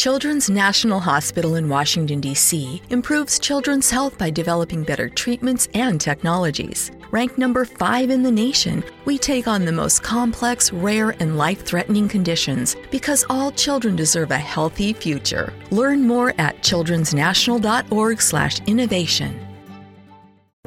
Children's 0.00 0.48
National 0.48 0.98
Hospital 0.98 1.56
in 1.56 1.68
Washington, 1.68 2.22
D.C. 2.22 2.80
improves 2.88 3.38
children's 3.38 3.90
health 3.90 4.16
by 4.16 4.30
developing 4.30 4.82
better 4.82 5.10
treatments 5.10 5.68
and 5.74 6.00
technologies. 6.00 6.90
Ranked 7.10 7.36
number 7.36 7.66
five 7.66 8.08
in 8.08 8.22
the 8.22 8.30
nation, 8.30 8.82
we 9.04 9.18
take 9.18 9.46
on 9.46 9.66
the 9.66 9.72
most 9.72 10.02
complex, 10.02 10.72
rare, 10.72 11.10
and 11.20 11.36
life 11.36 11.66
threatening 11.66 12.08
conditions 12.08 12.76
because 12.90 13.26
all 13.28 13.52
children 13.52 13.94
deserve 13.94 14.30
a 14.30 14.38
healthy 14.38 14.94
future. 14.94 15.52
Learn 15.70 16.06
more 16.06 16.32
at 16.38 16.62
childrensnational.org/slash 16.62 18.60
innovation. 18.60 19.38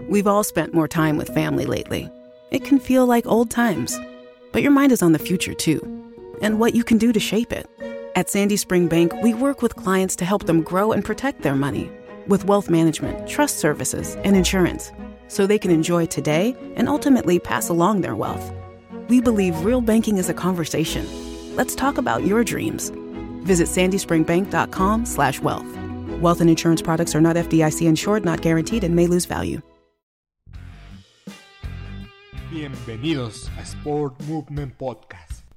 We've 0.08 0.28
all 0.28 0.44
spent 0.44 0.76
more 0.76 0.88
time 0.88 1.18
with 1.18 1.34
family 1.34 1.66
lately. 1.66 2.08
It 2.52 2.64
can 2.64 2.78
feel 2.78 3.08
like 3.08 3.26
old 3.26 3.50
times, 3.50 4.00
but 4.52 4.62
your 4.62 4.70
mind 4.72 4.92
is 4.92 5.02
on 5.02 5.12
the 5.12 5.18
future 5.18 5.56
too, 5.56 5.82
and 6.44 6.60
what 6.60 6.76
you 6.76 6.84
can 6.84 7.00
do 7.00 7.12
to 7.12 7.20
shape 7.20 7.52
it. 7.52 7.68
At 8.16 8.30
Sandy 8.30 8.58
Spring 8.58 8.88
Bank, 8.88 9.12
we 9.24 9.34
work 9.34 9.64
with 9.64 9.76
clients 9.76 10.16
to 10.18 10.24
help 10.24 10.44
them 10.44 10.62
grow 10.62 10.92
and 10.92 11.04
protect 11.04 11.42
their 11.42 11.56
money 11.56 11.90
with 12.28 12.46
wealth 12.46 12.70
management, 12.70 13.28
trust 13.28 13.58
services, 13.58 14.18
and 14.18 14.36
insurance 14.36 14.92
so 15.30 15.48
they 15.48 15.58
can 15.58 15.72
enjoy 15.72 16.06
today 16.06 16.56
and 16.76 16.88
ultimately 16.88 17.40
pass 17.40 17.70
along 17.70 18.02
their 18.02 18.16
wealth. 18.16 18.54
We 19.10 19.20
believe 19.20 19.66
real 19.66 19.82
banking 19.82 20.20
is 20.20 20.30
a 20.30 20.34
conversation. 20.34 21.08
Let's 21.56 21.74
talk 21.74 21.98
about 21.98 22.24
your 22.24 22.44
dreams. 22.44 22.92
Visit 23.42 23.68
sandyspringbank.com/wealth. 23.68 26.22
Wealth 26.22 26.40
and 26.40 26.52
insurance 26.52 26.84
products 26.84 27.16
are 27.16 27.22
not 27.22 27.36
FDIC 27.36 27.88
insured, 27.88 28.24
not 28.24 28.42
guaranteed, 28.42 28.84
and 28.84 28.96
may 28.96 29.08
lose 29.08 29.26
value. 29.26 29.60
Bienvenidos 32.52 33.50
a 33.60 33.66
Sport 33.66 34.14
Movement 34.28 34.78
Podcast, 34.78 35.33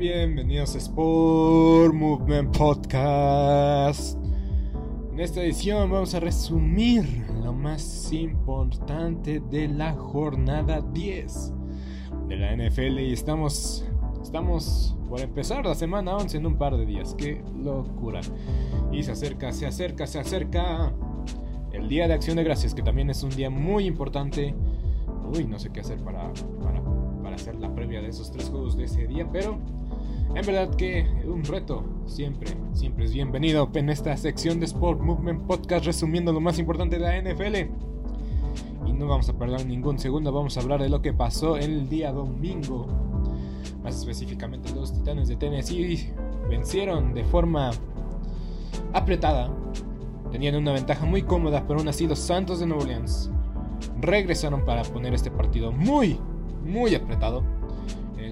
Bienvenidos 0.00 0.74
a 0.76 0.78
Sport 0.78 1.92
Movement 1.92 2.56
Podcast. 2.56 4.16
En 5.12 5.20
esta 5.20 5.42
edición 5.42 5.90
vamos 5.90 6.14
a 6.14 6.20
resumir 6.20 7.04
lo 7.44 7.52
más 7.52 8.10
importante 8.10 9.40
de 9.40 9.68
la 9.68 9.92
jornada 9.92 10.80
10 10.80 11.52
de 12.28 12.36
la 12.38 12.56
NFL 12.56 12.98
y 13.00 13.12
estamos 13.12 13.84
estamos 14.22 14.96
por 15.06 15.20
empezar 15.20 15.66
la 15.66 15.74
semana 15.74 16.16
11 16.16 16.38
en 16.38 16.46
un 16.46 16.56
par 16.56 16.78
de 16.78 16.86
días. 16.86 17.14
Qué 17.18 17.44
locura. 17.62 18.22
Y 18.90 19.02
se 19.02 19.12
acerca, 19.12 19.52
se 19.52 19.66
acerca, 19.66 20.06
se 20.06 20.18
acerca 20.18 20.94
el 21.72 21.90
Día 21.90 22.08
de 22.08 22.14
Acción 22.14 22.38
de 22.38 22.44
Gracias, 22.44 22.74
que 22.74 22.82
también 22.82 23.10
es 23.10 23.22
un 23.22 23.36
día 23.36 23.50
muy 23.50 23.84
importante. 23.84 24.54
Uy, 25.36 25.44
no 25.44 25.58
sé 25.58 25.68
qué 25.68 25.80
hacer 25.80 25.98
para, 25.98 26.32
para, 26.62 26.82
para 27.22 27.36
hacer 27.36 27.56
la 27.56 27.74
previa 27.74 28.00
de 28.00 28.08
esos 28.08 28.32
tres 28.32 28.48
juegos 28.48 28.78
de 28.78 28.84
ese 28.84 29.06
día, 29.06 29.28
pero 29.30 29.58
en 30.34 30.46
verdad 30.46 30.74
que 30.76 31.06
un 31.26 31.44
reto 31.44 31.84
siempre, 32.06 32.50
siempre 32.72 33.04
es 33.04 33.12
bienvenido 33.12 33.68
en 33.74 33.90
esta 33.90 34.16
sección 34.16 34.60
de 34.60 34.66
Sport 34.66 35.00
Movement 35.00 35.46
Podcast 35.46 35.84
resumiendo 35.84 36.32
lo 36.32 36.40
más 36.40 36.58
importante 36.58 36.98
de 36.98 37.02
la 37.02 37.20
NFL. 37.20 37.56
Y 38.86 38.92
no 38.92 39.06
vamos 39.08 39.28
a 39.28 39.32
perder 39.32 39.66
ningún 39.66 39.98
segundo, 39.98 40.32
vamos 40.32 40.56
a 40.56 40.60
hablar 40.60 40.80
de 40.80 40.88
lo 40.88 41.02
que 41.02 41.12
pasó 41.12 41.56
el 41.56 41.88
día 41.88 42.12
domingo. 42.12 42.86
Más 43.82 43.96
específicamente 43.96 44.72
los 44.74 44.92
Titanes 44.92 45.28
de 45.28 45.36
Tennessee 45.36 46.12
vencieron 46.48 47.12
de 47.12 47.24
forma 47.24 47.72
apretada. 48.92 49.50
Tenían 50.30 50.54
una 50.54 50.72
ventaja 50.72 51.04
muy 51.06 51.22
cómoda, 51.22 51.64
pero 51.66 51.80
aún 51.80 51.88
así 51.88 52.06
los 52.06 52.20
Santos 52.20 52.60
de 52.60 52.66
Nueva 52.66 52.84
Orleans 52.84 53.30
regresaron 54.00 54.64
para 54.64 54.82
poner 54.84 55.12
este 55.12 55.30
partido 55.30 55.72
muy, 55.72 56.18
muy 56.64 56.94
apretado 56.94 57.42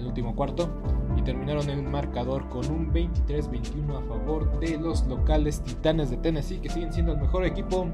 último 0.09 0.35
cuarto 0.35 0.69
y 1.15 1.21
terminaron 1.21 1.69
el 1.69 1.83
marcador 1.83 2.49
con 2.49 2.69
un 2.69 2.91
23-21 2.91 3.97
a 3.97 4.01
favor 4.07 4.59
de 4.59 4.77
los 4.77 5.05
locales 5.07 5.61
Titanes 5.61 6.09
de 6.09 6.17
Tennessee 6.17 6.59
que 6.59 6.69
siguen 6.69 6.91
siendo 6.91 7.13
el 7.13 7.19
mejor 7.19 7.45
equipo 7.45 7.87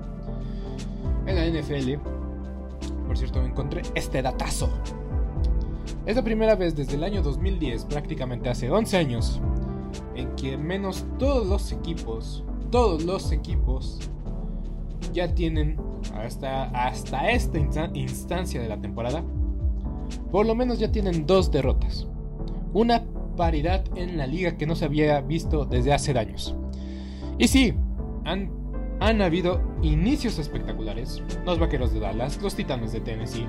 en 1.26 1.36
la 1.36 1.46
NFL. 1.46 2.00
Por 3.08 3.18
cierto, 3.18 3.44
encontré 3.44 3.84
este 3.96 4.22
datazo. 4.22 4.70
Es 6.06 6.16
la 6.16 6.24
primera 6.24 6.56
vez 6.56 6.76
desde 6.76 6.96
el 6.96 7.04
año 7.04 7.22
2010, 7.22 7.86
prácticamente 7.86 8.50
hace 8.50 8.70
11 8.70 8.98
años, 8.98 9.42
en 10.16 10.36
que 10.36 10.58
menos 10.58 11.06
todos 11.18 11.48
los 11.48 11.72
equipos, 11.72 12.44
todos 12.70 13.04
los 13.04 13.32
equipos 13.32 14.00
ya 15.14 15.34
tienen 15.34 15.78
hasta, 16.14 16.66
hasta 16.66 17.32
esta 17.32 17.58
instancia 17.94 18.62
de 18.62 18.70
la 18.70 18.80
temporada, 18.80 19.24
por 20.32 20.46
lo 20.46 20.56
menos 20.56 20.80
ya 20.80 20.92
tienen 20.92 21.26
dos 21.26 21.52
derrotas. 21.52 22.08
Una 22.74 23.04
paridad 23.36 23.84
en 23.96 24.18
la 24.18 24.28
liga 24.28 24.58
que 24.58 24.66
no 24.66 24.76
se 24.76 24.86
había 24.86 25.22
visto 25.22 25.66
desde 25.66 25.94
hace 25.94 26.18
años. 26.18 26.56
Y 27.38 27.48
sí, 27.48 27.74
han, 28.24 28.50
han 29.00 29.22
habido 29.22 29.62
inicios 29.82 30.40
espectaculares. 30.40 31.22
Los 31.46 31.60
Vaqueros 31.60 31.94
de 31.94 32.00
Dallas, 32.00 32.42
los 32.42 32.56
Titanes 32.56 32.92
de 32.92 33.02
Tennessee, 33.02 33.48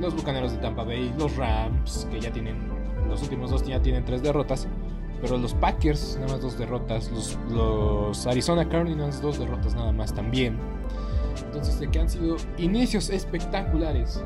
los 0.00 0.14
Bucaneros 0.14 0.52
de 0.52 0.58
Tampa 0.58 0.84
Bay, 0.84 1.12
los 1.18 1.36
Rams, 1.36 2.06
que 2.10 2.20
ya 2.20 2.32
tienen, 2.32 2.56
los 3.08 3.22
últimos 3.22 3.50
dos 3.50 3.66
ya 3.66 3.82
tienen 3.82 4.04
tres 4.04 4.22
derrotas. 4.22 4.68
Pero 5.20 5.36
los 5.36 5.52
Packers, 5.54 6.16
nada 6.20 6.32
más 6.32 6.42
dos 6.42 6.56
derrotas. 6.56 7.10
Los, 7.10 7.36
los 7.50 8.26
Arizona 8.26 8.68
Cardinals, 8.68 9.20
dos 9.20 9.38
derrotas 9.38 9.74
nada 9.74 9.90
más 9.90 10.14
también. 10.14 10.56
Entonces, 11.44 11.80
de 11.80 11.90
que 11.90 11.98
han 11.98 12.08
sido 12.08 12.36
inicios 12.56 13.10
espectaculares 13.10 14.22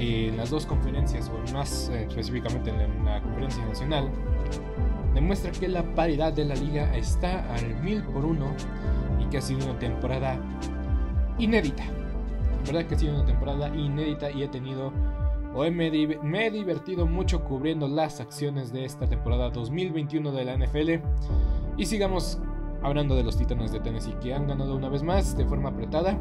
en 0.00 0.36
las 0.36 0.50
dos 0.50 0.66
conferencias, 0.66 1.30
o 1.30 1.52
más 1.52 1.90
eh, 1.90 2.06
específicamente 2.08 2.70
en 2.70 3.04
la 3.04 3.20
conferencia 3.22 3.64
nacional, 3.66 4.10
demuestra 5.14 5.52
que 5.52 5.68
la 5.68 5.82
paridad 5.94 6.32
de 6.32 6.44
la 6.44 6.54
liga 6.54 6.96
está 6.96 7.52
al 7.54 7.82
mil 7.82 8.02
por 8.04 8.24
uno 8.24 8.54
y 9.20 9.26
que 9.26 9.38
ha 9.38 9.42
sido 9.42 9.64
una 9.64 9.78
temporada 9.78 10.40
inédita. 11.38 11.84
La 11.84 12.72
verdad 12.72 12.86
que 12.86 12.94
ha 12.94 12.98
sido 12.98 13.14
una 13.14 13.26
temporada 13.26 13.68
inédita 13.68 14.30
y 14.30 14.42
he 14.42 14.48
tenido 14.48 14.92
Hoy 15.52 15.72
me, 15.72 15.88
he 15.88 16.50
divertido 16.50 17.06
mucho 17.06 17.42
cubriendo 17.42 17.88
las 17.88 18.20
acciones 18.20 18.72
de 18.72 18.84
esta 18.84 19.08
temporada 19.08 19.50
2021 19.50 20.30
de 20.30 20.44
la 20.44 20.56
NFL 20.56 21.04
y 21.76 21.86
sigamos 21.86 22.38
hablando 22.82 23.16
de 23.16 23.24
los 23.24 23.36
Titanes 23.36 23.72
de 23.72 23.80
Tennessee 23.80 24.14
que 24.22 24.32
han 24.32 24.46
ganado 24.46 24.76
una 24.76 24.88
vez 24.88 25.02
más 25.02 25.36
de 25.36 25.44
forma 25.44 25.70
apretada 25.70 26.16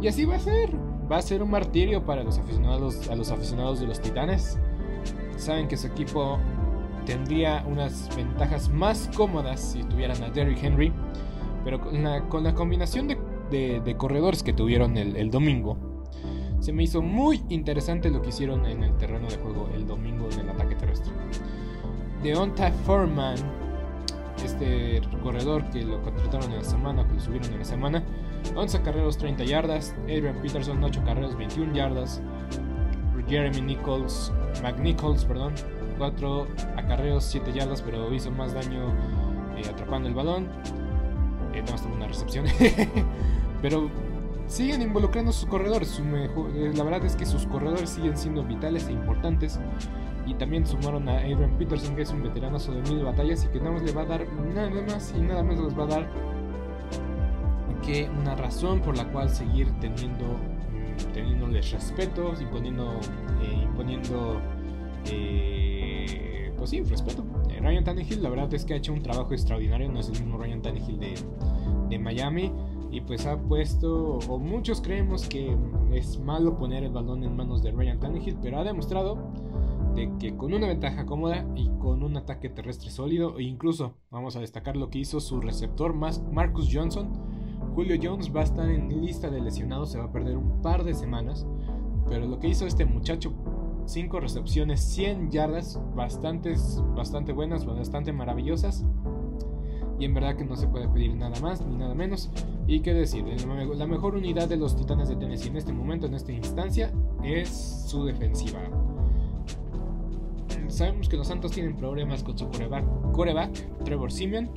y 0.00 0.08
así 0.08 0.24
va 0.24 0.36
a 0.36 0.40
ser. 0.40 0.87
Va 1.10 1.16
a 1.16 1.22
ser 1.22 1.42
un 1.42 1.50
martirio 1.50 2.04
para 2.04 2.22
los 2.22 2.38
aficionados 2.38 3.08
a 3.08 3.16
los 3.16 3.30
aficionados 3.30 3.80
de 3.80 3.86
los 3.86 4.00
Titanes. 4.00 4.58
Saben 5.36 5.68
que 5.68 5.76
su 5.76 5.86
equipo 5.86 6.38
tendría 7.06 7.64
unas 7.66 8.14
ventajas 8.14 8.68
más 8.68 9.08
cómodas 9.16 9.60
si 9.60 9.82
tuvieran 9.84 10.22
a 10.22 10.30
Derrick 10.30 10.62
Henry, 10.62 10.92
pero 11.64 11.80
con 11.80 12.44
la, 12.44 12.54
combinación 12.54 13.08
de, 13.08 13.94
corredores 13.96 14.42
que 14.42 14.52
tuvieron 14.52 14.96
el 14.96 15.30
domingo 15.30 15.78
se 16.60 16.72
me 16.72 16.82
hizo 16.82 17.02
muy 17.02 17.42
interesante 17.48 18.10
lo 18.10 18.20
que 18.20 18.30
hicieron 18.30 18.66
en 18.66 18.82
el 18.82 18.96
terreno 18.96 19.28
de 19.28 19.36
juego 19.36 19.68
el 19.74 19.86
domingo 19.86 20.28
en 20.32 20.40
el 20.40 20.50
ataque 20.50 20.74
terrestre. 20.74 21.12
Deonta 22.22 22.72
Foreman, 22.84 23.36
este 24.44 25.00
corredor 25.22 25.64
que 25.70 25.84
lo 25.84 26.02
contrataron 26.02 26.50
en 26.52 26.58
la 26.58 26.64
semana, 26.64 27.06
que 27.06 27.14
lo 27.14 27.20
subieron 27.20 27.52
en 27.52 27.58
la 27.60 27.64
semana, 27.64 28.02
11 28.54 28.82
carreros, 28.82 29.18
30 29.18 29.44
yardas. 29.44 29.94
Adrian 30.04 30.40
Peterson, 30.42 30.82
8 30.82 31.02
carreros, 31.04 31.36
21 31.36 31.74
yardas. 31.74 32.20
Jeremy 33.28 33.60
Nichols, 33.60 34.32
McNichols, 34.62 35.24
perdón, 35.24 35.52
4 35.98 36.46
acarreos, 36.76 37.24
7 37.24 37.52
yardas, 37.52 37.82
pero 37.82 38.12
hizo 38.12 38.30
más 38.30 38.54
daño 38.54 38.92
eh, 39.56 39.68
atrapando 39.68 40.08
el 40.08 40.14
balón. 40.14 40.48
Eh, 41.52 41.62
no, 41.62 41.76
tuvo 41.76 41.94
una 41.94 42.06
recepción. 42.06 42.46
pero 43.62 43.90
siguen 44.46 44.82
involucrando 44.82 45.32
sus 45.32 45.48
corredores. 45.48 46.00
Eh, 46.00 46.72
la 46.74 46.84
verdad 46.84 47.04
es 47.04 47.16
que 47.16 47.26
sus 47.26 47.46
corredores 47.46 47.90
siguen 47.90 48.16
siendo 48.16 48.42
vitales 48.42 48.88
e 48.88 48.92
importantes. 48.92 49.60
Y 50.26 50.34
también 50.34 50.66
sumaron 50.66 51.08
a 51.08 51.18
Adrian 51.18 51.56
Peterson, 51.58 51.96
que 51.96 52.02
es 52.02 52.10
un 52.10 52.22
veteranazo 52.22 52.72
de 52.72 52.82
mil 52.82 53.02
batallas 53.02 53.44
y 53.44 53.48
que 53.48 53.60
nada 53.60 53.72
más 53.72 53.82
le 53.82 53.92
va 53.92 54.02
a 54.02 54.04
dar, 54.04 54.26
nada 54.54 54.70
más 54.70 55.14
y 55.16 55.20
nada 55.20 55.42
más 55.42 55.58
les 55.58 55.78
va 55.78 55.84
a 55.84 55.86
dar 55.86 56.06
que 57.84 58.08
una 58.08 58.34
razón 58.34 58.80
por 58.80 58.96
la 58.96 59.10
cual 59.10 59.30
seguir 59.30 59.70
teniendo, 59.80 60.24
mm, 60.24 61.12
teniéndoles 61.12 61.70
respeto, 61.72 62.32
imponiendo, 62.40 63.00
eh, 63.42 63.60
imponiendo, 63.64 64.40
eh, 65.06 66.52
pues 66.56 66.70
sí, 66.70 66.82
respeto. 66.82 67.24
Ryan 67.60 67.84
Tannehill, 67.84 68.22
la 68.22 68.30
verdad 68.30 68.52
es 68.54 68.64
que 68.64 68.74
ha 68.74 68.76
hecho 68.76 68.92
un 68.92 69.02
trabajo 69.02 69.32
extraordinario, 69.32 69.90
no 69.90 70.00
es 70.00 70.08
el 70.08 70.14
mismo 70.14 70.38
Ryan 70.38 70.62
Tannehill 70.62 70.98
de, 70.98 71.14
de 71.90 71.98
Miami 71.98 72.52
y 72.90 73.00
pues 73.02 73.26
ha 73.26 73.36
puesto, 73.36 74.18
o 74.28 74.38
muchos 74.38 74.80
creemos 74.80 75.28
que 75.28 75.54
es 75.92 76.18
malo 76.18 76.56
poner 76.56 76.84
el 76.84 76.90
balón 76.90 77.22
en 77.24 77.36
manos 77.36 77.62
de 77.62 77.72
Ryan 77.72 78.00
Tannehill, 78.00 78.38
pero 78.40 78.58
ha 78.58 78.64
demostrado 78.64 79.18
de 79.94 80.10
que 80.18 80.36
con 80.36 80.54
una 80.54 80.68
ventaja 80.68 81.04
cómoda 81.06 81.44
y 81.56 81.68
con 81.78 82.02
un 82.02 82.16
ataque 82.16 82.48
terrestre 82.48 82.90
sólido, 82.90 83.38
e 83.38 83.42
incluso 83.42 83.94
vamos 84.10 84.36
a 84.36 84.40
destacar 84.40 84.76
lo 84.76 84.90
que 84.90 84.98
hizo 84.98 85.20
su 85.20 85.40
receptor 85.40 85.94
Marcus 85.94 86.70
Johnson, 86.72 87.10
Julio 87.78 87.96
Jones 88.02 88.34
va 88.34 88.40
a 88.40 88.42
estar 88.42 88.68
en 88.68 89.00
lista 89.00 89.30
de 89.30 89.40
lesionados, 89.40 89.92
se 89.92 89.98
va 89.98 90.06
a 90.06 90.10
perder 90.10 90.36
un 90.36 90.60
par 90.62 90.82
de 90.82 90.94
semanas, 90.94 91.46
pero 92.08 92.26
lo 92.26 92.40
que 92.40 92.48
hizo 92.48 92.66
este 92.66 92.84
muchacho 92.84 93.32
5 93.86 94.18
recepciones, 94.18 94.80
100 94.80 95.30
yardas, 95.30 95.80
bastantes, 95.94 96.82
bastante 96.96 97.32
buenas, 97.32 97.64
bastante 97.64 98.12
maravillosas 98.12 98.84
y 99.96 100.06
en 100.06 100.12
verdad 100.12 100.34
que 100.34 100.44
no 100.44 100.56
se 100.56 100.66
puede 100.66 100.88
pedir 100.88 101.14
nada 101.14 101.38
más 101.40 101.64
ni 101.64 101.76
nada 101.76 101.94
menos. 101.94 102.32
Y 102.66 102.80
qué 102.80 102.92
decir, 102.94 103.24
la 103.46 103.86
mejor 103.86 104.16
unidad 104.16 104.48
de 104.48 104.56
los 104.56 104.74
Titanes 104.74 105.08
de 105.08 105.14
Tennessee 105.14 105.46
en 105.46 105.56
este 105.56 105.72
momento, 105.72 106.06
en 106.06 106.14
esta 106.14 106.32
instancia, 106.32 106.92
es 107.22 107.48
su 107.86 108.04
defensiva. 108.04 108.58
Sabemos 110.66 111.08
que 111.08 111.16
los 111.16 111.28
Santos 111.28 111.52
tienen 111.52 111.76
problemas 111.76 112.24
con 112.24 112.36
su 112.36 112.48
coreback, 113.12 113.84
Trevor 113.84 114.10
Simeon. 114.10 114.50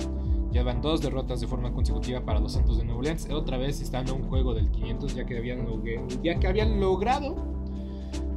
Llevan 0.51 0.81
dos 0.81 1.01
derrotas 1.01 1.39
de 1.39 1.48
forma 1.48 1.71
consecutiva 1.71 2.21
para 2.21 2.39
los 2.39 2.53
Santos 2.53 2.77
de 2.77 2.83
Nueva 2.83 3.00
Orleans. 3.00 3.30
Otra 3.31 3.57
vez 3.57 3.81
están 3.81 4.07
en 4.07 4.15
un 4.15 4.24
juego 4.24 4.53
del 4.53 4.69
500 4.69 5.15
ya 5.15 5.25
que 5.25 5.38
habían, 5.38 5.65
ya 6.21 6.39
que 6.39 6.48
habían 6.48 6.80
logrado 6.80 7.36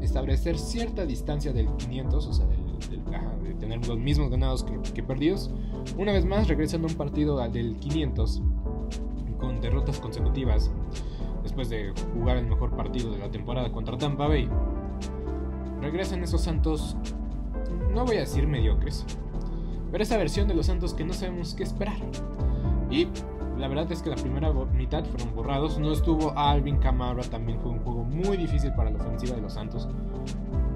establecer 0.01 0.59
cierta 0.59 1.07
distancia 1.07 1.53
del 1.53 1.69
500, 1.77 2.27
o 2.27 2.33
sea, 2.33 2.47
de 2.47 3.55
tener 3.55 3.87
los 3.87 3.99
mismos 3.99 4.31
ganados 4.31 4.65
que, 4.65 5.03
perdidos. 5.03 5.51
Una 5.99 6.13
vez 6.13 6.25
más 6.25 6.49
regresan 6.49 6.85
a 6.85 6.87
un 6.87 6.95
partido 6.95 7.37
del 7.49 7.77
500 7.77 8.43
con 9.39 9.61
derrotas 9.61 10.01
consecutivas 10.01 10.71
después 11.43 11.69
de 11.69 11.93
jugar 12.15 12.39
el 12.39 12.47
mejor 12.47 12.75
partido 12.77 13.11
de 13.11 13.19
la 13.19 13.31
temporada 13.31 13.73
contra 13.73 13.99
Tampa 13.99 14.29
Bay. 14.29 14.49
Regresan 15.81 16.23
esos 16.23 16.43
Santos, 16.43 16.97
no 17.93 18.05
voy 18.05 18.17
a 18.17 18.21
decir 18.21 18.47
mediocres, 18.47 19.05
pero 19.95 20.03
esa 20.03 20.17
versión 20.17 20.49
de 20.49 20.55
los 20.55 20.67
Santos 20.67 20.93
que 20.93 21.05
no 21.05 21.15
sabemos 21.15 21.55
qué 21.55 21.63
esperar. 21.63 21.95
Y 22.91 23.07
la 23.57 23.69
verdad 23.69 23.93
es 23.93 24.03
que 24.03 24.11
la 24.11 24.17
primera 24.17 24.53
mitad 24.53 25.05
fueron 25.05 25.37
borrados. 25.37 25.79
No 25.79 25.93
estuvo 25.93 26.37
Alvin 26.37 26.79
Kamara, 26.79 27.23
también 27.23 27.61
fue 27.61 27.71
un 27.71 27.79
juego 27.79 28.03
muy 28.03 28.37
difícil 28.37 28.73
para 28.73 28.91
la 28.91 28.99
ofensiva 28.99 29.37
de 29.37 29.43
los 29.43 29.53
Santos 29.53 29.89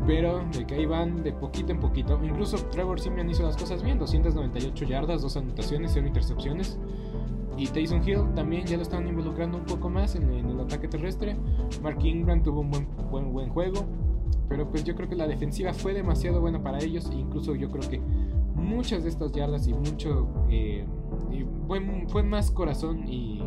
pero 0.06 0.44
de 0.56 0.65
que 0.65 0.76
ahí 0.76 0.87
van 0.87 1.25
de 1.25 1.32
poquito 1.32 1.73
en 1.73 1.81
poquito. 1.81 2.20
Incluso 2.23 2.59
Trevor 2.70 3.00
Simeon 3.00 3.29
hizo 3.29 3.43
las 3.43 3.56
cosas 3.56 3.82
bien, 3.82 3.99
298 3.99 4.85
yardas, 4.85 5.21
dos 5.21 5.37
anotaciones, 5.37 5.91
0 5.94 6.06
intercepciones. 6.06 6.79
Y 7.56 7.67
Tyson 7.67 8.09
Hill 8.09 8.21
también 8.37 8.67
ya 8.67 8.76
lo 8.76 8.85
estaban 8.85 9.09
involucrando 9.09 9.59
un 9.59 9.64
poco 9.64 9.91
más 9.91 10.14
en, 10.14 10.32
el 10.32 10.61
ataque 10.61 10.87
terrestre. 10.87 11.37
Mark 11.82 11.99
Ingram 12.05 12.41
tuvo 12.41 12.61
un 12.61 12.71
buen, 12.71 12.88
buen, 13.11 13.32
buen, 13.32 13.49
juego. 13.49 13.85
Pero 14.49 14.71
pues 14.71 14.85
yo 14.85 14.94
creo 14.94 15.09
que 15.09 15.17
la 15.17 15.26
defensiva 15.26 15.75
fue 15.75 15.93
demasiado 15.93 16.41
buena 16.41 16.62
para 16.62 16.79
ellos. 16.79 17.11
E 17.11 17.17
incluso 17.17 17.56
yo 17.56 17.69
creo 17.69 17.91
que 17.91 18.00
muchas 18.59 19.03
de 19.05 19.09
estas 19.09 19.33
yardas 19.33 19.67
y 19.67 19.75
mucho... 19.75 20.29
Eh, 20.51 20.87
fue, 22.09 22.23
más 22.23 22.51
corazón 22.51 23.07
y, 23.07 23.43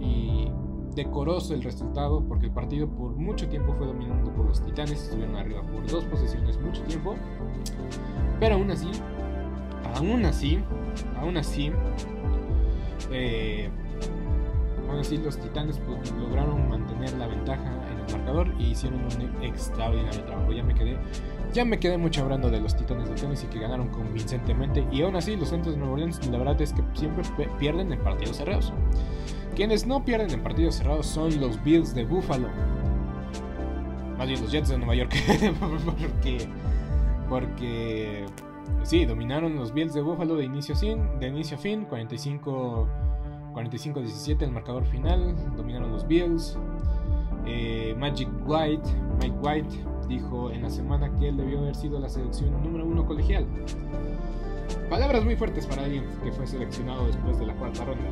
y 0.00 0.50
decoroso 0.94 1.54
el 1.54 1.62
resultado 1.62 2.24
porque 2.26 2.46
el 2.46 2.52
partido 2.52 2.88
por 2.88 3.12
mucho 3.16 3.48
tiempo 3.48 3.74
fue 3.74 3.86
dominado 3.86 4.32
por 4.34 4.46
los 4.46 4.64
Titanes, 4.64 5.02
estuvieron 5.04 5.36
arriba 5.36 5.62
por 5.62 5.86
dos 5.86 6.04
posiciones 6.04 6.58
mucho 6.60 6.82
tiempo, 6.84 7.14
pero 8.40 8.56
aún 8.56 8.70
así, 8.70 8.90
aún 9.96 10.24
así, 10.24 10.58
aún 11.20 11.36
así, 11.36 11.72
eh, 13.10 13.70
aún 14.88 14.98
así 14.98 15.18
los 15.18 15.38
Titanes 15.38 15.78
pues, 15.80 16.12
lograron 16.12 16.68
mantener 16.68 17.12
la 17.14 17.26
ventaja 17.26 17.72
en 17.72 17.80
marcador 18.12 18.52
y 18.58 18.70
hicieron 18.70 19.00
un 19.00 19.44
extraordinario 19.44 20.24
trabajo. 20.24 20.52
Ya 20.52 20.62
me 20.62 20.74
quedé, 20.74 20.96
ya 21.52 21.64
me 21.64 21.78
quedé 21.78 21.98
mucho 21.98 22.22
hablando 22.22 22.50
de 22.50 22.60
los 22.60 22.76
Titanes 22.76 23.08
de 23.08 23.14
Tennessee 23.14 23.48
que 23.48 23.58
ganaron 23.58 23.88
convincentemente 23.88 24.86
y 24.90 25.02
aún 25.02 25.16
así 25.16 25.36
los 25.36 25.48
Santos 25.48 25.72
de 25.72 25.78
Nueva 25.78 25.94
Orleans 25.94 26.26
la 26.26 26.38
verdad 26.38 26.60
es 26.60 26.72
que 26.72 26.82
siempre 26.94 27.24
pierden 27.58 27.92
en 27.92 28.00
partidos 28.00 28.36
cerrados. 28.36 28.72
Quienes 29.54 29.86
no 29.86 30.04
pierden 30.04 30.30
en 30.30 30.42
partidos 30.42 30.76
cerrados 30.76 31.06
son 31.06 31.40
los 31.40 31.62
Bills 31.62 31.94
de 31.94 32.04
Buffalo. 32.04 32.48
Más 34.18 34.28
bien 34.28 34.40
los 34.40 34.50
Jets 34.50 34.68
de 34.68 34.78
Nueva 34.78 34.94
York. 34.94 35.14
porque, 35.84 36.48
porque 37.28 38.26
sí, 38.82 39.04
dominaron 39.04 39.56
los 39.56 39.72
Bills 39.72 39.94
de 39.94 40.02
Buffalo 40.02 40.36
de 40.36 40.44
inicio 40.44 40.74
a 40.74 40.78
fin, 40.78 41.20
de 41.20 41.28
inicio 41.28 41.56
a 41.56 41.60
fin 41.60 41.84
45 41.84 42.88
45-17 43.54 44.42
el 44.42 44.50
marcador 44.50 44.84
final, 44.84 45.34
dominaron 45.56 45.92
los 45.92 46.06
Bills. 46.06 46.58
Eh, 47.46 47.94
Magic 47.98 48.28
White, 48.46 48.88
Mike 49.20 49.36
White 49.42 49.84
dijo 50.08 50.50
en 50.50 50.62
la 50.62 50.70
semana 50.70 51.10
que 51.18 51.28
él 51.28 51.36
debió 51.36 51.58
haber 51.58 51.74
sido 51.74 51.98
la 51.98 52.08
selección 52.08 52.50
número 52.62 52.86
uno 52.86 53.06
colegial. 53.06 53.46
Palabras 54.88 55.24
muy 55.24 55.36
fuertes 55.36 55.66
para 55.66 55.84
alguien 55.84 56.04
que 56.22 56.32
fue 56.32 56.46
seleccionado 56.46 57.06
después 57.06 57.38
de 57.38 57.46
la 57.46 57.54
cuarta 57.54 57.84
ronda 57.84 58.02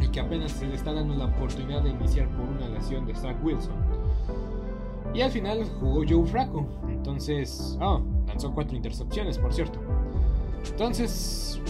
y 0.00 0.08
que 0.08 0.20
apenas 0.20 0.52
se 0.52 0.66
le 0.66 0.74
está 0.74 0.92
dando 0.92 1.14
la 1.14 1.26
oportunidad 1.26 1.82
de 1.82 1.90
iniciar 1.90 2.28
por 2.36 2.48
una 2.48 2.68
lesión 2.68 3.06
de 3.06 3.14
Zach 3.14 3.36
Wilson. 3.42 3.74
Y 5.12 5.20
al 5.20 5.30
final 5.30 5.64
jugó 5.80 6.02
Joe 6.08 6.26
Fracco. 6.26 6.66
Entonces, 6.88 7.78
oh, 7.80 8.02
lanzó 8.26 8.52
cuatro 8.52 8.76
intercepciones, 8.76 9.38
por 9.38 9.52
cierto. 9.52 9.78
Entonces, 10.68 11.60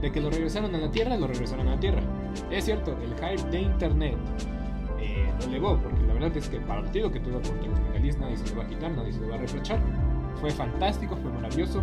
de 0.00 0.12
que 0.12 0.20
lo 0.20 0.30
regresaron 0.30 0.74
a 0.74 0.78
la 0.78 0.90
tierra, 0.90 1.16
lo 1.16 1.26
regresaron 1.26 1.66
a 1.68 1.74
la 1.74 1.80
tierra. 1.80 2.02
Es 2.50 2.66
cierto, 2.66 2.96
el 3.02 3.14
hype 3.14 3.50
de 3.50 3.62
internet 3.62 4.16
elevó, 5.46 5.78
porque 5.78 6.02
la 6.06 6.14
verdad 6.14 6.36
es 6.36 6.48
que 6.48 6.56
el 6.56 6.64
partido 6.64 7.10
que 7.10 7.20
tuvo 7.20 7.40
contra 7.40 7.68
los 7.68 7.80
bengalíes 7.84 8.18
nadie 8.18 8.36
se 8.36 8.48
lo 8.50 8.60
va 8.60 8.64
a 8.64 8.68
quitar, 8.68 8.90
nadie 8.92 9.12
se 9.12 9.20
lo 9.20 9.28
va 9.28 9.34
a 9.36 9.38
reprochar. 9.38 9.80
Fue 10.40 10.50
fantástico, 10.50 11.16
fue 11.16 11.32
maravilloso, 11.32 11.82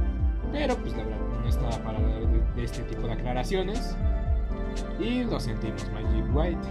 pero 0.52 0.76
pues 0.78 0.96
la 0.96 1.04
verdad 1.04 1.20
no 1.42 1.50
estaba 1.50 1.78
para 1.84 2.00
de 2.56 2.64
este 2.64 2.84
tipo 2.84 3.08
de 3.08 3.14
aclaraciones. 3.14 3.98
Y 5.00 5.24
lo 5.24 5.40
sentimos, 5.40 5.90
Magic 5.92 6.26
White. 6.34 6.68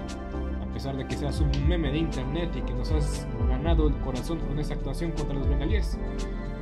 A 0.62 0.73
pesar 0.75 0.97
de 0.97 1.07
que 1.07 1.17
seas 1.17 1.41
un 1.41 1.69
meme 1.69 1.93
de 1.93 1.99
internet 1.99 2.50
y 2.57 2.62
que 2.62 2.75
nos 2.75 2.91
has 2.91 3.26
ganado 3.49 3.87
el 3.87 3.95
corazón 3.99 4.41
con 4.41 4.59
esa 4.59 4.75
actuación 4.75 5.12
contra 5.12 5.38
los 5.38 5.49
bengalíes, 5.49 5.97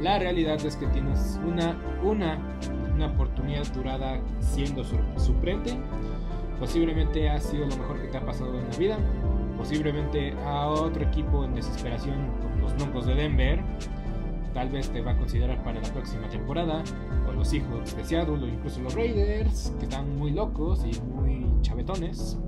la 0.02 0.18
realidad 0.18 0.64
es 0.64 0.76
que 0.76 0.86
tienes 0.88 1.40
una, 1.46 1.76
una, 2.02 2.38
una 2.94 3.06
oportunidad 3.06 3.66
durada 3.72 4.20
siendo 4.40 4.84
suplente. 5.16 5.78
Posiblemente 6.58 7.30
ha 7.30 7.40
sido 7.40 7.66
lo 7.66 7.76
mejor 7.76 8.00
que 8.00 8.08
te 8.08 8.18
ha 8.18 8.26
pasado 8.26 8.58
en 8.58 8.68
la 8.68 8.76
vida. 8.76 8.98
Posiblemente 9.62 10.32
a 10.44 10.66
otro 10.66 11.04
equipo 11.04 11.44
en 11.44 11.54
desesperación 11.54 12.32
como 12.42 12.56
los 12.62 12.74
Broncos 12.74 13.06
de 13.06 13.14
Denver, 13.14 13.62
tal 14.52 14.70
vez 14.70 14.90
te 14.90 15.00
va 15.00 15.12
a 15.12 15.16
considerar 15.16 15.62
para 15.62 15.80
la 15.80 15.88
próxima 15.88 16.28
temporada, 16.28 16.82
o 17.28 17.32
los 17.32 17.52
hijos 17.54 17.94
de 17.94 18.04
Seattle, 18.04 18.42
o 18.42 18.48
incluso 18.48 18.80
los 18.80 18.92
Raiders, 18.92 19.72
que 19.78 19.84
están 19.84 20.16
muy 20.16 20.32
locos 20.32 20.84
y 20.84 21.00
muy 21.02 21.46
chavetones. 21.60 22.40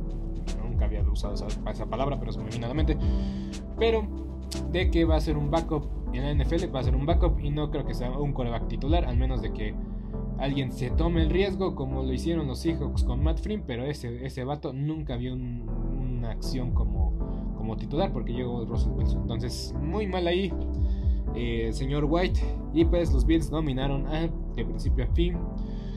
Nunca 0.61 0.87
había 0.87 1.03
usado 1.03 1.35
esa, 1.35 1.87
palabra, 1.87 2.19
pero 2.19 2.33
se. 2.33 2.41
Pero 3.79 4.09
de 4.73 4.91
que 4.91 5.05
va 5.05 5.15
a 5.15 5.21
ser 5.21 5.37
un 5.37 5.53
backup 5.53 5.87
en 6.13 6.25
la 6.25 6.45
NFL, 6.45 6.75
va 6.75 6.81
a 6.81 6.83
ser 6.83 6.97
un 6.97 7.07
backup 7.07 7.39
y 7.39 7.51
no 7.51 7.71
creo 7.71 7.87
que 7.87 7.95
sea 7.95 8.11
un 8.11 8.33
coreback 8.33 8.67
titular, 8.67 9.05
al 9.05 9.17
menos 9.17 9.41
de 9.41 9.53
que 9.53 9.73
alguien 10.39 10.73
se 10.73 10.91
tome 10.91 11.23
el 11.23 11.31
riesgo 11.31 11.77
como 11.77 12.03
lo 12.03 12.13
hicieron 12.13 12.49
los 12.49 12.59
Seahawks 12.59 13.05
con 13.05 13.23
Matt 13.23 13.39
Flynn, 13.39 13.63
pero 13.65 13.85
ese, 13.85 14.27
ese 14.27 14.43
vato 14.43 14.73
nunca 14.73 15.17
vio 15.17 15.37
acción 16.31 16.73
como, 16.73 17.13
como 17.57 17.77
titular 17.77 18.13
porque 18.13 18.33
llegó 18.33 18.65
Russell 18.65 18.93
Wilson. 18.93 19.23
Entonces, 19.23 19.75
muy 19.81 20.07
mal 20.07 20.27
ahí, 20.27 20.53
eh, 21.35 21.71
señor 21.73 22.07
White. 22.09 22.41
Y 22.73 22.85
pues 22.85 23.13
los 23.13 23.25
Bills 23.25 23.51
dominaron 23.51 24.05
de 24.55 24.65
principio 24.65 25.05
a 25.05 25.09
fin 25.09 25.37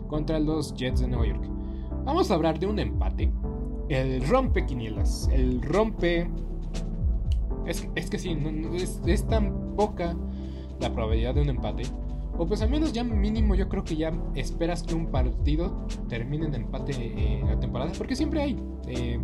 contra 0.07 0.39
los 0.39 0.73
Jets 0.75 1.01
de 1.01 1.07
Nueva 1.07 1.27
York. 1.27 1.43
Vamos 2.05 2.31
a 2.31 2.35
hablar 2.35 2.59
de 2.59 2.67
un 2.67 2.79
empate. 2.79 3.31
El 3.89 4.27
rompe 4.27 4.65
quinielas. 4.65 5.29
El 5.31 5.61
rompe... 5.61 6.29
Es, 7.65 7.87
es 7.95 8.09
que 8.09 8.17
sí, 8.17 8.37
es, 9.05 9.27
tan 9.27 9.75
poca 9.75 10.15
la 10.79 10.93
probabilidad 10.93 11.35
de 11.35 11.41
un 11.41 11.49
empate 11.49 11.83
o 12.37 12.45
pues 12.45 12.61
al 12.61 12.69
menos 12.69 12.93
ya 12.93 13.03
mínimo 13.03 13.55
yo 13.55 13.67
creo 13.67 13.83
que 13.83 13.95
ya 13.95 14.13
esperas 14.35 14.83
que 14.83 14.93
un 14.93 15.07
partido 15.07 15.87
termine 16.07 16.45
en 16.45 16.53
empate 16.53 16.93
eh, 16.95 17.41
la 17.43 17.59
temporada. 17.59 17.91
Porque 17.97 18.15
siempre 18.15 18.41
hay. 18.41 18.57
Eh, 18.87 19.19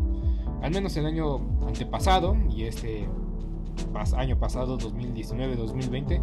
al 0.63 0.72
menos 0.72 0.96
el 0.96 1.05
año 1.05 1.41
antepasado 1.67 2.36
y 2.50 2.63
este 2.63 3.08
año 4.15 4.39
pasado, 4.39 4.77
2019-2020. 4.79 6.22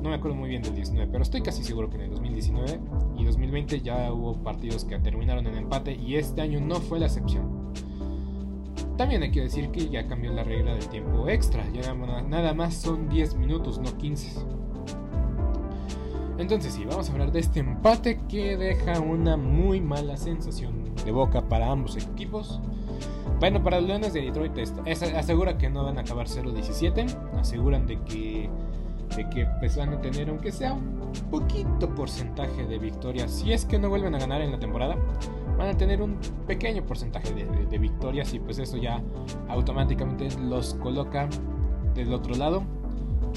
No 0.00 0.10
me 0.10 0.14
acuerdo 0.14 0.36
muy 0.36 0.48
bien 0.48 0.62
del 0.62 0.74
19, 0.76 1.10
pero 1.10 1.22
estoy 1.22 1.42
casi 1.42 1.64
seguro 1.64 1.90
que 1.90 1.96
en 1.96 2.02
el 2.02 2.10
2019 2.10 2.80
y 3.18 3.24
2020 3.24 3.80
ya 3.80 4.12
hubo 4.12 4.34
partidos 4.42 4.84
que 4.84 4.96
terminaron 5.00 5.46
en 5.48 5.56
empate 5.56 5.94
y 5.94 6.16
este 6.16 6.40
año 6.40 6.60
no 6.60 6.76
fue 6.76 7.00
la 7.00 7.06
excepción. 7.06 7.72
También 8.96 9.22
hay 9.24 9.32
que 9.32 9.40
decir 9.40 9.70
que 9.70 9.88
ya 9.88 10.06
cambió 10.06 10.32
la 10.32 10.44
regla 10.44 10.74
del 10.74 10.88
tiempo 10.88 11.28
extra, 11.28 11.68
ya 11.72 11.94
nada 11.94 12.54
más 12.54 12.74
son 12.74 13.08
10 13.08 13.34
minutos, 13.34 13.80
no 13.80 13.96
15. 13.98 14.40
Entonces 16.38 16.74
sí, 16.74 16.84
vamos 16.84 17.08
a 17.08 17.12
hablar 17.12 17.32
de 17.32 17.40
este 17.40 17.60
empate 17.60 18.20
que 18.28 18.56
deja 18.56 19.00
una 19.00 19.36
muy 19.36 19.80
mala 19.80 20.16
sensación 20.16 20.94
de 21.04 21.10
boca 21.10 21.48
para 21.48 21.70
ambos 21.70 21.96
equipos. 21.96 22.60
Bueno, 23.42 23.60
para 23.60 23.80
los 23.80 23.88
Leones 23.88 24.12
de 24.12 24.22
Detroit 24.22 24.52
asegura 25.16 25.58
que 25.58 25.68
no 25.68 25.82
van 25.82 25.98
a 25.98 26.02
acabar 26.02 26.28
0-17, 26.28 27.40
aseguran 27.40 27.88
de 27.88 28.00
que, 28.02 28.48
de 29.16 29.28
que 29.30 29.46
pues, 29.58 29.76
van 29.76 29.88
a 29.88 30.00
tener 30.00 30.30
aunque 30.30 30.52
sea 30.52 30.74
un 30.74 31.10
poquito 31.28 31.92
porcentaje 31.92 32.64
de 32.66 32.78
victorias. 32.78 33.32
Si 33.32 33.52
es 33.52 33.64
que 33.64 33.80
no 33.80 33.88
vuelven 33.88 34.14
a 34.14 34.20
ganar 34.20 34.42
en 34.42 34.52
la 34.52 34.60
temporada, 34.60 34.96
van 35.58 35.70
a 35.70 35.76
tener 35.76 36.02
un 36.02 36.18
pequeño 36.46 36.86
porcentaje 36.86 37.34
de, 37.34 37.66
de 37.66 37.78
victorias 37.78 38.32
y 38.32 38.38
pues 38.38 38.60
eso 38.60 38.76
ya 38.76 39.02
automáticamente 39.48 40.28
los 40.38 40.74
coloca 40.74 41.28
del 41.96 42.14
otro 42.14 42.36
lado 42.36 42.62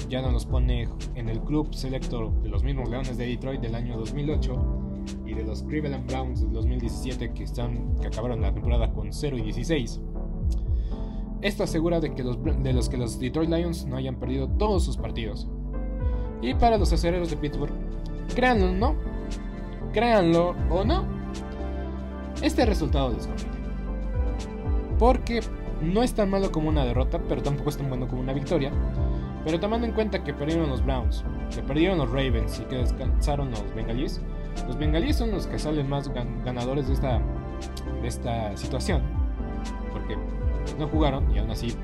ya 0.08 0.22
no 0.22 0.30
los 0.30 0.46
pone 0.46 0.88
en 1.14 1.28
el 1.28 1.40
club 1.40 1.74
selector 1.74 2.30
de 2.42 2.48
los 2.48 2.62
mismos 2.62 2.88
Leones 2.88 3.16
de 3.16 3.26
Detroit 3.26 3.60
del 3.60 3.74
año 3.74 3.96
2008 3.96 4.75
y 5.24 5.34
de 5.34 5.44
los 5.44 5.62
Cleveland 5.62 6.08
Browns 6.08 6.40
del 6.40 6.52
2017 6.52 7.32
que, 7.32 7.44
están, 7.44 7.96
que 8.00 8.06
acabaron 8.08 8.40
la 8.40 8.52
temporada 8.52 8.92
con 8.92 9.12
0 9.12 9.38
y 9.38 9.42
16. 9.42 10.00
Esto 11.42 11.64
asegura 11.64 12.00
de, 12.00 12.14
que 12.14 12.22
los, 12.22 12.38
de 12.42 12.72
los 12.72 12.88
que 12.88 12.96
los 12.96 13.18
Detroit 13.18 13.50
Lions 13.50 13.86
no 13.86 13.96
hayan 13.96 14.16
perdido 14.16 14.48
todos 14.48 14.84
sus 14.84 14.96
partidos. 14.96 15.48
Y 16.42 16.54
para 16.54 16.78
los 16.78 16.92
acereros 16.92 17.30
de 17.30 17.36
Pittsburgh, 17.36 17.72
créanlo 18.34 18.70
o 18.70 18.72
no, 18.72 18.94
créanlo 19.92 20.54
o 20.70 20.84
no, 20.84 21.04
este 22.42 22.66
resultado 22.66 23.12
les 23.12 23.26
conviene. 23.26 23.56
Porque 24.98 25.40
no 25.82 26.02
es 26.02 26.14
tan 26.14 26.30
malo 26.30 26.50
como 26.50 26.68
una 26.68 26.84
derrota, 26.84 27.20
pero 27.28 27.42
tampoco 27.42 27.70
es 27.70 27.76
tan 27.76 27.88
bueno 27.88 28.08
como 28.08 28.22
una 28.22 28.32
victoria. 28.32 28.72
Pero 29.44 29.60
tomando 29.60 29.86
en 29.86 29.92
cuenta 29.92 30.24
que 30.24 30.34
perdieron 30.34 30.68
los 30.68 30.84
Browns, 30.84 31.24
que 31.54 31.62
perdieron 31.62 31.98
los 31.98 32.10
Ravens 32.10 32.60
y 32.60 32.64
que 32.64 32.76
descansaron 32.76 33.50
los 33.50 33.74
Bengalíes, 33.74 34.20
los 34.66 34.78
Bengalíes 34.78 35.16
son 35.16 35.30
los 35.30 35.46
que 35.46 35.58
salen 35.58 35.88
más 35.88 36.10
ganadores 36.44 36.88
de 36.88 36.94
esta, 36.94 37.20
de 38.02 38.08
esta 38.08 38.56
situación. 38.56 39.02
Porque 39.92 40.16
no 40.78 40.88
jugaron 40.88 41.30
y 41.34 41.38
aún 41.38 41.50
así 41.50 41.74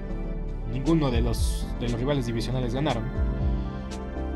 ninguno 0.72 1.10
de 1.10 1.20
los, 1.20 1.66
de 1.80 1.88
los 1.88 1.98
rivales 1.98 2.26
divisionales 2.26 2.74
ganaron. 2.74 3.04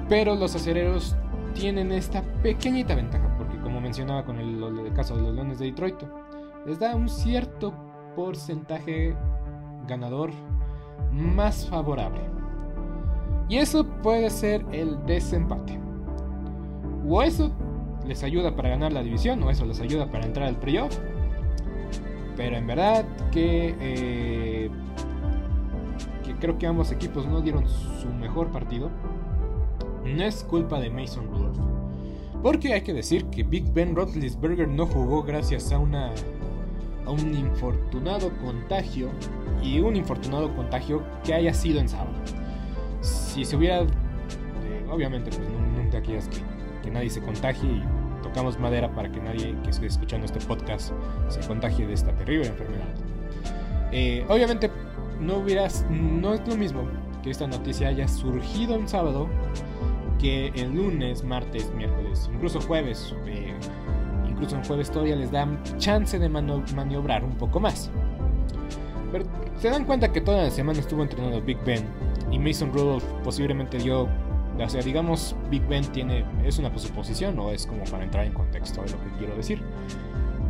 Pero 0.08 0.34
los 0.34 0.54
acereros 0.54 1.16
tienen 1.54 1.90
esta 1.90 2.22
pequeñita 2.42 2.94
ventaja, 2.94 3.34
porque 3.38 3.58
como 3.60 3.80
mencionaba 3.80 4.24
con 4.24 4.38
el, 4.38 4.62
el 4.62 4.92
caso 4.92 5.16
de 5.16 5.22
los 5.22 5.34
Leones 5.34 5.58
de 5.58 5.66
Detroit, 5.66 5.96
les 6.66 6.78
da 6.78 6.94
un 6.94 7.08
cierto 7.08 7.72
porcentaje 8.14 9.16
ganador 9.88 10.30
más 11.12 11.66
favorable. 11.66 12.20
Y 13.48 13.58
eso 13.58 13.84
puede 14.02 14.28
ser 14.30 14.64
el 14.72 15.04
desempate. 15.06 15.80
O 17.08 17.22
eso 17.22 17.52
les 18.06 18.22
ayuda 18.22 18.54
para 18.54 18.70
ganar 18.70 18.92
la 18.92 19.02
división, 19.02 19.42
o 19.42 19.50
eso 19.50 19.64
les 19.64 19.80
ayuda 19.80 20.10
para 20.10 20.25
entrar 20.25 20.48
al 20.48 20.56
playoff. 20.56 20.96
Pero 22.36 22.56
en 22.56 22.66
verdad 22.66 23.04
que, 23.30 23.75
eh, 23.80 24.70
que 26.25 26.34
creo 26.36 26.58
que 26.58 26.66
ambos 26.66 26.92
equipos 26.92 27.26
no 27.26 27.40
dieron 27.40 27.66
su 27.68 28.08
mejor 28.08 28.50
partido. 28.50 28.90
No 30.04 30.22
es 30.22 30.44
culpa 30.44 30.78
de 30.80 30.90
Mason 30.90 31.26
Rudolph. 31.28 31.58
Porque 32.42 32.75
hay 32.75 32.82
que 32.82 32.92
decir 32.92 33.25
que 33.26 33.42
Big 33.42 33.72
Ben 33.72 33.96
Roethlisberger 33.96 34.68
no 34.68 34.86
jugó 34.86 35.22
gracias 35.22 35.72
a 35.72 35.78
una 35.78 36.12
a 37.06 37.10
un 37.10 37.34
infortunado 37.34 38.30
contagio 38.44 39.10
y 39.62 39.78
un 39.78 39.94
infortunado 39.94 40.52
contagio 40.56 41.04
que 41.25 41.34
haya 41.34 41.54
sido 41.54 41.78
en 41.78 41.88
sábado 41.88 42.16
si 43.06 43.44
se 43.44 43.56
hubiera, 43.56 43.82
eh, 43.82 44.86
obviamente, 44.90 45.30
pues 45.30 45.48
nunca 45.76 46.00
quieras 46.00 46.28
que, 46.28 46.38
que 46.82 46.90
nadie 46.90 47.10
se 47.10 47.20
contagie 47.20 47.68
y 47.68 47.82
tocamos 48.23 48.58
madera 48.58 48.90
para 48.94 49.11
que 49.11 49.20
nadie 49.20 49.54
que 49.62 49.70
esté 49.70 49.87
escuchando 49.87 50.26
este 50.26 50.40
podcast 50.40 50.92
se 51.28 51.40
contagie 51.46 51.87
de 51.87 51.94
esta 51.94 52.12
terrible 52.12 52.46
enfermedad. 52.46 52.88
Eh, 53.92 54.25
obviamente 54.28 54.70
no 55.20 55.37
hubieras, 55.38 55.87
no 55.90 56.35
es 56.35 56.46
lo 56.46 56.56
mismo 56.56 56.82
que 57.23 57.30
esta 57.30 57.46
noticia 57.46 57.88
haya 57.88 58.06
surgido 58.08 58.78
un 58.78 58.88
sábado 58.88 59.28
que 60.18 60.49
el 60.54 60.75
lunes, 60.75 61.25
martes, 61.25 61.73
miércoles, 61.75 62.30
incluso 62.32 62.61
jueves. 62.61 63.14
Eh, 63.26 63.54
incluso 64.28 64.56
en 64.56 64.64
jueves 64.64 64.90
todavía 64.90 65.16
les 65.16 65.30
dan 65.30 65.62
chance 65.78 66.18
de 66.18 66.28
maniobrar 66.28 67.25
un 67.25 67.32
poco 67.32 67.61
más. 67.61 67.90
Pero 69.12 69.25
se 69.58 69.70
dan 69.70 69.85
cuenta 69.85 70.12
que 70.12 70.20
toda 70.20 70.44
la 70.44 70.50
semana 70.50 70.80
estuvo 70.80 71.02
entrenando 71.02 71.40
Big 71.40 71.58
Ben 71.64 71.85
y 72.30 72.38
Mason 72.38 72.73
Rudolph 72.73 73.04
posiblemente 73.25 73.78
dio, 73.78 74.08
o 74.64 74.68
sea, 74.68 74.82
digamos, 74.82 75.36
Big 75.50 75.66
Ben 75.66 75.84
tiene, 75.92 76.25
es 76.44 76.58
una 76.58 76.76
suposición 76.78 77.38
o 77.38 77.50
es 77.50 77.66
como 77.66 77.84
para 77.84 78.04
entrar 78.04 78.25
en 78.25 78.32
contexto 78.32 78.82
de 78.82 78.90
lo 78.90 79.02
que 79.02 79.18
quiero 79.18 79.36
decir. 79.36 79.62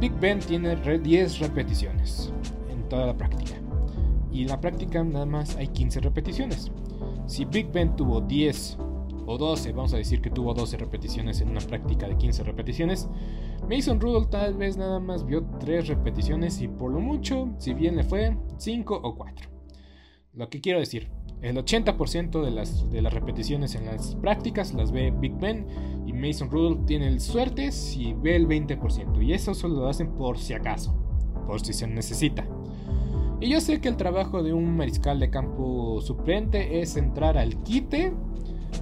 Big 0.01 0.13
Ben 0.21 0.39
tiene 0.39 0.77
10 0.77 1.39
repeticiones 1.41 2.33
en 2.71 2.89
toda 2.89 3.07
la 3.07 3.17
práctica. 3.17 3.55
Y 4.31 4.43
en 4.43 4.49
la 4.49 4.61
práctica 4.61 5.03
nada 5.03 5.27
más 5.27 5.57
hay 5.57 5.69
15 5.69 6.01
repeticiones. 6.01 6.71
Si 7.27 7.45
Big 7.45 7.73
Ben 7.73 7.97
tuvo 7.97 8.21
10 8.21 8.79
o 9.27 9.39
12, 9.39 9.73
vamos 9.73 9.93
a 9.93 9.97
decir 9.97 10.21
que 10.21 10.31
tuvo 10.31 10.55
12 10.55 10.77
repeticiones 10.77 11.41
en 11.41 11.51
una 11.51 11.61
práctica 11.61 12.07
de 12.07 12.17
15 12.17 12.45
repeticiones, 12.45 13.09
Mason 13.69 14.01
Rudolph 14.01 14.31
tal 14.31 14.55
vez 14.55 14.77
nada 14.77 15.01
más 15.01 15.27
vio 15.27 15.45
3 15.59 15.89
repeticiones 15.89 16.61
y 16.61 16.69
por 16.69 16.93
lo 16.93 17.01
mucho, 17.01 17.49
si 17.59 17.75
bien 17.75 17.97
le 17.97 18.05
fue, 18.05 18.37
5 18.59 19.01
o 19.03 19.17
4. 19.17 19.51
Lo 20.35 20.49
que 20.49 20.61
quiero 20.61 20.79
decir, 20.79 21.11
el 21.43 21.57
80% 21.57 22.43
de 22.43 22.51
las, 22.51 22.91
de 22.91 23.03
las 23.03 23.13
repeticiones 23.13 23.75
en 23.75 23.87
las 23.87 24.15
prácticas 24.17 24.73
las 24.75 24.91
ve 24.91 25.13
Big 25.17 25.35
Ben 25.39 25.67
y 26.07 26.13
Mason 26.13 26.51
Rudolph 26.51 26.87
tiene 26.87 27.09
el 27.09 27.21
suerte 27.21 27.73
si 27.73 28.15
ve 28.15 28.37
el 28.37 28.49
20%. 28.49 29.23
Y 29.23 29.33
eso 29.33 29.55
solo 29.55 29.81
lo 29.81 29.89
hacen 29.89 30.13
por 30.13 30.39
si 30.39 30.55
acaso, 30.55 30.95
por 31.47 31.61
si 31.61 31.73
se 31.73 31.87
necesita. 31.87 32.47
Y 33.41 33.51
yo 33.51 33.61
sé 33.61 33.81
que 33.81 33.89
el 33.89 33.97
trabajo 33.97 34.43
de 34.43 34.55
un 34.55 34.77
mariscal 34.77 35.21
de 35.21 35.29
campo 35.29 36.01
suplente 36.01 36.81
es 36.81 36.97
entrar 36.97 37.37
al 37.37 37.63
quite, 37.65 38.15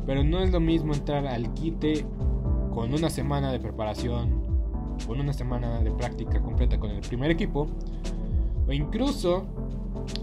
pero 0.06 0.22
no 0.22 0.40
es 0.40 0.52
lo 0.52 0.60
mismo 0.60 0.94
entrar 0.94 1.26
al 1.26 1.52
quite 1.54 2.06
con 2.72 2.94
una 2.94 3.10
semana 3.10 3.50
de 3.50 3.58
preparación, 3.58 4.44
con 5.06 5.20
una 5.20 5.32
semana 5.32 5.80
de 5.80 5.90
práctica 5.90 6.40
completa 6.40 6.78
con 6.78 6.90
el 6.90 7.00
primer 7.00 7.32
equipo, 7.32 7.66
o 8.68 8.72
incluso 8.72 9.44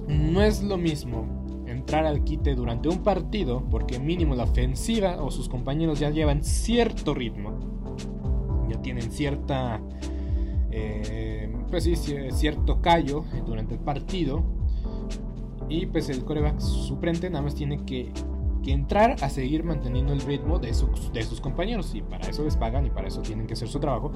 no 0.07 0.41
es 0.41 0.63
lo 0.63 0.77
mismo 0.77 1.40
entrar 1.91 2.05
al 2.05 2.23
quite 2.23 2.55
durante 2.55 2.87
un 2.87 2.99
partido 2.99 3.65
porque 3.69 3.99
mínimo 3.99 4.33
la 4.33 4.45
ofensiva 4.45 5.21
o 5.21 5.29
sus 5.29 5.49
compañeros 5.49 5.99
ya 5.99 6.09
llevan 6.09 6.41
cierto 6.41 7.13
ritmo, 7.13 7.59
ya 8.69 8.81
tienen 8.81 9.11
cierta, 9.11 9.81
eh, 10.71 11.53
pues 11.69 11.83
sí, 11.83 11.97
cierto 12.31 12.81
callo 12.81 13.25
durante 13.45 13.73
el 13.73 13.81
partido 13.81 14.41
y 15.67 15.85
pues 15.87 16.07
el 16.07 16.23
coreback 16.23 16.61
suplente 16.61 17.29
nada 17.29 17.43
más 17.43 17.55
tiene 17.55 17.83
que 17.83 18.13
que 18.63 18.71
entrar 18.71 19.15
a 19.23 19.29
seguir 19.29 19.63
manteniendo 19.63 20.13
el 20.13 20.21
ritmo 20.21 20.59
de 20.59 20.75
sus, 20.75 21.11
de 21.11 21.23
sus 21.23 21.41
compañeros. 21.41 21.95
Y 21.95 22.03
para 22.03 22.29
eso 22.29 22.43
les 22.43 22.55
pagan 22.55 22.85
y 22.85 22.91
para 22.91 23.07
eso 23.07 23.19
tienen 23.23 23.47
que 23.47 23.53
hacer 23.53 23.67
su 23.67 23.79
trabajo. 23.79 24.11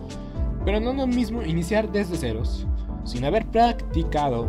Pero 0.63 0.79
no 0.79 0.93
lo 0.93 1.07
mismo 1.07 1.41
iniciar 1.41 1.91
desde 1.91 2.15
ceros, 2.15 2.67
sin 3.05 3.25
haber 3.25 3.47
practicado 3.47 4.47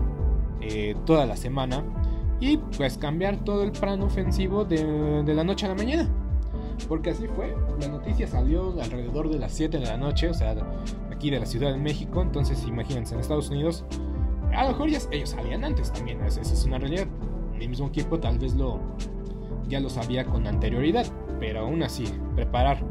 eh, 0.61 0.95
toda 1.07 1.25
la 1.25 1.35
semana 1.35 1.83
y 2.41 2.57
pues 2.57 2.99
cambiar 2.99 3.45
todo 3.45 3.63
el 3.63 3.73
plan 3.73 4.03
ofensivo 4.03 4.65
de, 4.65 5.23
de, 5.23 5.35
la 5.35 5.45
noche 5.45 5.67
a 5.67 5.71
la 5.71 5.75
mañana. 5.75 6.09
Porque 6.89 7.11
así 7.11 7.27
fue, 7.29 7.57
la 7.81 7.89
noticia 7.89 8.27
salió 8.27 8.75
alrededor 8.81 9.31
de 9.31 9.39
las 9.39 9.53
7 9.53 9.79
de 9.79 9.87
la 9.87 9.97
noche, 9.97 10.29
o 10.29 10.35
sea, 10.35 10.55
aquí 11.11 11.31
de 11.31 11.41
la 11.41 11.47
Ciudad 11.47 11.73
de 11.73 11.79
México, 11.79 12.21
entonces 12.21 12.65
imagínense, 12.67 13.15
en 13.15 13.21
Estados 13.21 13.49
Unidos, 13.49 13.85
a 14.55 14.65
lo 14.65 14.71
mejor 14.71 14.89
ellos 14.89 15.31
salían 15.31 15.65
antes 15.65 15.93
también, 15.93 16.21
esa 16.23 16.41
es 16.41 16.65
una 16.65 16.79
realidad. 16.79 17.07
El 17.59 17.69
mismo 17.69 17.87
equipo 17.87 18.19
tal 18.19 18.39
vez 18.39 18.55
lo 18.55 18.81
ya 19.69 19.81
lo 19.81 19.89
sabía 19.89 20.25
con 20.25 20.47
anterioridad, 20.47 21.07
pero 21.41 21.61
aún 21.61 21.83
así, 21.83 22.05
preparar 22.35 22.85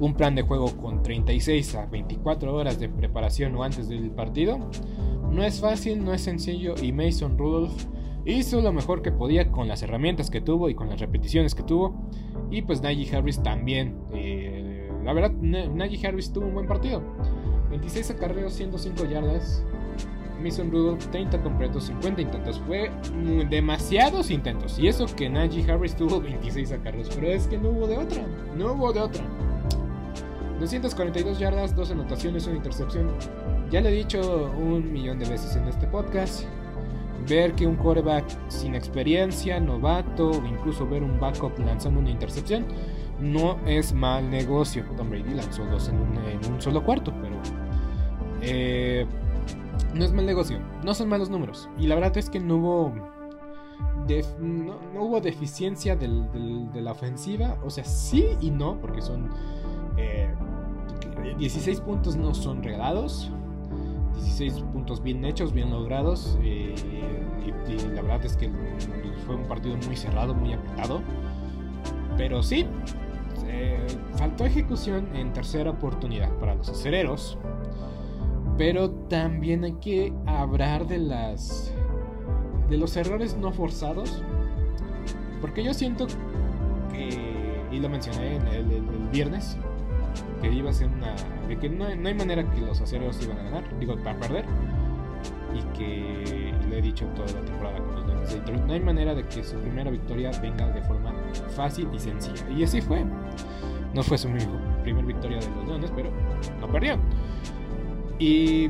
un 0.00 0.14
plan 0.14 0.34
de 0.34 0.42
juego 0.42 0.76
con 0.76 1.02
36 1.02 1.74
a 1.76 1.86
24 1.86 2.54
horas 2.54 2.80
de 2.80 2.88
preparación 2.88 3.54
o 3.56 3.62
antes 3.62 3.88
del 3.88 4.10
partido 4.10 4.58
no 5.30 5.44
es 5.44 5.60
fácil, 5.60 6.04
no 6.04 6.12
es 6.14 6.22
sencillo 6.22 6.74
y 6.80 6.92
Mason 6.92 7.38
Rudolph 7.38 7.72
hizo 8.24 8.60
lo 8.60 8.72
mejor 8.72 9.02
que 9.02 9.12
podía 9.12 9.50
con 9.50 9.68
las 9.68 9.82
herramientas 9.82 10.30
que 10.30 10.40
tuvo 10.40 10.68
y 10.68 10.74
con 10.74 10.88
las 10.88 11.00
repeticiones 11.00 11.54
que 11.54 11.62
tuvo. 11.62 12.08
Y 12.50 12.62
pues 12.62 12.82
Najee 12.82 13.14
Harris 13.16 13.42
también. 13.42 13.96
Eh, 14.14 14.90
la 15.04 15.12
verdad, 15.12 15.32
Najee 15.32 16.06
Harris 16.06 16.32
tuvo 16.32 16.46
un 16.46 16.54
buen 16.54 16.66
partido. 16.66 17.02
26 17.70 18.12
acarreos, 18.12 18.52
105 18.54 19.04
yardas. 19.04 19.64
Mason 20.42 20.70
Rudolph 20.70 21.06
30 21.10 21.42
completos, 21.42 21.84
50 21.84 22.22
intentos. 22.22 22.60
Fue 22.66 22.90
demasiados 23.50 24.30
intentos. 24.30 24.78
Y 24.78 24.88
eso 24.88 25.06
que 25.14 25.28
Najee 25.28 25.70
Harris 25.70 25.94
tuvo 25.94 26.20
26 26.20 26.72
acarreos. 26.72 27.10
Pero 27.14 27.28
es 27.28 27.46
que 27.46 27.58
no 27.58 27.70
hubo 27.70 27.86
de 27.86 27.98
otra. 27.98 28.22
No 28.56 28.72
hubo 28.72 28.92
de 28.92 29.00
otra. 29.00 29.24
242 30.60 31.38
yardas, 31.38 31.74
2 31.74 31.90
anotaciones, 31.90 32.46
una 32.46 32.56
intercepción. 32.56 33.10
Ya 33.70 33.80
le 33.80 33.90
he 33.90 33.92
dicho 33.92 34.52
un 34.56 34.92
millón 34.92 35.18
de 35.18 35.28
veces 35.28 35.56
en 35.56 35.66
este 35.66 35.86
podcast 35.86 36.44
ver 37.28 37.54
que 37.54 37.66
un 37.66 37.76
quarterback 37.76 38.24
sin 38.48 38.74
experiencia, 38.74 39.60
novato, 39.60 40.30
o 40.30 40.46
incluso 40.46 40.86
ver 40.86 41.02
un 41.02 41.18
backup 41.18 41.58
lanzando 41.58 42.00
una 42.00 42.10
intercepción, 42.10 42.66
no 43.20 43.58
es 43.66 43.92
mal 43.92 44.30
negocio. 44.30 44.84
Tom 44.96 45.10
Brady 45.10 45.34
lanzó 45.34 45.64
dos 45.66 45.88
en 45.88 45.96
un, 45.98 46.60
solo 46.60 46.84
cuarto, 46.84 47.12
pero 47.20 47.36
eh, 48.42 49.06
no 49.94 50.04
es 50.04 50.12
mal 50.12 50.26
negocio, 50.26 50.58
no 50.84 50.94
son 50.94 51.08
malos 51.08 51.30
números. 51.30 51.68
Y 51.78 51.86
la 51.86 51.94
verdad 51.94 52.16
es 52.16 52.28
que 52.28 52.40
no 52.40 52.56
hubo, 52.56 52.94
no, 54.40 55.02
hubo 55.02 55.20
deficiencia 55.20 55.96
de 55.96 56.08
la 56.80 56.92
ofensiva, 56.92 57.58
o 57.64 57.70
sea, 57.70 57.84
sí 57.84 58.26
y 58.40 58.50
no, 58.50 58.80
porque 58.80 59.00
son 59.00 59.30
16 61.38 61.78
eh, 61.78 61.82
puntos 61.82 62.16
no 62.16 62.34
son 62.34 62.62
regalados. 62.62 63.30
16 64.16 64.54
puntos 64.72 65.02
bien 65.02 65.24
hechos, 65.24 65.52
bien 65.52 65.70
logrados. 65.70 66.38
Eh, 66.42 66.74
y, 67.68 67.78
la 67.94 68.02
verdad 68.02 68.24
es 68.24 68.36
que 68.36 68.50
fue 69.26 69.36
un 69.36 69.46
partido 69.46 69.76
muy 69.86 69.96
cerrado, 69.96 70.34
muy 70.34 70.52
apretado. 70.52 71.00
Pero 72.16 72.42
sí, 72.42 72.66
faltó 74.16 74.46
ejecución 74.46 75.08
en 75.14 75.32
tercera 75.32 75.70
oportunidad 75.70 76.30
para 76.38 76.54
los 76.54 76.68
acereros. 76.68 77.38
Pero 78.56 78.90
también 78.90 79.64
hay 79.64 79.74
que 79.74 80.12
hablar 80.26 80.86
de 80.86 80.98
las. 80.98 81.72
de 82.70 82.78
los 82.78 82.96
errores 82.96 83.36
no 83.36 83.52
forzados. 83.52 84.22
Porque 85.40 85.64
yo 85.64 85.74
siento 85.74 86.06
que. 86.90 87.66
y 87.72 87.80
lo 87.80 87.88
mencioné 87.88 88.36
en 88.36 88.46
el 88.46 88.82
viernes 89.10 89.58
que 90.40 90.52
iba 90.52 90.70
a 90.70 90.72
ser 90.72 90.88
una. 90.88 91.14
de 91.48 91.58
que 91.58 91.68
no, 91.68 91.86
hay 91.86 92.14
manera 92.14 92.48
que 92.50 92.60
los 92.60 92.80
aceros 92.80 93.22
iban 93.22 93.38
a 93.38 93.42
ganar, 93.44 93.78
digo, 93.78 93.96
para 93.96 94.18
perder. 94.18 94.44
Y 95.54 95.78
que 95.78 96.52
lo 96.68 96.76
he 96.76 96.82
dicho 96.82 97.06
toda 97.14 97.28
la 97.28 97.40
temporada 97.46 97.78
con 97.78 97.94
los 97.94 98.06
Leones 98.06 98.30
de 98.30 98.40
Detroit, 98.40 98.62
no 98.64 98.72
hay 98.72 98.80
manera 98.80 99.14
de 99.14 99.24
que 99.26 99.44
su 99.44 99.56
primera 99.58 99.90
victoria 99.90 100.30
venga 100.42 100.66
de 100.68 100.82
forma 100.82 101.12
fácil 101.54 101.88
y 101.92 101.98
sencilla. 101.98 102.50
Y 102.50 102.64
así 102.64 102.80
fue. 102.80 103.04
No 103.94 104.02
fue 104.02 104.18
su 104.18 104.28
primera 104.82 105.06
victoria 105.06 105.38
de 105.38 105.48
los 105.48 105.66
Leones, 105.66 105.92
pero 105.94 106.10
no 106.60 106.68
perdió. 106.68 106.98
Y 108.18 108.68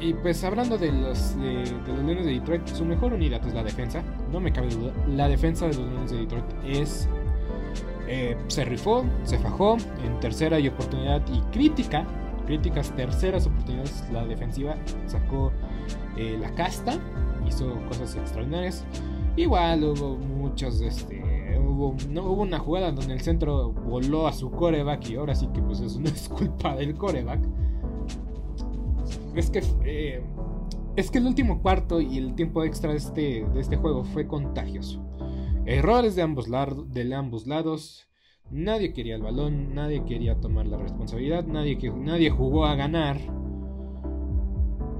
y 0.00 0.14
pues 0.14 0.44
hablando 0.44 0.78
de 0.78 0.92
los, 0.92 1.36
de, 1.40 1.64
los 1.86 1.98
Leones 1.98 2.24
de 2.24 2.34
Detroit, 2.34 2.66
su 2.68 2.84
mejor 2.84 3.12
unidad 3.12 3.44
es 3.46 3.52
la 3.52 3.64
defensa, 3.64 4.02
no 4.30 4.38
me 4.38 4.52
cabe 4.52 4.68
duda. 4.68 4.92
La 5.08 5.28
defensa 5.28 5.66
de 5.66 5.74
los 5.74 5.86
Leones 5.86 6.10
de 6.12 6.18
Detroit 6.18 6.44
es 6.64 7.08
eh, 8.08 8.36
se 8.48 8.64
rifó, 8.64 9.04
se 9.24 9.38
fajó 9.38 9.76
en 10.04 10.18
tercera 10.20 10.58
y 10.58 10.68
oportunidad 10.68 11.22
y 11.32 11.40
crítica, 11.52 12.06
críticas 12.46 12.90
terceras 12.96 13.46
oportunidades, 13.46 14.04
la 14.10 14.24
defensiva 14.24 14.76
sacó 15.06 15.52
eh, 16.16 16.38
la 16.40 16.50
casta, 16.54 16.98
hizo 17.46 17.74
cosas 17.88 18.16
extraordinarias. 18.16 18.84
Igual 19.36 19.84
hubo 19.84 20.16
muchos, 20.16 20.80
este, 20.80 21.22
hubo, 21.58 21.94
no, 22.08 22.24
hubo 22.24 22.42
una 22.42 22.58
jugada 22.58 22.90
donde 22.90 23.12
el 23.12 23.20
centro 23.20 23.72
voló 23.72 24.26
a 24.26 24.32
su 24.32 24.50
coreback 24.50 25.10
y 25.10 25.16
ahora 25.16 25.34
sí 25.34 25.46
que 25.54 25.60
pues 25.60 25.80
eso 25.80 26.00
no 26.00 26.08
es 26.08 26.28
culpa 26.28 26.74
del 26.74 26.94
coreback. 26.94 27.40
Es 29.34 29.50
que 29.50 29.62
eh, 29.84 30.22
es 30.96 31.10
que 31.12 31.18
el 31.18 31.26
último 31.26 31.62
cuarto 31.62 32.00
y 32.00 32.18
el 32.18 32.34
tiempo 32.34 32.64
extra 32.64 32.90
de 32.90 32.96
este, 32.96 33.46
de 33.54 33.60
este 33.60 33.76
juego 33.76 34.02
fue 34.02 34.26
contagioso. 34.26 35.00
Errores 35.68 36.16
de 36.16 36.22
ambos, 36.22 36.48
lados. 36.48 38.08
Nadie 38.50 38.94
quería 38.94 39.16
el 39.16 39.22
balón, 39.22 39.74
nadie 39.74 40.02
quería 40.06 40.40
tomar 40.40 40.66
la 40.66 40.78
responsabilidad, 40.78 41.44
nadie, 41.44 41.76
nadie 41.94 42.30
jugó 42.30 42.64
a 42.64 42.74
ganar. 42.74 43.18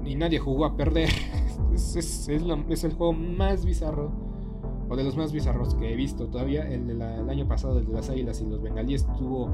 Y 0.05 0.15
nadie 0.15 0.39
jugó 0.39 0.67
a 0.67 0.77
perder. 0.77 1.09
es, 1.75 2.29
el 2.29 2.93
juego 2.93 3.15
más 3.15 3.65
bizarro, 3.65 4.13
o 4.91 4.95
de 4.95 5.05
los 5.05 5.17
más 5.17 5.33
bizarros 5.33 5.75
que 5.75 5.91
he 5.91 5.97
visto 5.97 6.27
todavía. 6.27 6.69
El 6.69 6.87
del 6.87 7.01
año 7.01 7.49
pasado, 7.49 7.79
el 7.79 7.87
de 7.87 7.95
las 7.95 8.11
Águilas 8.11 8.43
y 8.43 8.45
los 8.45 8.61
Bengalíes, 8.61 9.07
estuvo 9.11 9.49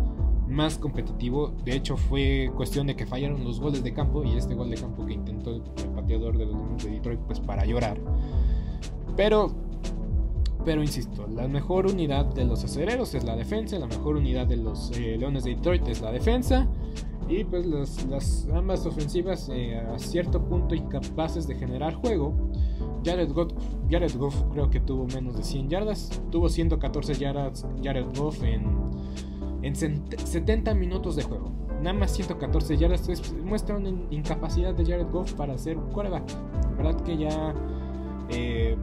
más 0.49 0.79
competitivo. 0.79 1.55
De 1.65 1.77
hecho, 1.77 1.97
fue 1.97 2.51
cuestión 2.57 2.89
de 2.89 2.97
que 2.97 3.07
fallaron 3.07 3.45
los 3.45 3.61
goles 3.61 3.85
de 3.85 3.95
campo 3.95 4.25
y 4.25 4.37
este 4.37 4.57
gol 4.57 4.69
de 4.69 4.79
campo 4.79 5.07
que 5.07 5.13
intentó 5.13 5.55
el, 5.55 5.63
pateador 5.95 6.39
de 6.39 6.47
los 6.47 6.83
de 6.83 6.91
Detroit, 6.91 7.21
pues 7.21 7.39
para 7.39 7.65
llorar. 7.65 8.01
Pero 9.17 9.55
pero 10.65 10.83
insisto, 10.83 11.27
la 11.29 11.47
mejor 11.47 11.87
unidad 11.87 12.25
de 12.27 12.45
los 12.45 12.65
acereros 12.65 13.15
es 13.15 13.25
la 13.25 13.37
defensa, 13.37 13.79
la 13.79 13.87
mejor 13.87 14.17
unidad 14.17 14.47
de 14.47 14.57
los 14.57 14.91
eh, 14.97 15.17
Leones 15.19 15.45
de 15.45 15.55
Detroit 15.55 15.87
es 15.89 16.01
la 16.01 16.11
defensa. 16.11 16.67
Y 17.29 17.45
pues 17.45 17.67
las, 17.67 18.47
ambas 18.55 18.85
ofensivas 18.85 19.49
eh, 19.53 19.79
a 19.79 19.99
cierto 19.99 20.45
punto 20.45 20.75
incapaces 20.75 21.47
de 21.47 21.55
generar 21.55 21.95
juego. 21.95 22.35
Jared 23.05 23.33
Goff, 23.33 23.53
Jared 23.91 24.15
Goff 24.17 24.43
creo 24.53 24.71
que 24.71 24.81
tuvo 24.81 25.07
menos 25.07 25.37
de 25.37 25.43
100 25.43 25.69
yardas. 25.69 26.23
Tuvo 26.31 26.49
114 26.49 27.15
yardas 27.15 27.67
Jared 27.83 28.07
Goff 28.17 28.43
en, 28.43 28.65
en 29.63 29.75
70 29.75 30.75
minutos 30.75 31.17
de 31.17 31.23
juego. 31.23 31.51
Nada 31.83 31.95
más 31.95 32.13
114 32.13 32.77
yardas. 32.77 33.33
muestra 33.43 33.77
una 33.77 33.91
incapacidad 34.11 34.75
de 34.75 34.85
Jared 34.85 35.11
Goff 35.11 35.33
para 35.33 35.55
hacer 35.55 35.77
quarterback. 35.77 36.25
La 36.77 36.83
verdad 36.83 37.01
que 37.03 37.17
ya... 37.17 37.55
Eh, 38.31 38.77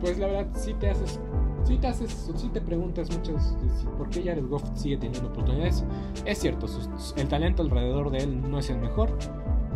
pues 0.00 0.18
la 0.18 0.26
verdad 0.26 0.48
si 0.54 0.74
te 0.74 0.90
haces 0.90 1.20
si 1.66 1.78
te 1.78 1.86
haces 1.88 2.30
si 2.34 2.48
te 2.48 2.60
preguntas 2.60 3.10
muchas 3.10 3.56
por 3.98 4.08
qué 4.08 4.22
Jared 4.22 4.46
Goff 4.46 4.64
sigue 4.74 4.96
teniendo 4.96 5.28
oportunidades 5.28 5.84
es 6.24 6.38
cierto 6.38 6.66
el 7.16 7.28
talento 7.28 7.62
alrededor 7.62 8.10
de 8.10 8.18
él 8.18 8.50
no 8.50 8.58
es 8.58 8.70
el 8.70 8.78
mejor 8.78 9.16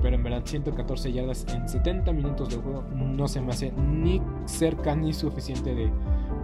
pero 0.02 0.16
en 0.16 0.22
verdad 0.22 0.42
114 0.44 1.12
yardas 1.12 1.46
en 1.52 1.68
70 1.68 2.12
minutos 2.12 2.50
de 2.50 2.56
juego 2.56 2.84
no 2.94 3.28
se 3.28 3.40
me 3.40 3.50
hace 3.50 3.72
ni 3.72 4.22
cerca 4.46 4.94
ni 4.94 5.12
suficiente 5.12 5.74
de, 5.74 5.90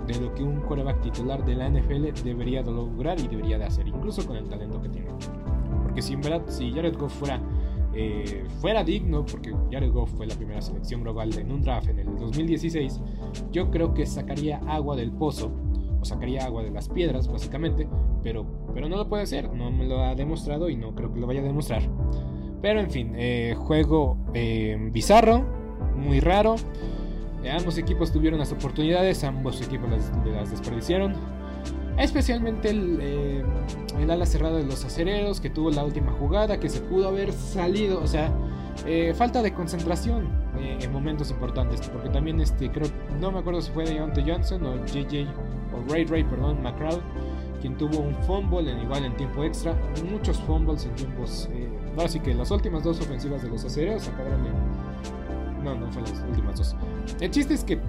de 0.07 0.21
lo 0.21 0.35
que 0.35 0.43
un 0.43 0.61
coreback 0.61 1.01
titular 1.01 1.45
de 1.45 1.55
la 1.55 1.69
NFL 1.69 2.13
debería 2.25 2.63
de 2.63 2.73
lograr 2.73 3.19
y 3.19 3.29
debería 3.29 3.59
de 3.59 3.65
hacer 3.65 3.89
incluso 3.89 4.27
con 4.27 4.37
el 4.37 4.49
talento 4.49 4.81
que 4.81 4.89
tiene. 4.89 5.09
Porque 5.83 6.03
si 6.03 6.15
en 6.15 6.21
verdad 6.21 6.43
si 6.49 6.73
Jared 6.73 6.97
Goff 6.97 7.15
fuera 7.15 7.41
eh, 7.99 8.45
fuera 8.61 8.85
digno, 8.85 9.25
porque 9.25 9.55
Jared 9.71 9.91
Goff 9.91 10.13
fue 10.15 10.27
la 10.27 10.35
primera 10.35 10.61
selección 10.61 11.03
global 11.03 11.37
en 11.39 11.51
un 11.51 11.63
draft 11.63 11.89
en 11.89 12.01
el 12.01 12.17
2016, 12.19 13.01
yo 13.53 13.71
creo 13.71 13.95
que 13.95 14.05
sacaría 14.05 14.59
agua 14.69 14.97
del 14.97 15.13
pozo, 15.13 15.51
o 15.99 16.05
sacaría 16.05 16.45
agua 16.45 16.63
de 16.63 16.71
las 16.71 16.91
piedras, 16.91 17.27
básicamente, 17.27 17.89
pero, 18.23 18.45
pero 18.75 18.89
no 18.89 18.97
lo 18.97 19.09
puede 19.09 19.23
hacer, 19.23 19.51
no 19.51 19.71
me 19.71 19.87
lo 19.87 20.01
ha 20.03 20.15
demostrado 20.15 20.69
y 20.69 20.77
no 20.77 20.95
creo 20.95 21.13
que 21.13 21.21
lo 21.21 21.27
vaya 21.27 21.41
a 21.41 21.45
demostrar. 21.45 21.83
Pero 22.61 22.81
en 22.81 22.91
fin, 22.91 23.13
eh, 23.17 23.55
juego 23.57 24.19
eh, 24.35 24.77
bizarro, 24.93 25.45
muy 25.97 26.21
raro. 26.21 26.57
ambos 27.51 27.79
equipos 27.79 28.13
tuvieron 28.13 28.39
las 28.39 28.53
oportunidades, 28.53 29.25
ambos 29.25 29.63
equipos 29.63 29.89
las 30.27 30.51
desperdiciaron. 30.51 31.15
Especialmente 31.99 32.71
eh, 32.73 33.45
el, 33.99 34.11
ala 34.11 34.27
cerrada 34.27 34.59
de 34.59 34.65
los 34.65 34.85
acereros 34.85 35.41
que 35.41 35.51
tuvo 35.51 35.71
la 35.71 35.85
última 35.85 36.13
jugada, 36.13 36.61
que 36.61 36.69
se 36.69 36.81
pudo 36.81 37.09
haber 37.09 37.33
salido. 37.33 38.01
O 38.03 38.07
sea, 38.07 38.31
eh, 38.85 39.15
falta 39.15 39.43
de 39.43 39.55
concentración 39.55 40.29
eh, 40.59 40.79
en 40.81 40.93
momentos 40.93 41.31
importantes. 41.31 41.89
Porque 41.89 42.09
también 42.11 42.41
este, 42.41 42.71
creo, 42.71 42.89
no 43.21 43.33
me 43.33 43.39
acuerdo 43.39 43.63
si 43.63 43.71
fue 43.73 43.85
Deontay 43.85 44.29
Johnson 44.29 44.65
o 44.67 44.85
JJ 44.85 45.27
o 45.73 45.93
Ray 45.93 46.05
Ray, 46.05 46.25
perdón, 46.25 46.63
McCraw, 46.63 47.01
quien 47.61 47.77
tuvo 47.77 47.99
un 47.99 48.15
fumble 48.25 48.71
en 48.71 48.81
igual 48.81 49.05
en 49.05 49.17
tiempo 49.17 49.45
extra, 49.45 49.75
muchos 50.11 50.39
fumbles 50.41 50.85
en 50.87 50.95
tiempos, 50.95 51.49
eh, 51.53 51.69
así 51.99 52.21
que 52.21 52.35
las 52.35 52.51
últimas 52.51 52.85
dos 52.85 53.01
ofensivas 53.01 53.43
de 53.43 53.49
los 53.49 53.65
acereros 53.65 54.09
acabaron 54.09 54.47
en, 54.47 55.65
no, 55.65 55.75
no 55.75 55.91
fue 55.91 56.03
las 56.03 56.13
últimas 56.29 56.57
dos. 56.57 56.77
El 57.21 57.31
chiste 57.31 57.55
es 57.55 57.65
que 57.65 57.81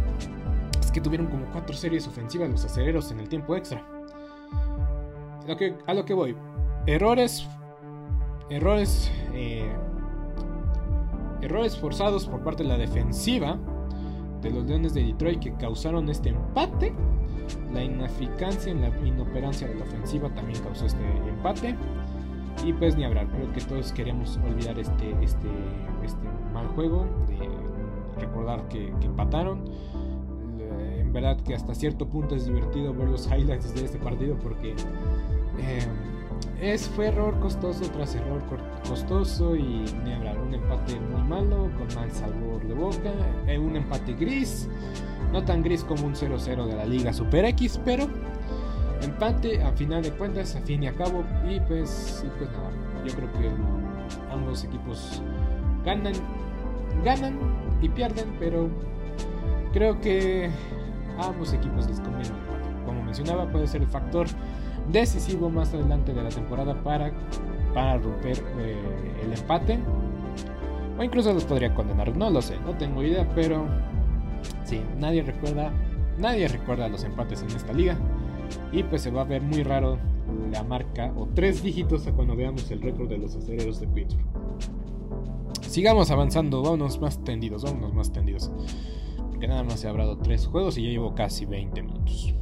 es 0.82 0.92
que 0.92 1.02
tuvieron 1.02 1.28
como 1.28 1.46
cuatro 1.52 1.76
series 1.76 2.08
ofensivas 2.08 2.50
los 2.50 2.66
acereros 2.66 3.12
en 3.12 3.20
el 3.20 3.30
tiempo 3.30 3.56
extra. 3.56 3.84
Que, 5.56 5.76
a 5.86 5.94
lo 5.94 6.04
que 6.04 6.14
voy, 6.14 6.36
errores, 6.88 7.48
errores, 8.50 9.10
eh, 9.34 9.72
errores 11.42 11.78
forzados 11.78 12.28
por 12.28 12.42
parte 12.42 12.64
de 12.64 12.70
la 12.70 12.78
defensiva 12.78 13.58
de 14.42 14.52
los 14.52 14.66
Leones 14.66 14.94
de 14.94 15.04
Detroit 15.04 15.40
que 15.40 15.54
causaron 15.54 16.10
este 16.10 16.30
empate. 16.30 16.94
La 17.74 17.84
ineficacia 17.84 18.72
en 18.72 18.82
la 18.82 18.90
inoperancia 19.06 19.68
de 19.68 19.76
la 19.76 19.86
ofensiva 19.86 20.30
también 20.34 20.62
causó 20.62 20.86
este 20.86 21.04
empate. 21.30 21.76
Y 22.66 22.74
pues 22.74 22.98
ni 22.98 23.04
hablar, 23.04 23.28
creo 23.28 23.52
que 23.54 23.62
todos 23.62 23.92
queremos 23.92 24.38
olvidar 24.38 24.80
este, 24.80 25.12
este, 25.22 25.48
este 26.04 26.28
mal 26.54 26.68
juego, 26.70 27.06
recordar 28.20 28.68
que, 28.68 28.88
empataron. 29.02 29.64
En 30.98 31.14
verdad 31.14 31.40
que 31.42 31.56
hasta 31.56 31.74
cierto 31.74 32.08
punto 32.10 32.36
es 32.36 32.46
divertido 32.46 32.94
ver 32.94 33.08
los 33.08 33.28
highlights 33.28 33.74
de 33.74 33.86
este 33.86 33.98
partido 33.98 34.38
porque 34.38 34.76
eh, 35.60 35.86
es, 36.62 36.88
fue 36.90 37.08
error 37.08 37.40
costoso 37.40 37.84
tras 37.92 38.16
error 38.16 38.42
costoso 38.88 39.56
y 39.56 39.86
ni 40.04 40.14
hablar, 40.14 40.40
un 40.40 40.54
empate 40.54 41.00
muy 41.00 41.22
malo, 41.24 41.70
con 41.78 41.88
mal 41.96 42.12
sabor 42.12 42.66
de 42.68 42.74
boca, 42.74 43.12
eh, 43.48 43.58
un 43.58 43.76
empate 43.76 44.14
gris, 44.14 44.68
no 45.32 45.44
tan 45.44 45.62
gris 45.62 45.84
como 45.84 46.06
un 46.06 46.16
0-0 46.16 46.66
de 46.66 46.76
la 46.76 46.86
Liga 46.86 47.14
Super 47.14 47.46
X, 47.46 47.80
pero 47.86 48.08
empate 49.02 49.62
a 49.62 49.72
final 49.74 50.02
de 50.02 50.12
cuentas, 50.12 50.56
a 50.56 50.62
fin 50.62 50.84
y 50.84 50.88
a 50.88 50.94
cabo, 50.94 51.24
y 51.48 51.60
pues, 51.60 52.24
y 52.26 52.30
pues 52.38 52.50
nada, 52.52 52.72
yo 53.06 53.14
creo 53.14 53.32
que 53.34 53.52
ambos 54.32 54.64
equipos 54.64 55.22
ganan, 55.86 56.14
ganan 57.04 57.38
y 57.82 57.90
pierden, 57.90 58.36
pero 58.40 58.70
creo 59.74 60.00
que 60.02 60.50
a 61.20 61.28
ambos 61.28 61.54
equipos 61.54 61.88
les 61.88 62.00
conviene 62.00 62.30
Como 62.86 63.04
mencionaba, 63.04 63.50
puede 63.52 63.68
ser 63.68 63.82
el 63.82 63.88
factor 63.88 64.28
decisivo 64.92 65.50
más 65.50 65.74
adelante 65.74 66.14
de 66.14 66.24
la 66.24 66.30
temporada 66.30 66.82
para, 66.84 67.12
para 67.74 67.98
romper 67.98 68.44
eh, 68.60 68.76
el 69.24 69.34
empate. 69.34 69.80
O 70.98 71.04
incluso 71.04 71.32
los 71.34 71.46
podría 71.46 71.74
condenar, 71.76 72.16
no 72.16 72.30
lo 72.30 72.42
sé, 72.42 72.60
no 72.60 72.76
tengo 72.76 73.04
idea, 73.04 73.28
pero 73.36 73.66
sí, 74.64 74.82
nadie 74.98 75.22
recuerda, 75.22 75.72
nadie 76.18 76.48
recuerda 76.48 76.88
los 76.88 77.04
empates 77.04 77.44
en 77.44 77.52
esta 77.52 77.74
liga. 77.74 77.98
Y 78.72 78.84
pues 78.84 79.04
se 79.04 79.12
va 79.12 79.22
a 79.22 79.26
ver 79.26 79.42
muy 79.42 79.62
raro 79.64 80.00
la 80.52 80.64
marca 80.64 81.14
o 81.16 81.28
tres 81.28 81.62
dígitos 81.62 82.08
a 82.08 82.14
cuando 82.14 82.36
veamos 82.36 82.70
el 82.72 82.82
récord 82.82 83.10
de 83.10 83.18
los 83.18 83.36
aceleros 83.36 83.80
de 83.80 83.88
Pittsburgh. 83.88 84.26
Sigamos 85.62 86.10
avanzando, 86.10 86.64
vámonos 86.64 87.00
más 87.00 87.24
tendidos, 87.24 87.64
vámonos 87.64 87.94
más 87.94 88.12
tendidos. 88.12 88.52
Porque 89.30 89.48
nada 89.48 89.64
más 89.64 89.84
he 89.84 89.88
hablado 89.88 90.18
tres 90.18 90.48
juegos 90.48 90.78
y 90.78 90.84
ya 90.84 90.90
llevo 90.90 91.14
casi 91.14 91.46
20 91.46 91.84
minutos. 91.84 92.34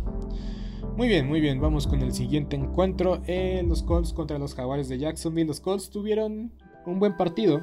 Muy 0.97 1.09
bien, 1.09 1.27
muy 1.27 1.41
bien. 1.41 1.59
Vamos 1.59 1.87
con 1.87 2.01
el 2.01 2.13
siguiente 2.13 2.55
encuentro. 2.55 3.21
en 3.27 3.67
los 3.67 3.83
Colts 3.83 4.13
contra 4.13 4.39
los 4.39 4.55
Jaguares 4.55 4.87
de 4.87 4.97
Jacksonville. 4.97 5.47
Los 5.47 5.59
Colts 5.59 5.89
tuvieron 5.89 6.53
un 6.85 6.99
buen 6.99 7.17
partido. 7.17 7.61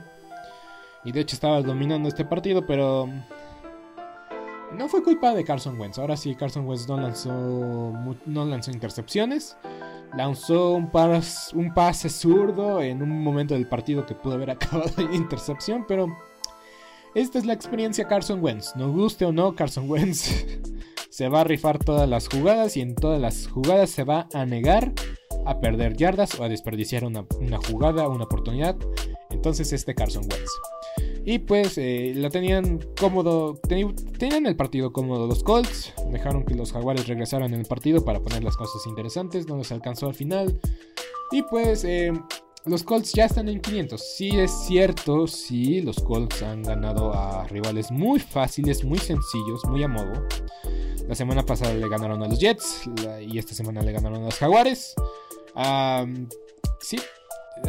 Y 1.03 1.13
de 1.13 1.21
hecho 1.21 1.35
estaba 1.35 1.63
dominando 1.63 2.09
este 2.11 2.27
partido, 2.27 2.67
pero... 2.67 3.09
No 4.77 4.89
fue 4.89 5.03
culpa 5.03 5.35
de 5.35 5.45
Carson 5.45 5.81
Wentz. 5.81 5.99
Ahora 5.99 6.17
sí, 6.17 6.35
Carson 6.35 6.67
Wentz 6.67 6.87
no 6.87 6.99
lanzó, 6.99 7.33
no 8.27 8.45
lanzó 8.45 8.71
intercepciones. 8.71 9.57
Lanzó 10.15 10.73
un, 10.73 10.91
un 11.55 11.75
pase 11.75 12.11
zurdo 12.11 12.83
en 12.83 13.03
un 13.03 13.23
momento 13.23 13.55
del 13.55 13.67
partido 13.67 14.05
que 14.05 14.15
pudo 14.15 14.35
haber 14.35 14.51
acabado 14.53 14.93
en 14.99 15.15
intercepción, 15.15 15.87
pero... 15.89 16.07
Esta 17.15 17.39
es 17.39 17.47
la 17.47 17.55
experiencia 17.55 18.07
Carson 18.07 18.43
Wentz. 18.43 18.77
No 18.77 18.93
guste 18.93 19.25
o 19.25 19.33
no, 19.33 19.55
Carson 19.55 19.89
Wentz 19.89 20.31
se 21.13 21.29
va 21.29 21.43
a 21.43 21.45
rifar 21.45 21.79
todas 21.79 22.09
las 22.09 22.27
jugadas 22.27 22.75
y 22.79 22.81
en 22.81 22.95
todas 22.95 23.21
las 23.21 23.47
jugadas 23.47 23.91
se 23.91 24.03
va 24.03 24.29
a 24.33 24.47
negar 24.47 24.95
a 25.45 25.61
perder 25.61 25.95
yardas 25.95 26.41
o 26.41 26.43
a 26.43 26.49
desperdiciar 26.49 27.05
una, 27.05 27.27
jugada, 27.69 28.09
una 28.09 28.25
oportunidad. 28.25 28.77
Entonces 29.29 29.75
este 29.75 29.95
Carson 29.95 30.23
Wentz. 30.23 30.51
Y 31.27 31.41
pues 31.41 31.77
eh, 31.77 32.15
lo 32.17 32.31
tenían 32.31 32.81
cómodo, 32.99 33.61
tenían 34.19 34.47
el 34.47 34.57
partido 34.57 34.91
cómodo 34.91 35.27
los 35.27 35.45
Colts, 35.45 35.93
dejaron 36.11 36.47
que 36.47 36.55
los 36.55 36.73
Jaguares 36.73 37.07
regresaran 37.07 37.53
en 37.53 37.61
el 37.61 37.67
partido 37.67 38.07
para 38.07 38.21
poner 38.21 38.43
las 38.43 38.57
cosas 38.57 38.87
interesantes, 38.87 39.47
no 39.47 39.59
les 39.59 39.71
alcanzó 39.71 40.07
al 40.07 40.15
final. 40.15 40.59
Y 41.31 41.43
pues 41.43 41.85
eh, 41.85 42.11
los 42.65 42.85
Colts 42.85 43.13
ya 43.13 43.25
están 43.25 43.49
en 43.49 43.61
500. 43.61 44.01
Sí 44.01 44.31
es 44.39 44.51
cierto, 44.67 45.27
sí, 45.27 45.81
los 45.81 45.97
Colts 46.01 46.43
han 46.43 46.63
ganado 46.63 47.13
a 47.13 47.45
rivales 47.49 47.91
muy 47.91 48.21
fáciles, 48.21 48.85
muy 48.85 48.99
sencillos, 48.99 49.65
muy 49.65 49.83
a 49.83 49.89
modo. 49.89 50.27
La 51.09 51.15
semana 51.15 51.45
pasada 51.45 51.75
le 51.75 51.89
ganaron 51.89 52.23
a 52.23 52.29
los 52.29 52.39
Jets 52.39 52.89
y 53.21 53.39
esta 53.39 53.55
semana 53.55 53.83
le 53.83 53.93
ganaron 53.93 54.23
a 54.23 54.27
los 54.27 54.39
Jaguares. 54.39 54.95
sí, 56.81 56.99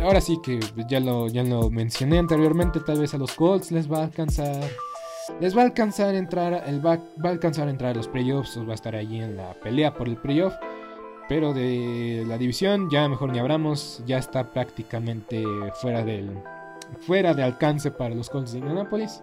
ahora 0.02 0.22
sí 0.22 0.38
que 0.44 0.60
ya 0.88 1.00
lo, 1.00 1.28
ya 1.28 1.44
lo 1.44 1.70
mencioné 1.70 2.20
anteriormente, 2.20 2.80
tal 2.80 3.00
vez 3.00 3.14
a 3.14 3.18
los 3.18 3.34
Colts 3.34 3.72
les 3.72 3.92
va 3.92 4.00
a 4.00 4.04
alcanzar. 4.04 4.64
Les 5.40 5.56
va 5.56 5.62
a 5.62 5.66
alcanzar 5.66 6.14
entrar, 6.16 6.66
el 6.68 6.86
va, 6.86 6.98
va, 6.98 7.30
a 7.30 7.32
alcanzar 7.32 7.70
entrar 7.70 7.92
a 7.92 7.96
los 7.96 8.10
playoffs, 8.10 8.60
va 8.60 8.74
a 8.74 8.76
estar 8.76 8.94
allí 8.94 9.22
en 9.22 9.38
la 9.38 9.54
pelea 9.54 9.94
por 9.94 10.10
el 10.10 10.18
playoff. 10.18 10.54
Pero 11.30 11.54
de 11.54 12.26
la 12.28 12.38
división 12.38 12.90
ya 12.90 13.08
mejor 13.08 13.32
ni 13.32 13.40
hablamos, 13.40 14.04
ya 14.06 14.18
está 14.18 14.52
prácticamente 14.52 15.44
fuera 15.82 16.04
del 16.04 16.32
fuera 17.02 17.34
de 17.34 17.44
alcance 17.44 17.92
para 17.92 18.14
los 18.14 18.30
Colts 18.30 18.52
de 18.52 18.60
Indianapolis. 18.60 19.22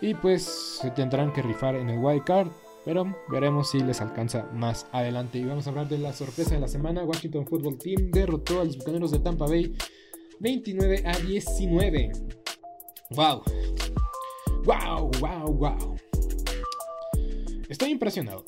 Y 0.00 0.14
pues 0.14 0.42
se 0.80 0.90
tendrán 0.90 1.32
que 1.32 1.42
rifar 1.42 1.74
en 1.74 1.90
el 1.90 1.98
wild 1.98 2.24
card. 2.24 2.48
Pero 2.84 3.04
veremos 3.28 3.70
si 3.70 3.80
les 3.80 4.00
alcanza 4.00 4.48
más 4.54 4.86
adelante. 4.92 5.38
Y 5.38 5.44
vamos 5.44 5.66
a 5.66 5.70
hablar 5.70 5.88
de 5.88 5.98
la 5.98 6.12
sorpresa 6.12 6.54
de 6.54 6.60
la 6.60 6.68
semana. 6.68 7.04
Washington 7.04 7.46
Football 7.46 7.76
Team 7.78 8.10
derrotó 8.10 8.60
a 8.60 8.64
los 8.64 8.78
Bucaneros 8.78 9.10
de 9.10 9.18
Tampa 9.18 9.46
Bay 9.46 9.74
29 10.40 11.02
a 11.04 11.18
19. 11.18 12.12
¡Wow! 13.10 13.42
¡Wow! 14.64 15.10
¡Wow! 15.20 15.52
¡Wow! 15.52 15.96
Estoy 17.68 17.90
impresionado. 17.90 18.44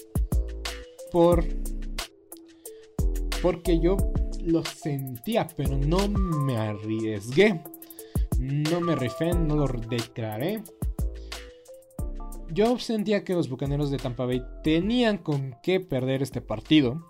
Por. 1.12 1.44
Porque 3.42 3.80
yo 3.80 3.96
lo 4.44 4.64
sentía, 4.64 5.46
pero 5.56 5.76
no 5.76 6.08
me 6.08 6.56
arriesgué. 6.56 7.62
No 8.38 8.80
me 8.80 8.96
rifé, 8.96 9.32
no 9.32 9.56
lo 9.56 9.66
declaré 9.66 10.62
yo 12.52 12.78
sentía 12.78 13.24
que 13.24 13.34
los 13.34 13.48
Bucaneros 13.48 13.90
de 13.90 13.98
Tampa 13.98 14.26
Bay 14.26 14.42
tenían 14.62 15.18
con 15.18 15.56
qué 15.62 15.80
perder 15.80 16.22
este 16.22 16.40
partido. 16.40 17.09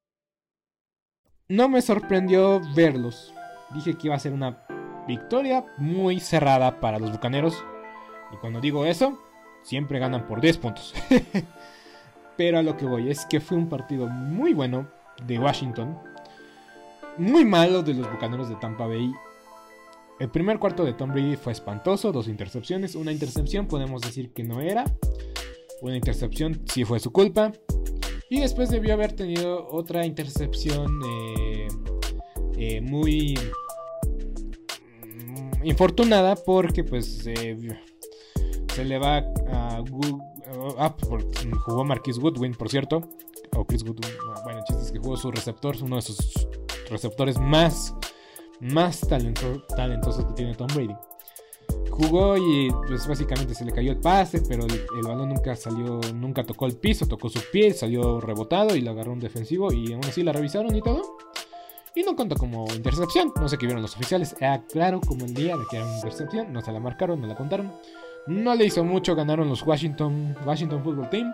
No 1.51 1.67
me 1.67 1.81
sorprendió 1.81 2.61
verlos. 2.73 3.33
Dije 3.75 3.95
que 3.95 4.07
iba 4.07 4.15
a 4.15 4.19
ser 4.19 4.31
una 4.31 4.63
victoria 5.05 5.65
muy 5.77 6.21
cerrada 6.21 6.79
para 6.79 6.97
los 6.97 7.11
Bucaneros. 7.11 7.61
Y 8.31 8.37
cuando 8.37 8.61
digo 8.61 8.85
eso, 8.85 9.21
siempre 9.61 9.99
ganan 9.99 10.27
por 10.27 10.39
10 10.39 10.57
puntos. 10.59 10.93
Pero 12.37 12.59
a 12.59 12.61
lo 12.61 12.77
que 12.77 12.85
voy 12.85 13.11
es 13.11 13.25
que 13.25 13.41
fue 13.41 13.57
un 13.57 13.67
partido 13.67 14.07
muy 14.07 14.53
bueno 14.53 14.87
de 15.27 15.39
Washington. 15.39 15.99
Muy 17.17 17.43
malo 17.43 17.83
de 17.83 17.95
los 17.95 18.09
Bucaneros 18.09 18.47
de 18.47 18.55
Tampa 18.55 18.87
Bay. 18.87 19.11
El 20.21 20.29
primer 20.29 20.57
cuarto 20.57 20.85
de 20.85 20.93
Tom 20.93 21.11
Brady 21.11 21.35
fue 21.35 21.51
espantoso, 21.51 22.13
dos 22.13 22.29
intercepciones. 22.29 22.95
Una 22.95 23.11
intercepción 23.11 23.67
podemos 23.67 24.01
decir 24.01 24.31
que 24.31 24.45
no 24.45 24.61
era. 24.61 24.85
Una 25.81 25.97
intercepción 25.97 26.61
sí 26.63 26.85
fue 26.85 27.01
su 27.01 27.11
culpa. 27.11 27.51
Y 28.31 28.39
después 28.39 28.69
debió 28.69 28.93
haber 28.93 29.11
tenido 29.11 29.67
otra 29.71 30.05
intercepción 30.05 31.01
eh, 31.05 31.67
eh, 32.55 32.79
muy 32.79 33.37
mm, 35.03 35.65
infortunada 35.65 36.37
porque 36.37 36.85
pues 36.85 37.27
eh, 37.27 37.57
se 38.73 38.85
le 38.85 38.97
va 38.99 39.17
a... 39.17 39.83
Ah, 40.77 40.95
jugó 41.65 41.83
Marquis 41.83 42.19
Goodwin, 42.19 42.53
por 42.53 42.69
cierto. 42.69 43.01
O 43.57 43.65
Chris 43.65 43.83
Goodwin. 43.83 44.13
Ah, 44.33 44.39
bueno, 44.45 44.63
el 44.65 44.77
es 44.77 44.93
que 44.93 44.99
jugó 44.99 45.17
su 45.17 45.29
receptor, 45.29 45.75
uno 45.81 45.97
de 45.97 46.01
sus 46.01 46.47
receptores 46.89 47.37
más, 47.37 47.93
más 48.61 49.01
talentosos 49.01 50.25
que 50.27 50.33
tiene 50.35 50.55
Tom 50.55 50.67
Brady 50.73 50.95
jugó 51.91 52.37
y 52.37 52.69
pues 52.87 53.07
básicamente 53.07 53.53
se 53.53 53.65
le 53.65 53.71
cayó 53.71 53.91
el 53.91 53.99
pase, 53.99 54.41
pero 54.41 54.65
el, 54.65 55.03
balón 55.03 55.29
nunca 55.29 55.55
salió, 55.55 55.99
nunca 56.15 56.43
tocó 56.43 56.65
el 56.65 56.75
piso, 56.75 57.07
tocó 57.07 57.29
su 57.29 57.39
pie, 57.51 57.73
salió 57.73 58.19
rebotado 58.19 58.75
y 58.75 58.81
le 58.81 58.89
agarró 58.89 59.13
un 59.13 59.19
defensivo 59.19 59.71
y 59.71 59.93
aún 59.93 60.03
así 60.05 60.23
la 60.23 60.31
revisaron 60.31 60.75
y 60.75 60.81
todo. 60.81 61.17
Y 61.93 62.03
no 62.03 62.15
contó 62.15 62.35
como 62.35 62.65
intercepción, 62.73 63.33
no 63.39 63.49
sé 63.49 63.57
qué 63.57 63.65
vieron 63.65 63.81
los 63.81 63.95
oficiales, 63.95 64.35
era 64.39 64.63
claro 64.65 65.01
como 65.01 65.25
el 65.25 65.33
día 65.33 65.57
de 65.57 65.63
que 65.69 65.77
era 65.77 65.85
una 65.85 65.95
intercepción, 65.95 66.53
no 66.53 66.61
se 66.61 66.71
la 66.71 66.79
marcaron, 66.79 67.19
no 67.19 67.27
la 67.27 67.35
contaron. 67.35 67.73
No 68.27 68.55
le 68.55 68.65
hizo 68.65 68.83
mucho, 68.83 69.15
ganaron 69.15 69.49
los 69.49 69.63
Washington, 69.63 70.37
Washington 70.45 70.83
Football 70.83 71.09
Team. 71.09 71.33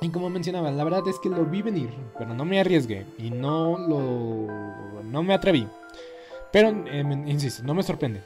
Y 0.00 0.08
como 0.08 0.30
mencionaba, 0.30 0.70
la 0.70 0.84
verdad 0.84 1.06
es 1.06 1.18
que 1.18 1.28
lo 1.28 1.44
vi 1.44 1.60
venir, 1.60 1.90
pero 2.16 2.32
no 2.32 2.44
me 2.44 2.60
arriesgué 2.60 3.04
y 3.18 3.30
no 3.30 3.76
lo 3.76 5.02
no 5.02 5.22
me 5.22 5.34
atreví. 5.34 5.68
Pero 6.52 6.68
eh, 6.86 7.04
insisto, 7.26 7.62
no 7.62 7.74
me 7.74 7.82
sorprende. 7.82 8.22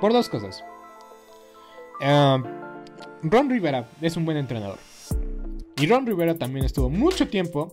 Por 0.00 0.12
dos 0.12 0.28
cosas. 0.28 0.64
Em, 2.00 2.44
Ron 3.22 3.50
Rivera 3.50 3.88
es 4.00 4.16
un 4.16 4.24
buen 4.24 4.36
entrenador. 4.36 4.78
Y 5.78 5.86
Ron 5.86 6.06
Rivera 6.06 6.36
también 6.36 6.64
estuvo 6.64 6.90
mucho 6.90 7.28
tiempo 7.28 7.72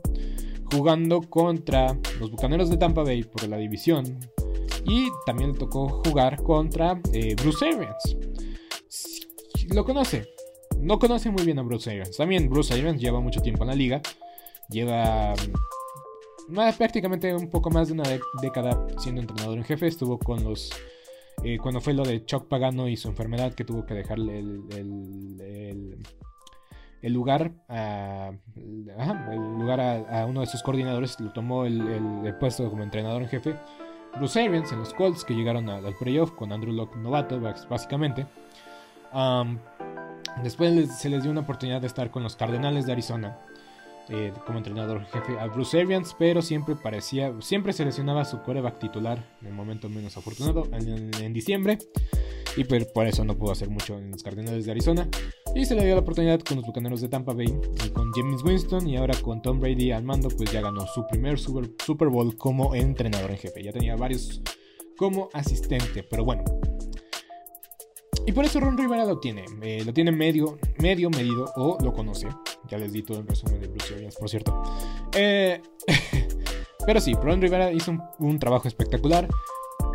jugando 0.71 1.21
contra 1.21 1.97
los 2.19 2.31
Bucaneros 2.31 2.69
de 2.69 2.77
Tampa 2.77 3.03
Bay 3.03 3.23
por 3.23 3.47
la 3.47 3.57
división. 3.57 4.19
Y 4.85 5.07
también 5.25 5.53
le 5.53 5.57
tocó 5.57 6.01
jugar 6.05 6.41
contra 6.43 6.99
eh, 7.13 7.35
Bruce 7.35 7.65
Arians. 7.65 8.17
Lo 9.73 9.85
conoce. 9.85 10.27
No 10.79 10.99
conoce 10.99 11.29
muy 11.29 11.43
bien 11.45 11.59
a 11.59 11.61
Bruce 11.61 11.89
Arians. 11.89 12.17
También 12.17 12.49
Bruce 12.49 12.73
Arians 12.73 12.99
lleva 12.99 13.19
mucho 13.21 13.41
tiempo 13.41 13.63
en 13.63 13.69
la 13.69 13.75
liga. 13.75 14.01
Lleva 14.69 15.33
mm, 16.49 16.77
prácticamente 16.77 17.33
un 17.33 17.49
poco 17.49 17.69
más 17.69 17.87
de 17.87 17.93
una 17.93 18.03
década 18.41 18.85
siendo 18.97 19.21
entrenador 19.21 19.57
en 19.57 19.63
jefe. 19.63 19.87
Estuvo 19.87 20.17
con 20.17 20.43
los 20.43 20.71
eh, 21.43 21.57
cuando 21.59 21.81
fue 21.81 21.93
lo 21.93 22.03
de 22.03 22.25
Chuck 22.25 22.47
Pagano 22.47 22.87
y 22.87 22.95
su 22.95 23.07
enfermedad 23.07 23.53
que 23.53 23.65
tuvo 23.65 23.85
que 23.85 23.93
dejarle 23.93 24.39
el, 24.39 24.63
el, 27.01 27.13
lugar, 27.13 27.51
a, 27.67 28.31
el 28.55 29.57
lugar 29.59 29.79
a, 29.81 30.25
uno 30.25 30.41
de 30.41 30.47
sus 30.47 30.63
coordinadores, 30.63 31.19
lo 31.19 31.31
tomó 31.33 31.65
el, 31.65 32.35
puesto 32.39 32.69
como 32.69 32.83
entrenador 32.83 33.21
en 33.23 33.29
jefe. 33.29 33.55
Bruce 34.15 34.41
Arians 34.41 34.71
en 34.71 34.79
los 34.79 34.93
Colts 34.93 35.25
que 35.25 35.33
llegaron 35.33 35.69
al, 35.69 35.95
playoff 35.95 36.31
con 36.31 36.51
Andrew 36.51 36.73
Locke 36.73 36.95
novato, 36.95 37.41
básicamente. 37.41 38.25
después 40.43 40.97
se 40.97 41.09
les 41.09 41.23
dio 41.23 41.31
una 41.31 41.41
oportunidad 41.41 41.81
de 41.81 41.87
estar 41.87 42.09
con 42.09 42.23
los 42.23 42.35
Cardenales 42.35 42.85
de 42.85 42.93
Arizona 42.93 43.37
eh, 44.09 44.33
como 44.45 44.57
entrenador 44.57 45.05
jefe 45.05 45.39
a 45.39 45.47
Bruce 45.47 45.79
Arians, 45.79 46.15
pero 46.17 46.41
siempre 46.41 46.75
parecía, 46.75 47.33
siempre 47.41 47.73
seleccionaba 47.73 48.25
su 48.25 48.41
coreback 48.41 48.79
titular 48.79 49.23
en 49.41 49.47
el 49.47 49.53
momento 49.53 49.89
menos 49.89 50.17
afortunado, 50.17 50.67
en, 50.73 51.33
diciembre, 51.33 51.77
y 52.55 52.63
por, 52.65 53.07
eso 53.07 53.23
no 53.23 53.37
pudo 53.37 53.51
hacer 53.51 53.69
mucho 53.69 53.97
en 53.97 54.11
los 54.11 54.23
Cardenales 54.23 54.65
de 54.65 54.71
Arizona. 54.71 55.07
Y 55.55 55.65
se 55.65 55.75
le 55.75 55.85
dio 55.85 55.95
la 55.95 56.01
oportunidad 56.01 56.39
con 56.41 56.57
los 56.57 56.65
Bucaneros 56.65 57.01
de 57.01 57.09
Tampa 57.09 57.33
Bay 57.33 57.47
y 57.85 57.89
con 57.89 58.11
James 58.11 58.43
Winston, 58.43 58.87
y 58.87 58.97
ahora 58.97 59.15
con 59.21 59.41
Tom 59.41 59.59
Brady 59.59 59.91
al 59.91 60.03
mando, 60.03 60.29
pues 60.29 60.51
ya 60.51 60.61
ganó 60.61 60.85
su 60.87 61.05
primer 61.07 61.39
Super, 61.39 61.71
Super 61.85 62.09
Bowl 62.09 62.35
como 62.35 62.75
entrenador 62.75 63.31
en 63.31 63.37
jefe. 63.37 63.63
Ya 63.63 63.71
tenía 63.71 63.95
varios 63.95 64.41
como 64.97 65.29
asistente, 65.33 66.03
pero 66.03 66.23
bueno, 66.23 66.43
y 68.25 68.31
por 68.31 68.45
eso 68.45 68.59
Ron 68.59 68.77
Rivera 68.77 69.05
lo 69.05 69.19
tiene. 69.19 69.45
Eh, 69.61 69.83
lo 69.85 69.93
tiene 69.93 70.11
medio, 70.11 70.57
medio 70.79 71.09
medido 71.09 71.51
o 71.55 71.77
lo 71.81 71.93
conoce. 71.93 72.27
Ya 72.73 72.79
les 72.79 72.91
di 72.91 73.03
todo 73.03 73.19
el 73.19 73.27
resumen 73.27 73.61
de 73.61 73.67
Bruce 73.67 73.93
Arians, 73.93 74.15
por 74.15 74.27
cierto. 74.27 74.63
Eh, 75.15 75.61
pero 76.87 76.99
sí, 76.99 77.13
Ron 77.13 77.39
Rivera 77.39 77.71
hizo 77.71 77.95
un, 78.17 78.39
trabajo 78.39 78.67
espectacular. 78.67 79.27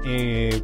Eh, 0.07 0.62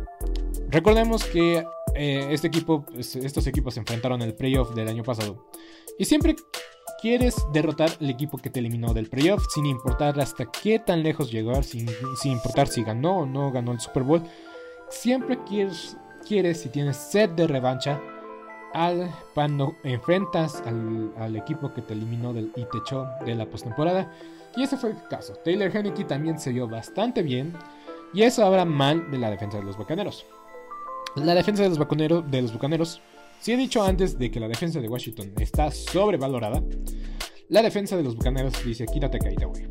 recordemos 0.69 1.25
que 1.25 1.67
este 1.97 2.47
equipo, 2.47 2.87
estos 2.97 3.49
equipos 3.49 3.75
se 3.75 3.81
enfrentaron 3.81 4.23
en 4.23 4.29
el 4.29 4.35
playoff 4.37 4.77
del 4.77 4.87
año 4.87 5.03
pasado. 5.03 5.49
Y 5.99 6.05
siempre 6.05 6.37
quieres 7.03 7.35
derrotar 7.53 7.91
al 8.01 8.11
equipo 8.11 8.39
que 8.39 8.49
te 8.49 8.61
eliminó 8.61 8.95
del 8.95 9.11
playoff, 9.11 9.45
sin 9.53 9.67
importar 9.67 10.21
hasta 10.21 10.47
qué 10.53 10.79
tan 10.79 11.03
lejos 11.03 11.33
llegó, 11.33 11.61
sin, 11.65 11.89
sin 12.23 12.31
importar 12.31 12.69
si 12.69 12.85
ganó 12.85 13.23
o 13.23 13.27
no 13.27 13.51
ganó 13.51 13.73
el 13.73 13.81
Super 13.81 14.05
Bowl. 14.05 14.23
Siempre 14.89 15.43
quieres 15.43 15.97
quieres, 16.25 16.61
si 16.61 16.69
tienes 16.69 16.97
sed 16.97 17.31
de 17.31 17.47
revancha, 17.47 18.01
al, 18.75 19.11
cuando 19.33 19.77
enfrentas 19.85 20.63
al, 20.67 21.37
equipo 21.37 21.73
que 21.73 21.81
te 21.81 21.95
eliminó 21.95 22.33
del, 22.33 22.53
y 22.57 22.65
te 22.65 22.79
echó 22.79 23.07
de 23.25 23.35
la 23.35 23.47
postemporada. 23.47 24.13
Y 24.57 24.63
ese 24.63 24.77
fue 24.77 24.91
el 24.91 24.97
caso. 25.09 25.35
Taylor 25.45 25.75
Henneke 25.75 26.05
también 26.05 26.39
se 26.39 26.53
vio 26.53 26.69
bastante 26.69 27.23
bien. 27.23 27.55
Y 28.13 28.23
eso 28.23 28.45
habla 28.45 28.65
mal 28.65 29.11
de 29.11 29.19
la 29.19 29.31
defensa 29.31 29.59
de 29.59 29.65
los 29.65 29.77
Bucaneros. 29.77 30.27
La 31.17 31.35
defensa 31.35 31.63
de 31.63 31.71
los 31.71 31.79
Bucaneros, 31.79 32.31
de 32.31 32.43
los 32.43 32.53
Bucaneros, 32.53 33.01
si 33.41 33.53
he 33.53 33.57
dicho 33.57 33.83
antes 33.83 34.19
de 34.19 34.31
que 34.31 34.41
la 34.41 34.49
defensa 34.49 34.81
de 34.81 34.89
Washington 34.89 35.33
está 35.39 35.71
sobrevalorada, 35.71 36.63
la 37.49 37.63
defensa 37.63 37.97
de 37.97 38.03
los 38.03 38.17
Bucaneros 38.17 38.65
dice 38.65 38.87
quítate 38.87 39.19
caída, 39.19 39.47
güey. 39.47 39.67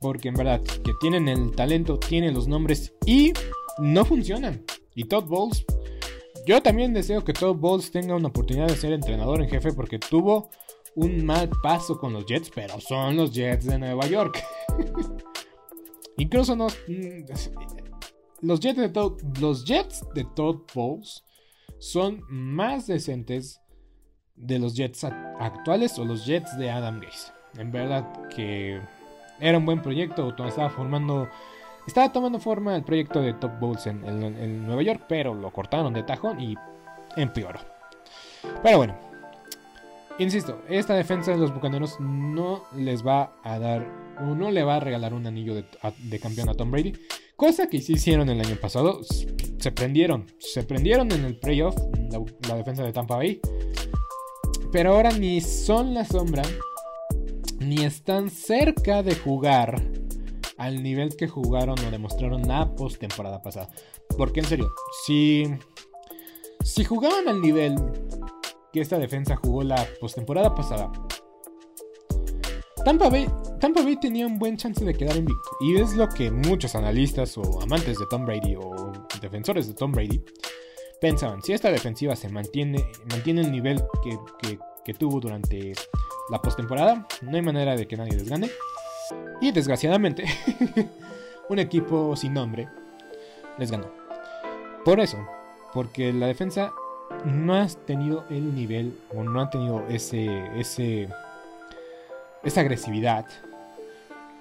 Porque 0.00 0.28
en 0.28 0.34
verdad 0.34 0.60
que 0.60 0.92
tienen 1.00 1.28
el 1.28 1.52
talento, 1.52 1.98
tienen 1.98 2.34
los 2.34 2.48
nombres 2.48 2.92
y 3.06 3.32
no 3.78 4.04
funcionan. 4.04 4.64
Y 4.94 5.04
Todd 5.04 5.24
Bowles, 5.24 5.64
yo 6.46 6.62
también 6.62 6.92
deseo 6.92 7.24
que 7.24 7.32
Todd 7.32 7.56
Bowles 7.56 7.90
tenga 7.90 8.16
una 8.16 8.28
oportunidad 8.28 8.68
de 8.68 8.76
ser 8.76 8.92
entrenador 8.92 9.42
en 9.42 9.48
jefe 9.48 9.72
porque 9.72 9.98
tuvo 9.98 10.50
un 10.94 11.24
mal 11.24 11.48
paso 11.62 11.98
con 11.98 12.12
los 12.12 12.26
Jets, 12.26 12.50
pero 12.54 12.80
son 12.80 13.16
los 13.16 13.32
Jets 13.32 13.66
de 13.66 13.78
Nueva 13.78 14.06
York. 14.06 14.42
Incluso 16.16 16.54
no, 16.54 16.66
mm, 16.66 17.24
los 18.42 18.60
Jets 18.60 18.78
de 18.78 18.88
Todd, 18.88 19.20
los 19.40 19.64
Jets 19.64 20.04
de 20.14 20.24
Todd 20.24 20.62
Bowles 20.74 21.24
son 21.78 22.22
más 22.28 22.86
decentes 22.86 23.60
de 24.34 24.58
los 24.58 24.74
Jets 24.74 25.04
actuales 25.04 25.98
o 25.98 26.04
los 26.04 26.26
Jets 26.26 26.56
de 26.58 26.70
Adam 26.70 27.00
Gaze. 27.00 27.32
En 27.56 27.70
verdad 27.70 28.28
que 28.28 28.80
era 29.40 29.58
un 29.58 29.66
buen 29.66 29.82
proyecto, 29.82 30.34
estaba 30.46 30.70
formando 30.70 31.28
estaba 31.86 32.12
tomando 32.12 32.38
forma 32.38 32.76
el 32.76 32.84
proyecto 32.84 33.20
de 33.20 33.34
Top 33.34 33.58
Bowls 33.60 33.86
en, 33.86 34.66
Nueva 34.66 34.82
York, 34.82 35.04
pero 35.08 35.34
lo 35.34 35.50
cortaron 35.52 35.92
de 35.92 36.02
tajón 36.02 36.40
y 36.40 36.54
empeoró. 37.16 37.60
Pero 38.62 38.78
bueno, 38.78 38.96
insisto, 40.18 40.62
esta 40.68 40.94
defensa 40.94 41.32
de 41.32 41.38
los 41.38 41.54
Bucaneros 41.54 41.98
no 42.00 42.64
les 42.76 43.06
va 43.06 43.32
a 43.42 43.58
dar, 43.58 43.86
o 44.20 44.34
no 44.34 44.50
le 44.50 44.62
va 44.62 44.76
a 44.76 44.80
regalar 44.80 45.14
un 45.14 45.26
anillo 45.26 45.54
de, 45.54 46.18
campeón 46.20 46.48
a 46.48 46.54
Tom 46.54 46.70
Brady, 46.70 46.92
cosa 47.36 47.68
que 47.68 47.80
sí 47.80 47.94
hicieron 47.94 48.28
el 48.28 48.40
año 48.40 48.56
pasado. 48.56 49.00
Se 49.58 49.70
prendieron, 49.70 50.26
se 50.38 50.64
prendieron 50.64 51.12
en 51.12 51.24
el 51.24 51.38
playoff 51.38 51.76
la, 52.10 52.22
la 52.48 52.56
defensa 52.56 52.82
de 52.82 52.92
Tampa 52.92 53.16
Bay, 53.16 53.40
pero 54.72 54.94
ahora 54.94 55.12
ni 55.12 55.40
son 55.40 55.94
la 55.94 56.04
sombra 56.04 56.42
ni 57.60 57.84
están 57.84 58.28
cerca 58.28 59.02
de 59.02 59.14
jugar 59.14 59.80
al 60.56 60.82
nivel 60.82 61.16
que 61.16 61.28
jugaron 61.28 61.76
o 61.78 61.90
demostraron 61.90 62.42
la 62.42 62.74
postemporada 62.74 63.42
pasada. 63.42 63.68
Porque 64.16 64.40
en 64.40 64.46
serio, 64.46 64.72
si, 65.04 65.44
si 66.64 66.84
jugaban 66.84 67.28
al 67.28 67.40
nivel 67.40 67.76
que 68.72 68.80
esta 68.80 68.98
defensa 68.98 69.36
jugó 69.36 69.62
la 69.62 69.86
postemporada 70.00 70.54
pasada, 70.54 70.90
Tampa 72.84 73.08
Bay, 73.08 73.28
Tampa 73.60 73.82
Bay 73.82 73.96
tenía 73.96 74.26
un 74.26 74.38
buen 74.38 74.56
chance 74.56 74.84
de 74.84 74.94
quedar 74.94 75.16
invicto. 75.16 75.50
Y 75.60 75.76
es 75.76 75.94
lo 75.94 76.08
que 76.08 76.30
muchos 76.30 76.74
analistas 76.74 77.38
o 77.38 77.60
amantes 77.62 77.98
de 77.98 78.06
Tom 78.10 78.26
Brady 78.26 78.56
o 78.56 78.92
defensores 79.20 79.68
de 79.68 79.74
Tom 79.74 79.92
Brady 79.92 80.20
pensaban. 81.00 81.42
Si 81.42 81.52
esta 81.52 81.70
defensiva 81.70 82.16
se 82.16 82.28
mantiene, 82.28 82.84
mantiene 83.10 83.42
el 83.42 83.52
nivel 83.52 83.80
que, 84.02 84.58
que 84.84 84.94
tuvo 84.94 85.20
durante 85.20 85.74
la 86.30 86.40
postemporada, 86.40 87.06
no 87.22 87.36
hay 87.36 87.42
manera 87.42 87.76
de 87.76 87.86
que 87.86 87.96
nadie 87.96 88.12
les 88.12 88.28
gane. 88.28 88.50
Y 89.40 89.52
desgraciadamente, 89.52 90.24
un 91.48 91.58
equipo 91.58 92.14
sin 92.16 92.34
nombre 92.34 92.68
les 93.58 93.70
ganó. 93.70 93.86
Por 94.84 95.00
eso, 95.00 95.18
porque 95.72 96.12
la 96.12 96.26
defensa 96.26 96.72
no 97.24 97.54
ha 97.54 97.66
tenido 97.66 98.24
el 98.30 98.54
nivel 98.54 98.98
o 99.14 99.22
no 99.22 99.40
ha 99.40 99.50
tenido 99.50 99.86
ese, 99.88 100.26
ese, 100.58 101.08
esa 102.42 102.60
agresividad 102.60 103.26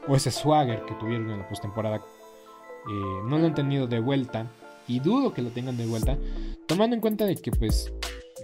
o 0.07 0.15
ese 0.15 0.31
swagger 0.31 0.83
que 0.85 0.95
tuvieron 0.95 1.29
en 1.29 1.39
la 1.39 1.47
postemporada. 1.47 1.97
Eh, 1.97 3.21
no 3.25 3.37
lo 3.37 3.45
han 3.45 3.55
tenido 3.55 3.87
de 3.87 3.99
vuelta 3.99 4.47
y 4.87 4.99
dudo 4.99 5.33
que 5.33 5.41
lo 5.41 5.51
tengan 5.51 5.77
de 5.77 5.85
vuelta, 5.85 6.17
tomando 6.67 6.95
en 6.95 7.01
cuenta 7.01 7.25
de 7.25 7.35
que 7.35 7.51
pues 7.51 7.93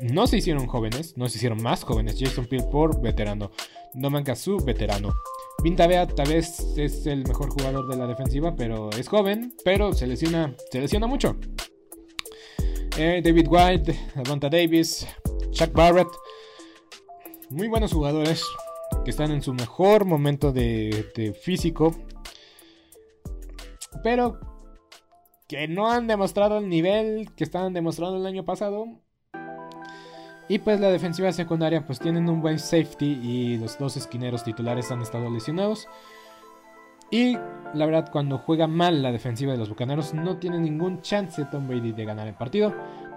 no 0.02 0.28
se 0.28 0.38
hicieron 0.38 0.68
jóvenes, 0.68 1.18
no 1.18 1.28
se 1.28 1.38
hicieron 1.38 1.62
más 1.62 1.84
jóvenes. 1.84 2.18
Jason 2.20 2.46
Peel 2.46 2.66
por 2.66 3.02
veterano, 3.02 3.52
Noman 3.94 4.24
Kazu 4.24 4.64
veterano. 4.64 5.14
Vea 5.64 6.08
tal 6.08 6.30
vez 6.30 6.60
es 6.78 7.06
el 7.08 7.24
mejor 7.28 7.50
jugador 7.50 7.88
de 7.88 7.98
la 7.98 8.08
defensiva, 8.08 8.56
pero 8.56 8.90
es 8.92 9.08
joven, 9.08 9.54
pero 9.64 9.92
se 9.94 10.08
lesiona, 10.08 10.56
se 10.72 10.80
lesiona 10.80 11.08
mucho. 11.08 11.36
Eh, 12.98 13.22
David 13.24 13.48
White, 13.50 14.00
Avanta 14.16 14.50
Davis, 14.50 15.06
Chuck 15.52 15.74
Barrett, 15.74 16.08
muy 17.50 17.68
buenos 17.68 17.92
jugadores 17.94 18.44
que 19.04 19.12
están 19.12 19.32
en 19.32 19.42
su 19.42 19.54
mejor 19.54 20.06
momento 20.06 20.52
de 20.52 21.36
físico, 21.42 21.96
pero 24.04 24.40
que 25.48 25.68
no 25.68 25.90
han 25.90 26.08
demostrado 26.08 26.58
el 26.58 26.70
nivel 26.70 27.34
que 27.36 27.44
estaban 27.44 27.74
demostrando 27.74 28.18
el 28.18 28.26
año 28.26 28.44
pasado. 28.44 28.86
Y 30.50 30.60
pues 30.60 30.80
la 30.80 30.90
defensiva 30.90 31.32
secundaria 31.34 31.86
pues 31.86 32.00
tienen 32.00 32.30
un 32.30 32.42
buen 32.42 32.60
safety 32.60 33.20
y 33.22 33.58
los 33.58 33.78
dos 33.78 33.98
esquineros 33.98 34.44
titulares 34.44 34.92
han 34.92 35.02
estado 35.02 35.30
lesionados. 35.30 35.88
Y 37.12 37.38
la 37.74 37.86
verdad 37.86 38.10
cuando 38.12 38.38
juega 38.38 38.68
mal 38.68 39.02
la 39.02 39.12
defensiva 39.12 39.52
de 39.54 39.58
los 39.58 39.70
Bucaneros 39.70 40.14
no 40.14 40.38
tiene 40.38 40.60
ningún 40.60 41.02
chance 41.02 41.46
Tom 41.46 41.68
Brady 41.68 41.92
de 41.92 42.06
ganar 42.06 42.28
el 42.28 42.36
partido. 42.36 42.74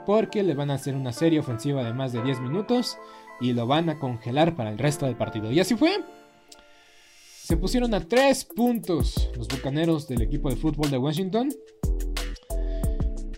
Porque 0.07 0.43
le 0.43 0.55
van 0.55 0.71
a 0.71 0.75
hacer 0.75 0.97
una 0.97 1.13
serie 1.13 1.39
ofensiva 1.39 1.85
de 1.85 1.93
más 1.93 2.13
de 2.13 2.23
10 2.23 2.41
minutos 2.41 2.99
y 3.41 3.53
lo 3.53 3.67
van 3.67 3.91
a 3.91 3.99
congelar 3.99 4.57
para 4.57 4.71
el 4.71 4.79
resto 4.79 5.07
del 5.07 5.17
partido. 5.17 5.53
Y 5.53 5.61
así 5.61 5.77
fue. 5.77 6.03
Se 7.43 7.57
pusieron 7.57 7.95
a 7.95 8.01
3 8.01 8.45
puntos 8.45 9.31
los 9.37 9.47
Bucaneros 9.47 10.09
del 10.09 10.23
equipo 10.23 10.51
de 10.51 10.57
fútbol 10.57 10.91
de 10.91 10.99
Washington. 10.99 11.51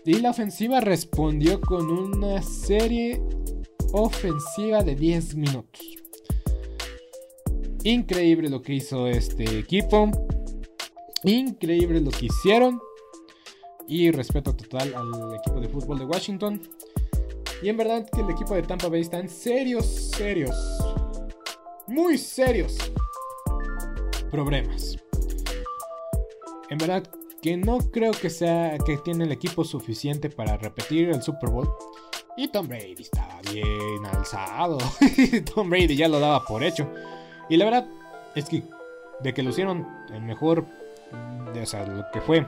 Y 0.05 0.19
la 0.19 0.31
ofensiva 0.31 0.81
respondió 0.81 1.61
con 1.61 1.89
una 1.89 2.41
serie 2.41 3.21
ofensiva 3.93 4.83
de 4.83 4.95
10 4.95 5.35
minutos. 5.35 5.81
Increíble 7.83 8.49
lo 8.49 8.61
que 8.61 8.73
hizo 8.73 9.07
este 9.07 9.59
equipo. 9.59 10.09
Increíble 11.23 12.01
lo 12.01 12.11
que 12.11 12.25
hicieron. 12.25 12.81
Y 13.87 14.11
respeto 14.11 14.55
total 14.55 14.93
al 14.95 15.35
equipo 15.35 15.59
de 15.59 15.69
fútbol 15.69 15.99
de 15.99 16.05
Washington. 16.05 16.61
Y 17.61 17.69
en 17.69 17.77
verdad 17.77 18.09
que 18.09 18.21
el 18.21 18.29
equipo 18.29 18.55
de 18.55 18.63
Tampa 18.63 18.89
Bay 18.89 19.01
está 19.01 19.19
en 19.19 19.29
serios, 19.29 19.85
serios. 19.85 20.55
Muy 21.87 22.17
serios. 22.17 22.77
Problemas. 24.31 24.97
En 26.69 26.77
verdad 26.77 27.03
que 27.41 27.57
no 27.57 27.77
creo 27.91 28.11
que 28.11 28.29
sea 28.29 28.77
que 28.79 28.97
tiene 28.97 29.25
el 29.25 29.31
equipo 29.31 29.65
suficiente 29.65 30.29
para 30.29 30.57
repetir 30.57 31.09
el 31.09 31.21
Super 31.21 31.49
Bowl. 31.49 31.69
Y 32.35 32.47
Tom 32.47 32.67
Brady 32.67 32.95
estaba 32.99 33.39
bien 33.51 34.05
alzado. 34.11 34.77
Tom 35.53 35.69
Brady 35.69 35.95
ya 35.95 36.07
lo 36.07 36.19
daba 36.19 36.43
por 36.45 36.63
hecho. 36.63 36.89
Y 37.49 37.57
la 37.57 37.65
verdad 37.65 37.85
es 38.35 38.45
que 38.45 38.63
de 39.21 39.33
que 39.33 39.43
lo 39.43 39.51
hicieron 39.51 39.87
el 40.11 40.21
mejor, 40.21 40.65
o 41.11 41.65
sea, 41.65 41.85
lo 41.85 42.05
que 42.11 42.21
fue 42.21 42.45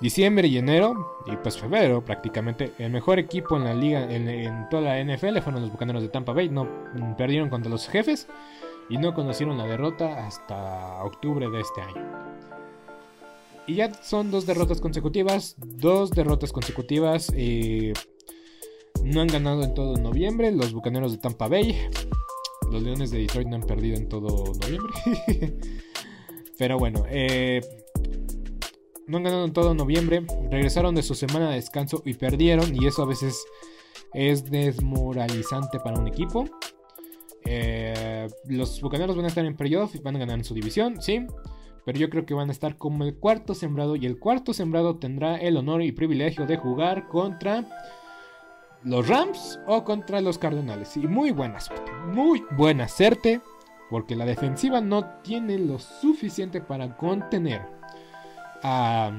diciembre 0.00 0.48
y 0.48 0.58
enero, 0.58 1.16
y 1.26 1.36
pues 1.36 1.58
febrero 1.58 2.04
prácticamente, 2.04 2.72
el 2.78 2.90
mejor 2.90 3.20
equipo 3.20 3.56
en 3.56 3.64
la 3.64 3.74
liga, 3.74 4.02
en, 4.12 4.68
toda 4.68 4.82
la 4.82 5.02
NFL 5.02 5.38
fueron 5.38 5.62
los 5.62 5.70
Bucaneros 5.70 6.02
de 6.02 6.08
Tampa 6.08 6.32
Bay. 6.32 6.48
No 6.48 6.68
perdieron 7.16 7.48
contra 7.48 7.70
los 7.70 7.88
jefes 7.88 8.26
y 8.88 8.98
no 8.98 9.14
conocieron 9.14 9.56
la 9.56 9.66
derrota 9.66 10.26
hasta 10.26 11.04
octubre 11.04 11.48
de 11.48 11.60
este 11.60 11.80
año. 11.80 12.32
Y 13.66 13.76
ya 13.76 13.94
son 14.02 14.32
dos 14.32 14.44
derrotas 14.44 14.80
consecutivas. 14.80 15.54
Dos 15.58 16.10
derrotas 16.10 16.52
consecutivas. 16.52 17.32
Eh, 17.36 17.92
no 19.04 19.20
han 19.20 19.28
ganado 19.28 19.62
en 19.62 19.74
todo 19.74 19.96
noviembre. 19.96 20.52
Los 20.52 20.72
Bucaneros 20.72 21.12
de 21.12 21.18
Tampa 21.18 21.48
Bay. 21.48 21.76
Los 22.70 22.82
Leones 22.82 23.10
de 23.10 23.18
Detroit 23.18 23.48
no 23.48 23.56
han 23.56 23.62
perdido 23.62 23.96
en 23.96 24.08
todo 24.08 24.52
noviembre. 24.60 24.92
Pero 26.58 26.78
bueno. 26.78 27.04
Eh, 27.08 27.60
no 29.06 29.18
han 29.18 29.24
ganado 29.24 29.44
en 29.44 29.52
todo 29.52 29.74
noviembre. 29.74 30.24
Regresaron 30.50 30.94
de 30.94 31.02
su 31.02 31.14
semana 31.14 31.50
de 31.50 31.56
descanso 31.56 32.02
y 32.04 32.14
perdieron. 32.14 32.74
Y 32.74 32.86
eso 32.86 33.02
a 33.02 33.06
veces 33.06 33.44
es 34.14 34.50
desmoralizante 34.50 35.80
para 35.80 35.98
un 35.98 36.06
equipo. 36.06 36.44
Eh, 37.44 38.28
los 38.46 38.80
Bucaneros 38.80 39.16
van 39.16 39.24
a 39.24 39.28
estar 39.28 39.44
en 39.44 39.56
playoff. 39.56 39.94
Van 40.02 40.16
a 40.16 40.20
ganar 40.20 40.38
en 40.38 40.44
su 40.44 40.54
división. 40.54 41.02
Sí. 41.02 41.26
Pero 41.84 41.98
yo 41.98 42.08
creo 42.08 42.24
que 42.24 42.34
van 42.34 42.48
a 42.48 42.52
estar 42.52 42.78
como 42.78 43.04
el 43.04 43.16
cuarto 43.16 43.54
sembrado. 43.54 43.96
Y 43.96 44.06
el 44.06 44.18
cuarto 44.18 44.54
sembrado 44.54 44.96
tendrá 44.96 45.36
el 45.36 45.56
honor 45.56 45.82
y 45.82 45.92
privilegio 45.92 46.46
de 46.46 46.56
jugar 46.56 47.08
contra 47.08 47.66
los 48.84 49.08
Rams 49.08 49.60
o 49.66 49.84
contra 49.84 50.20
los 50.20 50.38
Cardenales. 50.38 50.96
Y 50.96 51.00
muy 51.00 51.30
buena 51.30 51.60
suerte. 51.60 51.92
Muy 52.12 52.44
buena 52.56 52.88
suerte. 52.88 53.40
Porque 53.90 54.16
la 54.16 54.24
defensiva 54.24 54.80
no 54.80 55.04
tiene 55.22 55.58
lo 55.58 55.78
suficiente 55.78 56.60
para 56.62 56.96
contener 56.96 57.62
a, 58.62 59.12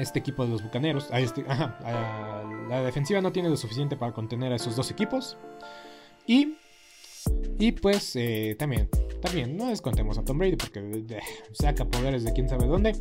este 0.00 0.18
equipo 0.18 0.44
de 0.44 0.50
los 0.50 0.62
Bucaneros. 0.62 1.08
Este, 1.12 1.44
la 1.44 2.82
defensiva 2.82 3.20
no 3.20 3.32
tiene 3.32 3.48
lo 3.48 3.56
suficiente 3.56 3.96
para 3.96 4.12
contener 4.12 4.52
a 4.52 4.56
esos 4.56 4.76
dos 4.76 4.90
equipos. 4.90 5.38
Y, 6.26 6.56
y 7.58 7.72
pues 7.72 8.16
eh, 8.16 8.54
también 8.58 8.90
también 9.20 9.56
no 9.56 9.66
descontemos 9.66 10.18
a 10.18 10.24
Tom 10.24 10.38
Brady 10.38 10.56
porque 10.56 10.80
eh, 10.80 11.20
saca 11.52 11.84
poderes 11.84 12.24
de 12.24 12.32
quién 12.32 12.48
sabe 12.48 12.66
dónde. 12.66 12.92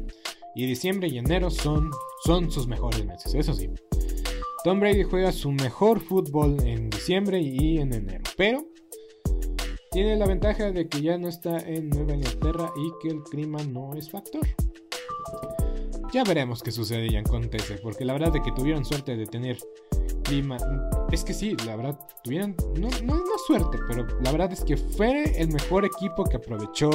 Y 0.55 0.65
diciembre 0.65 1.07
y 1.07 1.17
enero 1.17 1.51
son, 1.51 1.91
son 2.23 2.51
sus 2.51 2.67
mejores 2.67 3.05
meses, 3.05 3.33
eso 3.35 3.53
sí. 3.53 3.69
Tom 4.63 4.79
Brady 4.79 5.03
juega 5.03 5.31
su 5.31 5.51
mejor 5.51 5.99
fútbol 5.99 6.57
en 6.65 6.89
diciembre 6.89 7.39
y 7.39 7.77
en 7.77 7.93
enero. 7.93 8.23
Pero 8.35 8.65
tiene 9.91 10.15
la 10.15 10.27
ventaja 10.27 10.71
de 10.71 10.87
que 10.87 11.01
ya 11.01 11.17
no 11.17 11.27
está 11.27 11.57
en 11.59 11.89
Nueva 11.89 12.13
Inglaterra 12.13 12.71
y 12.75 12.91
que 13.01 13.13
el 13.13 13.23
clima 13.23 13.59
no 13.63 13.93
es 13.95 14.11
factor. 14.11 14.45
Ya 16.13 16.23
veremos 16.23 16.63
qué 16.63 16.71
sucede 16.71 17.07
y 17.07 17.15
acontece, 17.15 17.77
porque 17.83 18.05
la 18.05 18.13
verdad 18.13 18.31
de 18.31 18.41
que 18.41 18.51
tuvieron 18.51 18.85
suerte 18.85 19.15
de 19.15 19.25
tener 19.25 19.57
clima. 20.23 20.57
Es 21.11 21.23
que 21.23 21.33
sí, 21.33 21.55
la 21.65 21.75
verdad, 21.75 21.99
tuvieron. 22.23 22.55
No, 22.75 22.89
no, 23.03 23.15
no 23.15 23.37
suerte, 23.45 23.77
pero 23.87 24.05
la 24.21 24.31
verdad 24.31 24.51
es 24.51 24.63
que 24.63 24.77
fue 24.77 25.39
el 25.39 25.49
mejor 25.49 25.85
equipo 25.85 26.23
que 26.23 26.37
aprovechó 26.37 26.89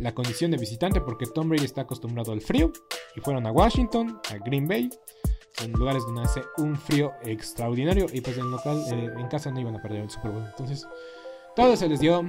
la 0.00 0.14
condición 0.14 0.50
de 0.50 0.58
visitante, 0.58 1.00
porque 1.00 1.26
Tom 1.26 1.48
Brady 1.48 1.64
está 1.64 1.82
acostumbrado 1.82 2.32
al 2.32 2.40
frío. 2.40 2.72
Y 3.16 3.20
fueron 3.20 3.46
a 3.46 3.52
Washington, 3.52 4.20
a 4.30 4.36
Green 4.38 4.68
Bay, 4.68 4.90
en 5.62 5.72
lugares 5.72 6.04
donde 6.04 6.22
hace 6.22 6.42
un 6.58 6.76
frío 6.76 7.12
extraordinario. 7.22 8.06
Y 8.12 8.20
pues 8.20 8.36
en 8.38 8.50
local, 8.50 8.82
eh, 8.92 9.14
en 9.16 9.28
casa 9.28 9.50
no 9.50 9.60
iban 9.60 9.76
a 9.76 9.82
perder 9.82 10.02
el 10.02 10.10
Super 10.10 10.32
Bowl. 10.32 10.44
Entonces, 10.44 10.86
todo 11.54 11.76
se 11.76 11.88
les 11.88 12.00
dio. 12.00 12.24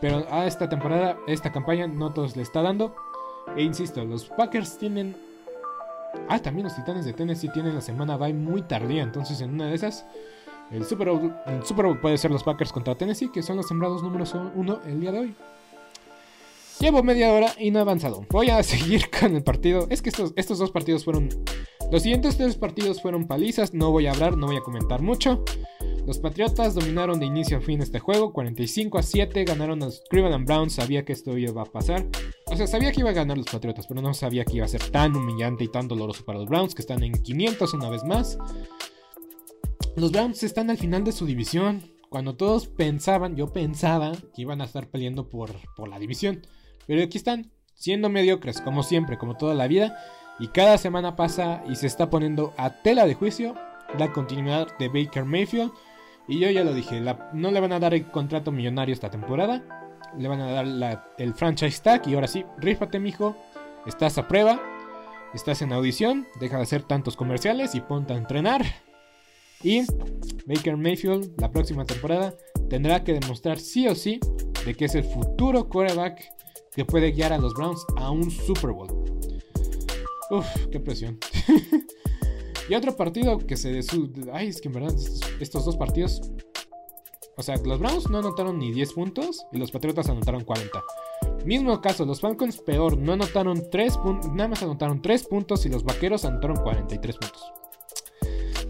Pero 0.00 0.26
a 0.30 0.46
esta 0.46 0.68
temporada, 0.68 1.16
esta 1.26 1.52
campaña, 1.52 1.86
no 1.86 2.12
todos 2.12 2.36
le 2.36 2.42
está 2.42 2.62
dando. 2.62 2.94
E 3.56 3.62
insisto, 3.62 4.04
los 4.04 4.26
Packers 4.26 4.78
tienen 4.78 5.14
Ah, 6.28 6.38
también 6.38 6.64
los 6.64 6.74
Titanes 6.74 7.04
de 7.04 7.12
Tennessee 7.12 7.48
tienen 7.52 7.74
la 7.74 7.80
semana 7.80 8.16
bye 8.16 8.34
muy 8.34 8.62
tardía. 8.62 9.02
Entonces, 9.02 9.40
en 9.40 9.54
una 9.54 9.66
de 9.66 9.74
esas, 9.74 10.04
el 10.70 10.84
Super, 10.84 11.08
Bowl, 11.08 12.00
puede 12.00 12.18
ser 12.18 12.30
los 12.30 12.42
Packers 12.42 12.72
contra 12.72 12.94
Tennessee, 12.94 13.30
que 13.30 13.42
son 13.42 13.56
los 13.56 13.66
sembrados 13.66 14.02
número 14.02 14.24
uno 14.54 14.80
el 14.86 15.00
día 15.00 15.12
de 15.12 15.18
hoy. 15.18 15.34
Llevo 16.80 17.02
media 17.02 17.32
hora 17.32 17.52
y 17.58 17.70
no 17.70 17.78
he 17.78 17.82
avanzado. 17.82 18.24
Voy 18.30 18.50
a 18.50 18.62
seguir 18.62 19.10
con 19.10 19.34
el 19.34 19.42
partido. 19.42 19.86
Es 19.90 20.02
que 20.02 20.10
estos, 20.10 20.32
estos 20.36 20.58
dos 20.58 20.70
partidos 20.70 21.04
fueron. 21.04 21.28
Los 21.92 22.04
siguientes 22.04 22.38
tres 22.38 22.56
partidos 22.56 23.02
fueron 23.02 23.26
palizas. 23.26 23.74
No 23.74 23.90
voy 23.90 24.06
a 24.06 24.12
hablar, 24.12 24.38
no 24.38 24.46
voy 24.46 24.56
a 24.56 24.62
comentar 24.62 25.02
mucho. 25.02 25.44
Los 26.06 26.18
Patriotas 26.18 26.74
dominaron 26.74 27.20
de 27.20 27.26
inicio 27.26 27.58
a 27.58 27.60
fin 27.60 27.82
este 27.82 27.98
juego, 27.98 28.32
45 28.32 28.96
a 28.96 29.02
7, 29.02 29.44
ganaron 29.44 29.80
los 29.80 30.02
Cleveland 30.08 30.46
Browns, 30.46 30.72
sabía 30.72 31.04
que 31.04 31.12
esto 31.12 31.36
iba 31.36 31.60
a 31.60 31.66
pasar. 31.66 32.06
O 32.46 32.56
sea, 32.56 32.66
sabía 32.66 32.92
que 32.92 33.00
iba 33.00 33.10
a 33.10 33.12
ganar 33.12 33.36
los 33.36 33.46
Patriotas, 33.46 33.86
pero 33.86 34.00
no 34.00 34.14
sabía 34.14 34.46
que 34.46 34.56
iba 34.56 34.64
a 34.64 34.68
ser 34.68 34.82
tan 34.88 35.14
humillante 35.14 35.64
y 35.64 35.68
tan 35.68 35.86
doloroso 35.86 36.24
para 36.24 36.38
los 36.38 36.48
Browns, 36.48 36.74
que 36.74 36.80
están 36.80 37.02
en 37.02 37.12
500 37.12 37.74
una 37.74 37.90
vez 37.90 38.04
más. 38.04 38.38
Los 39.94 40.12
Browns 40.12 40.42
están 40.44 40.70
al 40.70 40.78
final 40.78 41.04
de 41.04 41.12
su 41.12 41.26
división, 41.26 41.92
cuando 42.08 42.36
todos 42.36 42.68
pensaban, 42.68 43.36
yo 43.36 43.52
pensaba 43.52 44.12
que 44.34 44.40
iban 44.40 44.62
a 44.62 44.64
estar 44.64 44.88
peleando 44.88 45.28
por, 45.28 45.50
por 45.76 45.90
la 45.90 45.98
división. 45.98 46.40
Pero 46.86 47.02
aquí 47.02 47.18
están, 47.18 47.52
siendo 47.74 48.08
mediocres, 48.08 48.60
como 48.60 48.82
siempre, 48.82 49.18
como 49.18 49.36
toda 49.36 49.54
la 49.54 49.66
vida. 49.66 49.96
Y 50.38 50.48
cada 50.48 50.78
semana 50.78 51.16
pasa 51.16 51.62
y 51.68 51.76
se 51.76 51.86
está 51.86 52.10
poniendo 52.10 52.52
a 52.56 52.70
tela 52.82 53.06
de 53.06 53.14
juicio 53.14 53.54
la 53.98 54.12
continuidad 54.12 54.68
de 54.78 54.88
Baker 54.88 55.24
Mayfield 55.24 55.72
y 56.28 56.38
yo 56.38 56.50
ya 56.50 56.64
lo 56.64 56.72
dije, 56.72 57.00
no 57.32 57.50
le 57.50 57.60
van 57.60 57.72
a 57.72 57.80
dar 57.80 57.94
el 57.94 58.06
contrato 58.06 58.52
millonario 58.52 58.92
esta 58.92 59.10
temporada. 59.10 59.62
Le 60.16 60.28
van 60.28 60.40
a 60.40 60.52
dar 60.52 61.04
el 61.18 61.34
franchise 61.34 61.82
tag. 61.82 62.06
Y 62.06 62.14
ahora 62.14 62.28
sí, 62.28 62.44
rífate, 62.58 63.00
mijo. 63.00 63.36
Estás 63.86 64.18
a 64.18 64.28
prueba. 64.28 64.60
Estás 65.34 65.62
en 65.62 65.72
audición. 65.72 66.26
Deja 66.40 66.56
de 66.56 66.62
hacer 66.62 66.82
tantos 66.82 67.16
comerciales 67.16 67.74
y 67.74 67.80
ponte 67.80 68.12
a 68.12 68.16
entrenar. 68.16 68.64
Y 69.62 69.82
Baker 70.46 70.76
Mayfield, 70.76 71.40
la 71.40 71.50
próxima 71.50 71.84
temporada, 71.84 72.34
tendrá 72.68 73.04
que 73.04 73.12
demostrar 73.12 73.58
sí 73.58 73.86
o 73.88 73.94
sí 73.94 74.18
de 74.64 74.74
que 74.74 74.86
es 74.86 74.94
el 74.94 75.04
futuro 75.04 75.68
quarterback 75.68 76.20
que 76.74 76.84
puede 76.84 77.12
guiar 77.12 77.32
a 77.32 77.38
los 77.38 77.54
Browns 77.54 77.84
a 77.96 78.10
un 78.10 78.30
Super 78.30 78.70
Bowl. 78.70 78.88
Uf, 80.32 80.46
qué 80.70 80.80
presión. 80.80 81.18
Y 82.68 82.74
otro 82.74 82.96
partido 82.96 83.38
que 83.38 83.56
se... 83.56 83.80
Ay, 84.32 84.48
es 84.48 84.60
que 84.60 84.68
en 84.68 84.74
verdad 84.74 84.94
estos 85.40 85.64
dos 85.64 85.76
partidos... 85.76 86.22
O 87.36 87.42
sea, 87.42 87.56
los 87.56 87.78
Browns 87.78 88.08
no 88.08 88.18
anotaron 88.18 88.58
ni 88.58 88.72
10 88.72 88.92
puntos 88.92 89.44
y 89.52 89.58
los 89.58 89.70
Patriotas 89.70 90.08
anotaron 90.08 90.44
40. 90.44 90.82
Mismo 91.44 91.80
caso, 91.80 92.04
los 92.04 92.20
Falcons 92.20 92.58
peor, 92.58 92.96
no 92.98 93.14
anotaron 93.14 93.68
3 93.70 93.98
puntos, 93.98 94.30
nada 94.32 94.48
más 94.50 94.62
anotaron 94.62 95.02
3 95.02 95.24
puntos 95.24 95.66
y 95.66 95.70
los 95.70 95.82
Vaqueros 95.82 96.24
anotaron 96.24 96.58
43 96.58 97.16
puntos. 97.16 97.52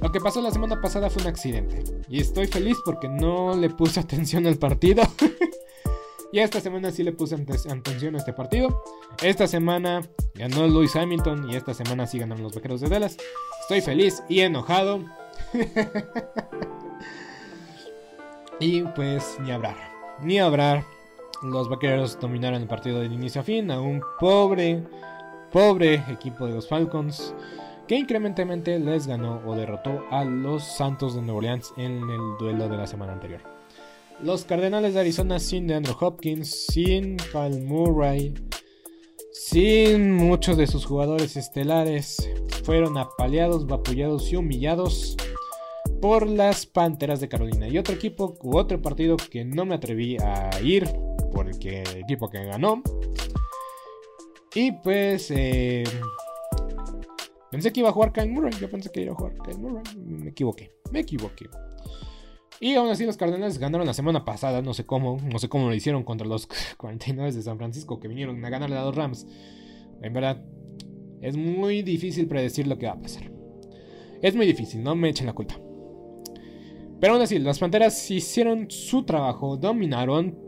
Lo 0.00 0.10
que 0.10 0.20
pasó 0.20 0.40
la 0.40 0.50
semana 0.50 0.80
pasada 0.80 1.10
fue 1.10 1.22
un 1.22 1.28
accidente. 1.28 1.84
Y 2.08 2.20
estoy 2.20 2.46
feliz 2.46 2.78
porque 2.84 3.08
no 3.08 3.54
le 3.54 3.68
puse 3.70 4.00
atención 4.00 4.46
al 4.46 4.56
partido. 4.56 5.02
Y 6.32 6.38
esta 6.38 6.60
semana 6.60 6.90
sí 6.90 7.02
le 7.02 7.12
puse 7.12 7.34
atención 7.34 8.14
a 8.14 8.18
este 8.18 8.32
partido. 8.32 8.82
Esta 9.22 9.46
semana 9.46 10.00
ganó 10.34 10.66
Lewis 10.66 10.96
Hamilton 10.96 11.50
y 11.50 11.56
esta 11.56 11.74
semana 11.74 12.06
sí 12.06 12.18
ganaron 12.18 12.42
los 12.42 12.54
Vaqueros 12.54 12.80
de 12.80 12.88
Dallas. 12.88 13.18
Estoy 13.60 13.82
feliz 13.82 14.22
y 14.28 14.40
enojado. 14.40 15.04
y 18.60 18.82
pues 18.82 19.36
ni 19.40 19.52
hablar. 19.52 19.76
Ni 20.22 20.40
hablar. 20.40 20.84
Los 21.42 21.68
vaqueros 21.68 22.18
dominaron 22.20 22.62
el 22.62 22.68
partido 22.68 23.00
de 23.00 23.06
inicio 23.06 23.40
a 23.40 23.44
fin 23.44 23.72
a 23.72 23.80
un 23.80 24.00
pobre, 24.20 24.84
pobre 25.50 25.94
equipo 26.08 26.46
de 26.46 26.54
los 26.54 26.68
Falcons 26.68 27.34
que 27.88 27.96
incrementalmente 27.96 28.78
les 28.78 29.08
ganó 29.08 29.42
o 29.44 29.56
derrotó 29.56 30.04
a 30.10 30.24
los 30.24 30.62
Santos 30.62 31.14
de 31.14 31.22
Nueva 31.22 31.38
Orleans 31.38 31.74
en 31.76 32.08
el 32.08 32.38
duelo 32.38 32.68
de 32.68 32.76
la 32.76 32.86
semana 32.86 33.12
anterior. 33.12 33.51
Los 34.20 34.44
Cardenales 34.44 34.94
de 34.94 35.00
Arizona 35.00 35.38
sin 35.38 35.66
DeAndre 35.66 35.94
Hopkins, 35.98 36.66
sin 36.72 37.16
Kyle 37.16 37.60
Murray, 37.60 38.34
sin 39.32 40.12
muchos 40.14 40.56
de 40.56 40.66
sus 40.66 40.84
jugadores 40.84 41.36
estelares, 41.36 42.30
fueron 42.64 42.98
apaleados, 42.98 43.66
vapullados 43.66 44.30
y 44.32 44.36
humillados 44.36 45.16
por 46.00 46.28
las 46.28 46.66
Panteras 46.66 47.20
de 47.20 47.28
Carolina. 47.28 47.68
Y 47.68 47.78
otro 47.78 47.94
equipo 47.94 48.36
otro 48.42 48.82
partido 48.82 49.16
que 49.16 49.44
no 49.44 49.64
me 49.64 49.76
atreví 49.76 50.16
a 50.18 50.50
ir 50.62 50.88
por 51.32 51.48
el, 51.48 51.56
equipo 51.56 52.28
que 52.28 52.44
ganó. 52.44 52.82
Y 54.54 54.72
pues 54.72 55.30
eh, 55.30 55.84
pensé 57.50 57.72
que 57.72 57.80
iba 57.80 57.88
a 57.88 57.92
jugar 57.92 58.12
Kyle 58.12 58.30
Murray. 58.30 58.52
Yo 58.60 58.70
pensé 58.70 58.90
que 58.90 59.02
iba 59.02 59.12
a 59.12 59.16
jugar 59.16 59.34
Kyle 59.44 59.58
Murray. 59.58 59.82
Me 59.96 60.30
equivoqué, 60.30 60.72
me 60.90 61.00
equivoqué. 61.00 61.46
Y 62.62 62.76
aún 62.76 62.90
así 62.90 63.04
los 63.04 63.16
Cardenales 63.16 63.58
ganaron 63.58 63.88
la 63.88 63.92
semana 63.92 64.24
pasada, 64.24 64.62
no 64.62 64.72
sé 64.72 64.86
cómo, 64.86 65.18
no 65.20 65.40
sé 65.40 65.48
cómo 65.48 65.68
lo 65.68 65.74
hicieron 65.74 66.04
contra 66.04 66.28
los 66.28 66.46
49 66.76 67.32
de 67.32 67.42
San 67.42 67.58
Francisco 67.58 67.98
que 67.98 68.06
vinieron 68.06 68.42
a 68.44 68.50
ganarle 68.50 68.76
a 68.76 68.84
los 68.84 68.94
Rams. 68.94 69.26
En 70.00 70.12
verdad, 70.12 70.40
es 71.20 71.36
muy 71.36 71.82
difícil 71.82 72.28
predecir 72.28 72.68
lo 72.68 72.78
que 72.78 72.86
va 72.86 72.92
a 72.92 73.00
pasar. 73.00 73.24
Es 74.22 74.36
muy 74.36 74.46
difícil, 74.46 74.80
no 74.80 74.94
me 74.94 75.08
echen 75.08 75.26
la 75.26 75.32
culpa. 75.32 75.58
Pero 77.00 77.14
aún 77.14 77.22
así, 77.22 77.40
las 77.40 77.58
Panteras 77.58 78.08
hicieron 78.08 78.70
su 78.70 79.02
trabajo, 79.02 79.56
dominaron. 79.56 80.38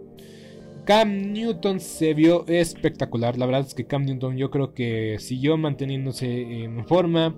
Cam 0.85 1.33
Newton 1.33 1.81
se 1.81 2.15
vio 2.15 2.47
espectacular. 2.47 3.37
La 3.39 3.47
verdad 3.47 3.67
es 3.67 3.75
que 3.75 3.89
Cam 3.89 4.05
Newton 4.05 4.37
yo 4.37 4.53
creo 4.53 4.73
que 4.73 5.17
siguió 5.19 5.57
manteniéndose 5.57 6.63
en 6.63 6.87
forma, 6.87 7.37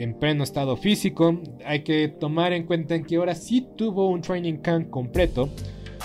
en 0.00 0.14
pleno 0.14 0.42
estado 0.42 0.76
físico. 0.76 1.40
Hay 1.64 1.82
que 1.82 2.08
tomar 2.08 2.52
en 2.52 2.64
cuenta 2.64 3.00
que 3.02 3.16
ahora 3.16 3.34
sí 3.34 3.68
tuvo 3.76 4.08
un 4.08 4.22
training 4.22 4.58
camp 4.58 4.88
completo. 4.88 5.50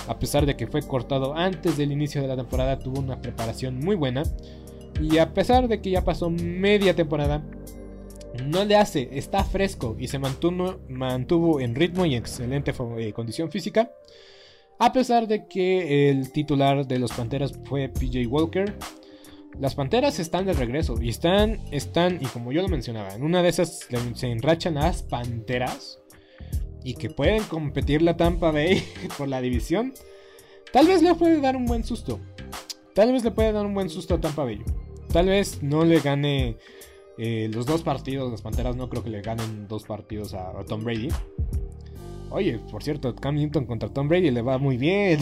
A 0.07 0.19
pesar 0.19 0.45
de 0.45 0.55
que 0.55 0.67
fue 0.67 0.81
cortado 0.81 1.33
antes 1.33 1.77
del 1.77 1.91
inicio 1.91 2.21
de 2.21 2.27
la 2.27 2.35
temporada, 2.35 2.77
tuvo 2.77 2.99
una 2.99 3.21
preparación 3.21 3.79
muy 3.79 3.95
buena. 3.95 4.23
Y 5.01 5.17
a 5.17 5.33
pesar 5.33 5.67
de 5.67 5.81
que 5.81 5.91
ya 5.91 6.03
pasó 6.03 6.29
media 6.29 6.93
temporada, 6.93 7.41
no 8.45 8.65
le 8.65 8.75
hace, 8.75 9.09
está 9.13 9.43
fresco 9.45 9.95
y 9.97 10.07
se 10.09 10.19
mantuvo, 10.19 10.79
mantuvo 10.89 11.61
en 11.61 11.73
ritmo 11.73 12.05
y 12.05 12.15
excelente 12.15 12.73
eh, 12.97 13.13
condición 13.13 13.49
física. 13.49 13.91
A 14.77 14.91
pesar 14.91 15.27
de 15.27 15.47
que 15.47 16.09
el 16.09 16.33
titular 16.33 16.85
de 16.85 16.99
los 16.99 17.13
Panteras 17.13 17.57
fue 17.63 17.87
PJ 17.87 18.27
Walker, 18.27 18.77
las 19.59 19.75
Panteras 19.75 20.19
están 20.19 20.45
de 20.45 20.53
regreso 20.53 20.95
y 21.01 21.09
están, 21.09 21.59
están, 21.71 22.19
y 22.21 22.25
como 22.25 22.51
yo 22.51 22.61
lo 22.61 22.67
mencionaba, 22.67 23.13
en 23.13 23.23
una 23.23 23.41
de 23.41 23.49
esas 23.49 23.87
se 24.13 24.27
enrachan 24.27 24.75
las 24.75 25.03
Panteras 25.03 25.99
y 26.83 26.93
que 26.93 27.09
pueden 27.09 27.43
competir 27.43 28.01
la 28.01 28.15
Tampa 28.17 28.51
Bay 28.51 28.83
por 29.17 29.27
la 29.27 29.41
división. 29.41 29.93
Tal 30.71 30.87
vez 30.87 31.01
le 31.01 31.15
puede 31.15 31.39
dar 31.39 31.55
un 31.55 31.65
buen 31.65 31.83
susto. 31.83 32.19
Tal 32.93 33.11
vez 33.11 33.23
le 33.23 33.31
puede 33.31 33.51
dar 33.51 33.65
un 33.65 33.73
buen 33.73 33.89
susto 33.89 34.15
a 34.15 34.21
Tampa 34.21 34.43
Bay. 34.43 34.61
Tal 35.11 35.27
vez 35.27 35.63
no 35.63 35.85
le 35.85 35.99
gane 35.99 36.57
eh, 37.17 37.49
los 37.51 37.65
dos 37.65 37.81
partidos. 37.81 38.29
Las 38.29 38.41
Panteras 38.41 38.75
no 38.75 38.89
creo 38.89 39.03
que 39.03 39.09
le 39.09 39.21
ganen 39.21 39.67
dos 39.67 39.83
partidos 39.83 40.33
a, 40.33 40.53
Tom 40.65 40.83
Brady. 40.83 41.09
Oye, 42.29 42.59
por 42.71 42.83
cierto, 42.83 43.15
Cam 43.15 43.35
Newton 43.35 43.65
contra 43.65 43.89
Tom 43.89 44.07
Brady 44.09 44.31
le 44.31 44.41
va 44.41 44.57
muy 44.57 44.77
bien. 44.77 45.19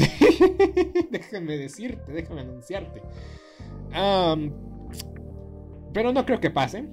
déjame 1.11 1.57
decirte, 1.57 2.11
déjame 2.11 2.41
anunciarte. 2.41 3.01
Pero 5.93 6.11
no 6.11 6.25
creo 6.25 6.39
que 6.39 6.49
pase. 6.49 6.87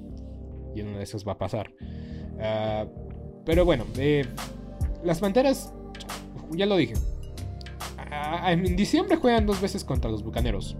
Y 0.74 0.82
uno 0.82 0.98
de 0.98 1.04
esos 1.04 1.26
va 1.26 1.32
a 1.32 1.38
pasar. 1.38 1.72
Ah, 2.38 2.86
pero 3.44 3.64
bueno, 3.64 3.84
las 5.02 5.20
Panteras, 5.20 5.72
ya 6.52 6.66
lo 6.66 6.76
dije. 6.76 6.94
Ah, 7.96 8.52
en 8.52 8.76
diciembre 8.76 9.16
juegan 9.16 9.46
dos 9.46 9.60
veces 9.60 9.84
contra 9.84 10.10
los 10.10 10.22
Bucaneros. 10.22 10.76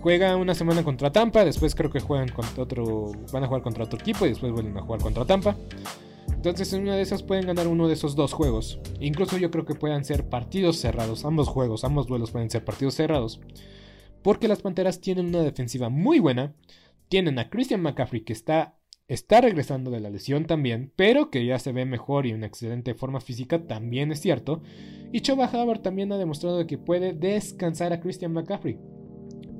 Juega 0.00 0.36
una 0.36 0.54
semana 0.54 0.84
contra 0.84 1.10
Tampa, 1.10 1.44
después 1.44 1.74
creo 1.74 1.90
que 1.90 1.98
juegan 1.98 2.28
contra 2.28 2.62
otro, 2.62 3.10
van 3.32 3.42
a 3.42 3.46
jugar 3.48 3.62
contra 3.62 3.84
otro 3.84 3.98
equipo 3.98 4.24
y 4.24 4.28
después 4.28 4.52
vuelven 4.52 4.76
a 4.76 4.82
jugar 4.82 5.00
contra 5.00 5.24
Tampa. 5.24 5.56
Entonces 6.28 6.72
en 6.72 6.82
una 6.82 6.94
de 6.94 7.02
esas 7.02 7.24
pueden 7.24 7.46
ganar 7.46 7.66
uno 7.66 7.88
de 7.88 7.94
esos 7.94 8.14
dos 8.14 8.32
juegos. 8.32 8.78
Incluso 9.00 9.36
yo 9.36 9.50
creo 9.50 9.64
que 9.64 9.74
puedan 9.74 10.04
ser 10.04 10.28
partidos 10.28 10.76
cerrados. 10.78 11.24
Ambos 11.24 11.48
juegos, 11.48 11.82
ambos 11.82 12.06
duelos 12.06 12.30
pueden 12.30 12.50
ser 12.50 12.64
partidos 12.64 12.94
cerrados. 12.94 13.40
Porque 14.26 14.48
las 14.48 14.60
Panteras 14.60 15.00
tienen 15.00 15.26
una 15.26 15.44
defensiva 15.44 15.88
muy 15.88 16.18
buena. 16.18 16.52
Tienen 17.08 17.38
a 17.38 17.48
Christian 17.48 17.80
McCaffrey 17.80 18.22
que 18.22 18.32
está, 18.32 18.76
está 19.06 19.40
regresando 19.40 19.92
de 19.92 20.00
la 20.00 20.10
lesión 20.10 20.46
también. 20.46 20.92
Pero 20.96 21.30
que 21.30 21.46
ya 21.46 21.60
se 21.60 21.70
ve 21.70 21.84
mejor 21.84 22.26
y 22.26 22.30
en 22.30 22.42
excelente 22.42 22.94
forma 22.94 23.20
física 23.20 23.68
también 23.68 24.10
es 24.10 24.18
cierto. 24.18 24.62
Y 25.12 25.20
Choba 25.20 25.48
Hubbard 25.48 25.82
también 25.82 26.10
ha 26.10 26.18
demostrado 26.18 26.66
que 26.66 26.76
puede 26.76 27.12
descansar 27.12 27.92
a 27.92 28.00
Christian 28.00 28.32
McCaffrey. 28.32 28.80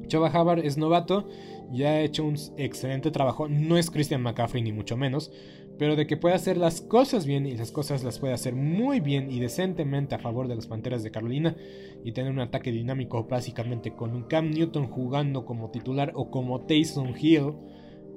Choba 0.09 0.31
Hubbard 0.31 0.65
es 0.65 0.77
novato 0.77 1.29
y 1.73 1.85
ha 1.85 2.01
hecho 2.01 2.25
un 2.25 2.35
excelente 2.57 3.13
trabajo. 3.13 3.49
No 3.49 3.79
es 3.79 3.89
Christian 3.89 4.23
McCaffrey 4.23 4.65
ni 4.65 4.73
mucho 4.73 4.97
menos, 4.97 5.31
pero 5.79 5.97
de 5.97 6.07
que 6.07 6.17
puede 6.17 6.35
hacer 6.35 6.57
las 6.57 6.81
cosas 6.81 7.27
bien 7.27 7.47
y 7.47 7.57
las 7.57 7.71
cosas 7.71 8.03
las 8.03 8.19
puede 8.19 8.33
hacer 8.33 8.55
muy 8.55 9.01
bien 9.01 9.31
y 9.31 9.41
decentemente 9.41 10.15
a 10.15 10.19
favor 10.19 10.49
de 10.49 10.57
las 10.57 10.67
Panteras 10.67 11.03
de 11.03 11.11
Carolina 11.11 11.57
y 12.05 12.13
tener 12.13 12.33
un 12.33 12.41
ataque 12.41 12.73
dinámico 12.73 13.25
básicamente 13.25 13.93
con 13.93 14.15
un 14.15 14.25
Cam 14.25 14.51
Newton 14.51 14.87
jugando 14.87 15.45
como 15.45 15.71
titular 15.71 16.13
o 16.15 16.31
como 16.31 16.63
Taysom 16.63 17.15
Hill. 17.19 17.55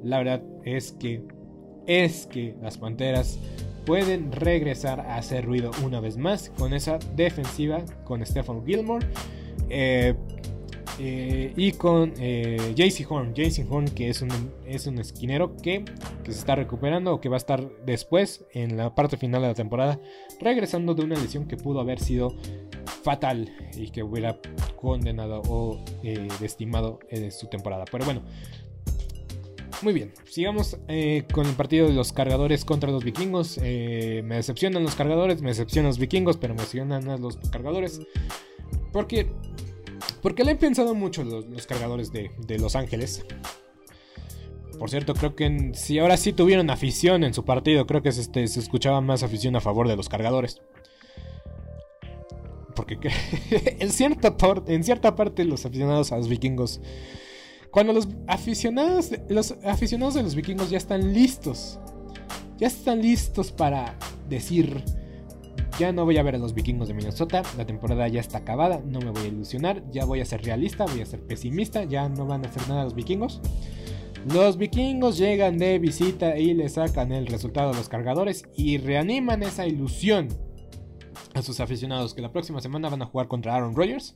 La 0.03 0.20
verdad 0.20 0.43
es 0.64 0.93
que 0.93 1.24
es 1.86 2.28
que 2.28 2.55
las 2.62 2.78
Panteras 2.78 3.39
pueden 3.86 4.32
regresar 4.32 4.99
a 4.99 5.16
hacer 5.16 5.45
ruido 5.45 5.72
una 5.84 5.99
vez 5.99 6.18
más 6.18 6.51
con 6.51 6.74
esa 6.74 6.99
defensiva 7.16 7.84
con 8.03 8.26
Stephen 8.26 8.66
Gilmore. 8.66 9.05
Eh, 9.70 10.16
Eh, 10.97 11.53
y 11.55 11.73
con 11.73 12.13
eh, 12.17 12.73
JC 12.75 13.09
Horn. 13.09 13.33
JC 13.33 13.65
Horn, 13.69 13.85
que 13.89 14.09
es 14.09 14.21
un, 14.21 14.29
es 14.65 14.87
un 14.87 14.99
esquinero 14.99 15.55
que, 15.57 15.85
se 16.25 16.31
está 16.31 16.55
recuperando 16.55 17.13
o 17.13 17.21
que 17.21 17.29
va 17.29 17.35
a 17.35 17.37
estar 17.37 17.69
después, 17.85 18.45
en 18.53 18.77
la 18.77 18.95
parte 18.95 19.17
final 19.17 19.41
de 19.41 19.47
la 19.49 19.53
temporada, 19.53 19.99
regresando 20.39 20.93
de 20.93 21.03
una 21.03 21.15
lesión 21.15 21.47
que 21.47 21.57
pudo 21.57 21.79
haber 21.79 21.99
sido 21.99 22.35
fatal 23.03 23.51
y 23.75 23.89
que 23.89 24.03
hubiera 24.03 24.39
condenado 24.75 25.41
o 25.47 25.79
eh, 26.03 26.27
desestimado 26.39 26.99
en 27.09 27.31
su 27.31 27.47
temporada. 27.47 27.85
Pero 27.91 28.05
bueno, 28.05 28.21
muy 29.81 29.93
bien, 29.93 30.11
sigamos 30.25 30.77
eh, 30.89 31.23
con 31.31 31.45
el 31.45 31.53
partido 31.53 31.87
de 31.87 31.93
los 31.93 32.11
cargadores 32.11 32.65
contra 32.65 32.91
los 32.91 33.03
vikingos. 33.05 33.57
Eh, 33.63 34.21
me 34.25 34.35
decepcionan 34.35 34.83
los 34.83 34.95
cargadores, 34.95 35.41
me 35.41 35.49
decepcionan 35.49 35.87
los 35.89 35.99
vikingos, 35.99 36.35
pero 36.35 36.53
me 36.53 36.61
decepcionan 36.61 37.21
los 37.21 37.37
cargadores. 37.49 38.01
Porque, 38.91 39.31
porque 40.21 40.43
le 40.43 40.51
he 40.51 40.55
pensado 40.55 40.95
mucho 40.95 41.23
los, 41.23 41.67
cargadores 41.67 42.11
de, 42.11 42.31
Los 42.59 42.75
Ángeles. 42.75 43.25
Por 44.77 44.89
cierto, 44.89 45.13
creo 45.13 45.35
que 45.35 45.71
si 45.73 45.99
ahora 45.99 46.15
sí 46.15 46.31
tuvieron 46.31 46.69
afición 46.69 47.23
en 47.23 47.33
su 47.33 47.43
partido, 47.43 47.85
creo 47.85 48.01
que 48.01 48.11
se, 48.11 48.21
este, 48.21 48.47
se 48.47 48.59
escuchaba 48.59 49.01
más 49.01 49.23
afición 49.23 49.55
a 49.55 49.61
favor 49.61 49.87
de 49.87 49.95
los 49.95 50.07
cargadores. 50.07 50.61
Porque 52.75 52.97
en, 53.79 53.91
cierta 53.91 54.35
en 54.67 54.83
cierta 54.83 55.15
parte 55.15 55.43
los 55.43 55.65
aficionados 55.65 56.11
a 56.11 56.17
los 56.17 56.29
vikingos 56.29 56.79
cuando 57.71 57.93
los 57.93 58.07
aficionados, 58.27 59.11
los 59.29 59.55
aficionados 59.63 60.15
de 60.15 60.23
los 60.23 60.35
vikingos 60.35 60.69
ya 60.69 60.77
están 60.77 61.13
listos. 61.13 61.79
Ya 62.57 62.67
están 62.67 63.01
listos 63.01 63.51
para 63.51 63.95
decir, 64.27 64.83
ya 65.80 65.93
no 65.93 66.03
voy 66.03 66.17
a 66.17 66.23
ver 66.23 66.36
a 66.36 66.38
los 66.38 66.53
vikingos 66.53 66.89
de 66.89 66.93
Minnesota, 66.93 67.41
la 67.57 67.65
temporada 67.65 68.05
ya 68.09 68.19
está 68.19 68.39
acabada, 68.39 68.82
no 68.86 68.99
me 68.99 69.11
voy 69.11 69.23
a 69.23 69.27
ilusionar, 69.27 69.82
ya 69.91 70.03
voy 70.03 70.19
a 70.19 70.25
ser 70.25 70.43
realista, 70.43 70.86
voy 70.86 70.99
a 70.99 71.05
ser 71.05 71.21
pesimista, 71.21 71.86
ya 71.86 72.09
no 72.09 72.25
van 72.25 72.45
a 72.45 72.49
hacer 72.49 72.67
nada 72.67 72.84
los 72.84 72.95
vikingos. 72.95 73.39
Los 74.34 74.57
vikingos 74.57 75.17
llegan 75.17 75.57
de 75.57 75.80
visita 75.80 76.38
y 76.38 76.53
le 76.53 76.67
sacan 76.67 77.13
el 77.13 77.27
resultado 77.27 77.71
a 77.71 77.75
los 77.75 77.88
cargadores 77.88 78.43
y 78.57 78.77
reaniman 78.77 79.41
esa 79.41 79.65
ilusión 79.65 80.27
a 81.34 81.41
sus 81.41 81.61
aficionados 81.61 82.13
que 82.13 82.21
la 82.21 82.34
próxima 82.34 82.59
semana 82.59 82.89
van 82.89 83.01
a 83.01 83.05
jugar 83.05 83.30
contra 83.30 83.55
Aaron 83.55 83.73
Rodgers 83.73 84.15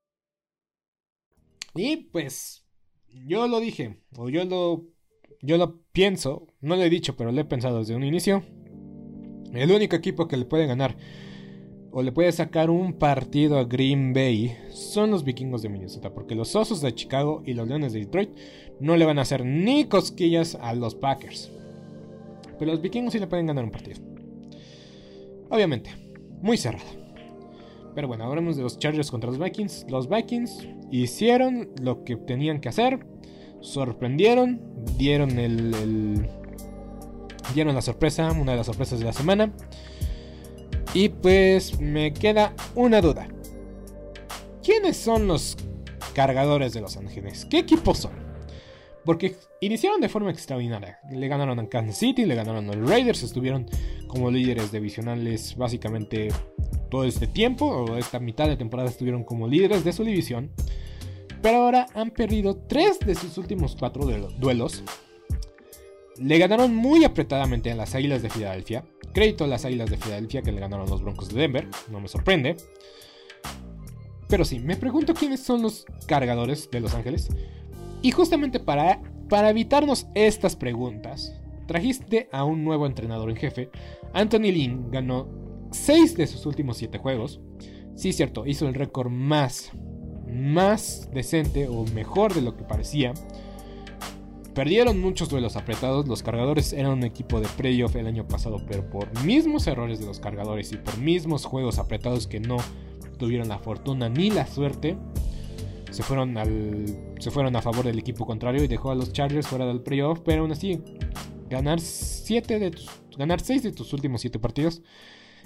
Y 1.75 1.97
pues 1.97 2.65
yo 3.07 3.47
lo 3.47 3.59
dije, 3.59 3.97
o 4.17 4.29
yo 4.29 4.45
lo, 4.45 4.85
yo 5.41 5.57
lo 5.57 5.81
pienso, 5.91 6.47
no 6.59 6.75
lo 6.75 6.83
he 6.83 6.89
dicho, 6.89 7.15
pero 7.15 7.31
lo 7.31 7.41
he 7.41 7.45
pensado 7.45 7.79
desde 7.79 7.95
un 7.95 8.03
inicio. 8.03 8.43
El 9.53 9.71
único 9.71 9.95
equipo 9.95 10.27
que 10.27 10.37
le 10.37 10.45
puede 10.45 10.65
ganar 10.65 10.97
o 11.91 12.01
le 12.01 12.11
puede 12.11 12.31
sacar 12.31 12.69
un 12.69 12.93
partido 12.93 13.57
a 13.57 13.65
Green 13.65 14.13
Bay 14.13 14.55
son 14.69 15.11
los 15.11 15.23
vikingos 15.23 15.61
de 15.61 15.69
Minnesota, 15.69 16.13
porque 16.13 16.35
los 16.35 16.55
Osos 16.55 16.81
de 16.81 16.95
Chicago 16.95 17.43
y 17.45 17.53
los 17.53 17.67
Leones 17.67 17.93
de 17.93 17.99
Detroit 17.99 18.29
no 18.79 18.95
le 18.95 19.05
van 19.05 19.19
a 19.19 19.23
hacer 19.23 19.45
ni 19.45 19.85
cosquillas 19.85 20.57
a 20.61 20.73
los 20.73 20.95
Packers. 20.95 21.51
Pero 22.57 22.71
los 22.71 22.81
vikingos 22.81 23.13
sí 23.13 23.19
le 23.19 23.27
pueden 23.27 23.47
ganar 23.47 23.65
un 23.65 23.71
partido. 23.71 23.99
Obviamente, 25.49 25.91
muy 26.41 26.57
cerrado. 26.57 26.85
Pero 27.93 28.07
bueno, 28.07 28.23
hablemos 28.23 28.55
de 28.55 28.63
los 28.63 28.79
Chargers 28.79 29.11
contra 29.11 29.29
los 29.29 29.39
Vikings. 29.39 29.85
Los 29.89 30.07
Vikings 30.07 30.65
hicieron 30.91 31.69
lo 31.81 32.03
que 32.03 32.15
tenían 32.15 32.61
que 32.61 32.69
hacer. 32.69 33.05
Sorprendieron. 33.61 34.61
Dieron 34.97 35.39
el, 35.39 36.27
Dieron 37.53 37.75
la 37.75 37.81
sorpresa. 37.81 38.31
Una 38.31 38.51
de 38.51 38.57
las 38.57 38.67
sorpresas 38.67 38.99
de 38.99 39.05
la 39.05 39.13
semana. 39.13 39.51
Y 40.93 41.09
pues 41.09 41.79
me 41.79 42.13
queda 42.13 42.53
una 42.75 43.01
duda. 43.01 43.27
¿Quiénes 44.63 44.97
son 44.97 45.27
los 45.27 45.57
cargadores 46.13 46.73
de 46.73 46.81
Los 46.81 46.97
Ángeles? 46.97 47.45
¿Qué 47.49 47.59
equipos 47.59 47.99
son? 47.99 48.20
Porque 49.05 49.35
iniciaron 49.61 49.99
de 49.99 50.09
forma 50.09 50.31
extraordinaria. 50.31 50.99
Le 51.09 51.27
ganaron 51.27 51.59
a 51.59 51.67
Kansas 51.67 51.97
City, 51.97 52.25
le 52.25 52.35
ganaron 52.35 52.69
a 52.69 52.73
los 52.73 52.89
Raiders, 52.89 53.23
estuvieron 53.23 53.65
como 54.07 54.29
líderes 54.29 54.71
divisionales 54.71 55.55
básicamente 55.55 56.29
todo 56.89 57.05
este 57.05 57.25
tiempo, 57.25 57.65
o 57.65 57.97
esta 57.97 58.19
mitad 58.19 58.47
de 58.47 58.57
temporada 58.57 58.89
estuvieron 58.89 59.23
como 59.23 59.47
líderes 59.47 59.83
de 59.83 59.93
su 59.93 60.03
división, 60.03 60.51
pero 61.41 61.63
ahora 61.63 61.87
han 61.95 62.11
perdido 62.11 62.55
tres 62.55 62.99
de 62.99 63.15
sus 63.15 63.37
últimos 63.37 63.75
cuatro 63.79 64.05
duelos. 64.05 64.83
Le 66.17 66.37
ganaron 66.37 66.75
muy 66.75 67.03
apretadamente 67.03 67.71
a 67.71 67.75
las 67.75 67.95
Águilas 67.95 68.21
de 68.21 68.29
Filadelfia. 68.29 68.83
Crédito 69.13 69.45
a 69.45 69.47
las 69.47 69.65
Águilas 69.65 69.89
de 69.89 69.97
Filadelfia 69.97 70.41
que 70.43 70.51
le 70.51 70.59
ganaron 70.59 70.89
los 70.89 71.01
Broncos 71.01 71.29
de 71.29 71.41
Denver, 71.41 71.67
no 71.89 71.99
me 71.99 72.07
sorprende. 72.07 72.57
Pero 74.27 74.45
sí, 74.45 74.59
me 74.59 74.75
pregunto 74.75 75.13
quiénes 75.13 75.41
son 75.41 75.61
los 75.61 75.85
cargadores 76.05 76.69
de 76.69 76.79
Los 76.79 76.93
Ángeles. 76.93 77.29
Y 78.01 78.11
justamente 78.11 78.59
para, 78.59 79.01
para 79.29 79.49
evitarnos 79.49 80.07
estas 80.15 80.55
preguntas, 80.55 81.39
trajiste 81.67 82.29
a 82.31 82.43
un 82.43 82.63
nuevo 82.63 82.85
entrenador 82.85 83.29
en 83.29 83.35
jefe. 83.35 83.69
Anthony 84.13 84.51
Lynn 84.51 84.91
ganó 84.91 85.27
6 85.71 86.17
de 86.17 86.27
sus 86.27 86.45
últimos 86.45 86.77
7 86.77 86.97
juegos. 86.97 87.39
Sí, 87.95 88.13
cierto, 88.13 88.45
hizo 88.47 88.67
el 88.67 88.73
récord 88.73 89.09
más, 89.09 89.71
más 90.27 91.09
decente 91.13 91.67
o 91.67 91.85
mejor 91.93 92.33
de 92.33 92.41
lo 92.41 92.57
que 92.57 92.63
parecía. 92.63 93.13
Perdieron 94.53 94.99
muchos 94.99 95.29
duelos 95.29 95.55
apretados. 95.55 96.07
Los 96.07 96.23
cargadores 96.23 96.73
eran 96.73 96.91
un 96.91 97.03
equipo 97.03 97.39
de 97.39 97.47
playoff 97.55 97.95
el 97.95 98.07
año 98.07 98.27
pasado, 98.27 98.57
pero 98.67 98.89
por 98.89 99.23
mismos 99.23 99.65
errores 99.67 99.99
de 99.99 100.07
los 100.07 100.19
cargadores 100.19 100.73
y 100.73 100.77
por 100.77 100.97
mismos 100.97 101.45
juegos 101.45 101.79
apretados 101.79 102.27
que 102.27 102.39
no 102.39 102.57
tuvieron 103.17 103.47
la 103.47 103.59
fortuna 103.59 104.09
ni 104.09 104.29
la 104.29 104.47
suerte, 104.47 104.97
se 105.91 106.03
fueron, 106.03 106.37
al, 106.37 106.85
se 107.19 107.31
fueron 107.31 107.55
a 107.55 107.61
favor 107.61 107.85
del 107.85 107.99
equipo 107.99 108.25
contrario 108.25 108.63
y 108.63 108.67
dejó 108.67 108.91
a 108.91 108.95
los 108.95 109.13
Chargers 109.13 109.47
fuera 109.47 109.65
del 109.65 109.81
playoff. 109.81 110.21
Pero 110.25 110.41
aún 110.41 110.51
así, 110.51 110.81
ganar, 111.49 111.79
7 111.79 112.59
de 112.59 112.71
ganar 113.17 113.41
6 113.41 113.63
de 113.63 113.71
tus 113.71 113.93
últimos 113.93 114.21
7 114.21 114.39
partidos 114.39 114.81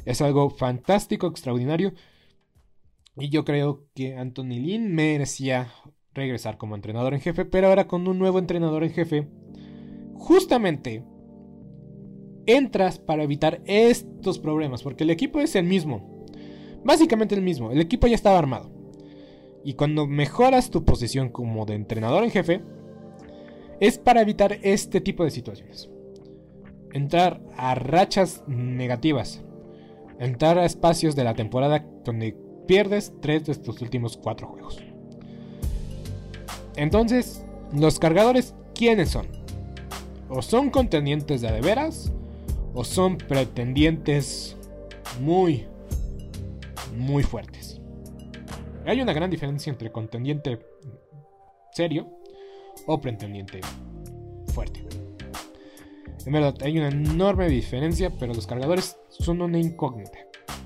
es 0.06 0.22
algo 0.22 0.50
fantástico, 0.52 1.28
extraordinario. 1.28 1.94
Y 3.18 3.30
yo 3.30 3.44
creo 3.44 3.86
que 3.96 4.16
Anthony 4.16 4.60
Lynn 4.60 4.94
merecía 4.94 5.72
regresar 6.14 6.58
como 6.58 6.76
entrenador 6.76 7.14
en 7.14 7.22
jefe, 7.22 7.46
pero 7.46 7.68
ahora 7.68 7.88
con 7.88 8.08
un 8.08 8.20
nuevo 8.20 8.40
entrenador 8.40 8.84
en 8.84 8.92
jefe, 8.92 9.28
justamente 10.14 11.04
entras 12.46 13.00
para 13.00 13.24
evitar 13.24 13.62
estos 13.66 14.40
problemas, 14.40 14.84
porque 14.84 15.04
el 15.04 15.10
equipo 15.10 15.40
es 15.40 15.56
el 15.56 15.66
mismo, 15.66 16.26
básicamente 16.84 17.36
el 17.36 17.42
mismo, 17.42 17.72
el 17.72 17.82
equipo 17.82 18.08
ya 18.08 18.16
estaba 18.16 18.38
armado. 18.38 18.75
Y 19.66 19.74
cuando 19.74 20.06
mejoras 20.06 20.70
tu 20.70 20.86
posición 20.86 21.30
como 21.30 21.66
de 21.66 21.74
entrenador 21.74 22.24
en 22.24 22.30
jefe, 22.30 22.62
es 23.80 23.98
para 23.98 24.22
evitar 24.22 24.60
este 24.62 25.02
tipo 25.02 25.24
de 25.24 25.32
situaciones. 25.32 25.90
Entrar 26.94 27.42
a 27.58 27.74
rachas 27.74 28.44
negativas. 28.46 29.42
Entrar 30.20 30.60
a 30.60 30.66
espacios 30.66 31.16
de 31.16 31.24
la 31.24 31.34
temporada 31.34 31.84
donde 32.06 32.38
pierdes 32.68 33.12
tres 33.22 33.48
de 33.48 33.56
tus 33.56 33.82
últimos 33.82 34.18
cuatro 34.18 34.48
juegos. 34.48 34.84
Entonces, 36.76 37.44
los 37.74 37.98
cargadores, 37.98 38.54
¿quiénes 38.76 39.10
son? 39.10 39.28
O 40.30 40.44
son 40.44 40.70
contendientes 40.70 41.42
de, 41.42 41.52
de 41.52 41.62
veras, 41.62 42.14
o 42.76 42.84
son 42.84 43.18
pretendientes 43.18 44.58
muy, 45.20 45.66
muy 46.96 47.24
fuertes. 47.24 47.75
Hay 48.86 49.02
una 49.02 49.14
gran 49.14 49.32
diferencia 49.32 49.72
entre 49.72 49.92
contendiente 49.92 50.60
serio 51.72 52.08
o 52.86 53.02
pretendiente 53.02 53.60
fuerte. 54.54 54.86
En 56.26 56.34
verdad, 56.34 56.56
hay 56.62 56.78
una 56.78 56.90
enorme 56.90 57.48
diferencia, 57.50 58.12
pero 58.20 58.34
los 58.34 58.48
cargadores 58.48 58.98
son 59.10 59.42
una 59.42 59.60
incógnita. 59.60 60.20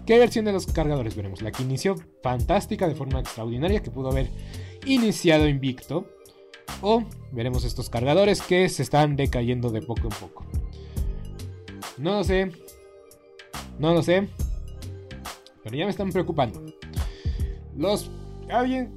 ¿Qué 0.05 0.17
versión 0.17 0.45
de 0.45 0.53
los 0.53 0.67
cargadores 0.67 1.15
veremos? 1.15 1.41
La 1.41 1.51
que 1.51 1.63
inició 1.63 1.95
fantástica 2.23 2.87
de 2.87 2.95
forma 2.95 3.19
extraordinaria, 3.19 3.81
que 3.81 3.91
pudo 3.91 4.09
haber 4.09 4.29
iniciado 4.85 5.47
invicto. 5.47 6.07
O 6.81 7.03
veremos 7.31 7.65
estos 7.65 7.89
cargadores 7.89 8.41
que 8.41 8.69
se 8.69 8.83
están 8.83 9.15
decayendo 9.15 9.69
de 9.69 9.81
poco 9.81 10.03
en 10.03 10.09
poco. 10.09 10.45
No 11.97 12.17
lo 12.17 12.23
sé. 12.23 12.51
No 13.77 13.93
lo 13.93 14.01
sé. 14.01 14.29
Pero 15.63 15.75
ya 15.75 15.85
me 15.85 15.91
están 15.91 16.11
preocupando. 16.11 16.63
Los. 17.79 18.11
Alguien. 18.49 18.91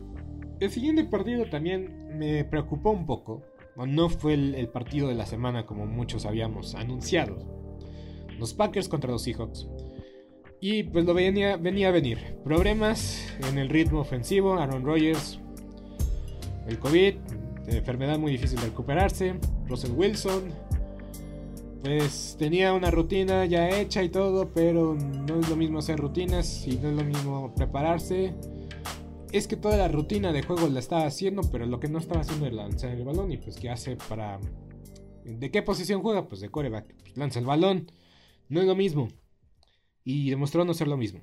El 0.59 0.71
siguiente 0.71 1.05
partido 1.05 1.47
también 1.47 2.19
me 2.19 2.45
preocupó 2.45 2.91
un 2.91 3.07
poco. 3.07 3.43
No 3.77 4.11
fue 4.11 4.35
el, 4.35 4.69
partido 4.69 5.09
de 5.09 5.15
la 5.15 5.25
semana 5.25 5.65
como 5.65 5.87
muchos 5.87 6.27
habíamos 6.27 6.75
anunciado. 6.75 7.39
Los 8.39 8.53
Packers 8.53 8.89
contra 8.89 9.11
los 9.11 9.23
Seahawks. 9.23 9.69
Y 10.61 10.83
pues 10.85 11.05
lo 11.05 11.15
venía, 11.15 11.57
venía 11.57 11.89
a 11.89 11.93
venir. 11.93 12.37
Problemas 12.45 13.25
en 13.49 13.59
el 13.59 13.69
ritmo 13.69 14.01
ofensivo. 14.01 14.55
Aaron 14.55 14.85
Rodgers. 14.85 15.39
El 16.67 16.79
COVID. 16.79 17.15
Enfermedad 17.69 18.19
muy 18.19 18.33
difícil 18.33 18.59
de 18.61 18.67
recuperarse. 18.67 19.35
Russell 19.69 19.93
Wilson 19.93 20.53
pues 21.83 22.37
tenía 22.39 22.73
una 22.75 22.93
rutina 22.93 23.45
ya 23.45 23.69
hecha 23.69 24.05
y 24.05 24.09
todo, 24.09 24.51
pero 24.55 24.95
no 24.95 25.41
es 25.41 25.49
lo 25.49 25.57
mismo 25.57 25.81
hacer 25.81 25.99
rutinas 25.99 26.65
y 26.67 26.77
no 26.77 26.91
es 26.91 26.95
lo 26.95 27.05
mismo 27.05 27.53
prepararse. 27.57 28.35
Es 29.33 29.49
que 29.49 29.57
toda 29.57 29.79
la 29.79 29.89
rutina 29.89 30.31
de 30.31 30.43
juego 30.43 30.69
la 30.69 30.79
estaba 30.79 31.07
haciendo, 31.07 31.41
pero 31.51 31.65
lo 31.65 31.81
que 31.81 31.89
no 31.89 31.99
estaba 31.99 32.21
haciendo 32.21 32.45
era 32.45 32.57
lanzar 32.57 32.91
el 32.91 33.03
balón 33.03 33.33
y 33.33 33.39
pues 33.39 33.57
qué 33.57 33.71
hace 33.71 33.97
para... 33.97 34.39
¿De 35.25 35.51
qué 35.51 35.63
posición 35.63 36.03
juega? 36.03 36.29
Pues 36.29 36.43
de 36.43 36.51
coreback. 36.51 36.95
Lanza 37.15 37.39
el 37.39 37.47
balón. 37.47 37.91
No 38.51 38.61
es 38.61 38.67
lo 38.67 38.77
mismo. 38.77 39.09
Y 40.05 40.29
demostró 40.29 40.67
no 40.67 40.75
ser 40.75 40.89
lo 40.89 40.99
mismo. 40.99 41.23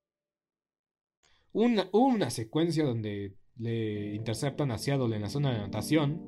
una, 1.53 1.89
una 1.91 2.29
secuencia 2.29 2.83
donde 2.83 3.35
le 3.57 4.15
interceptan 4.15 4.71
a 4.71 4.77
Seattle 4.77 5.15
en 5.15 5.21
la 5.21 5.29
zona 5.29 5.51
de 5.51 5.57
anotación. 5.57 6.21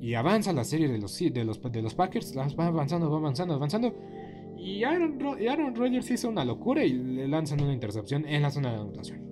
Y 0.00 0.14
avanza 0.14 0.52
la 0.52 0.64
serie 0.64 0.88
de 0.88 0.98
los, 0.98 1.18
de 1.18 1.44
los, 1.44 1.60
de 1.60 1.82
los 1.82 1.94
Packers. 1.94 2.34
Va 2.36 2.66
avanzando, 2.66 3.10
va 3.10 3.18
avanzando, 3.18 3.54
avanzando. 3.54 3.94
Y 4.58 4.84
Aaron, 4.84 5.18
Aaron 5.48 5.74
Rodgers 5.74 6.10
hizo 6.10 6.28
una 6.28 6.44
locura 6.44 6.84
y 6.84 6.92
le 6.92 7.28
lanzan 7.28 7.62
una 7.62 7.72
intercepción 7.72 8.26
en 8.26 8.42
la 8.42 8.50
zona 8.50 8.70
de 8.70 8.76
anotación. 8.76 9.30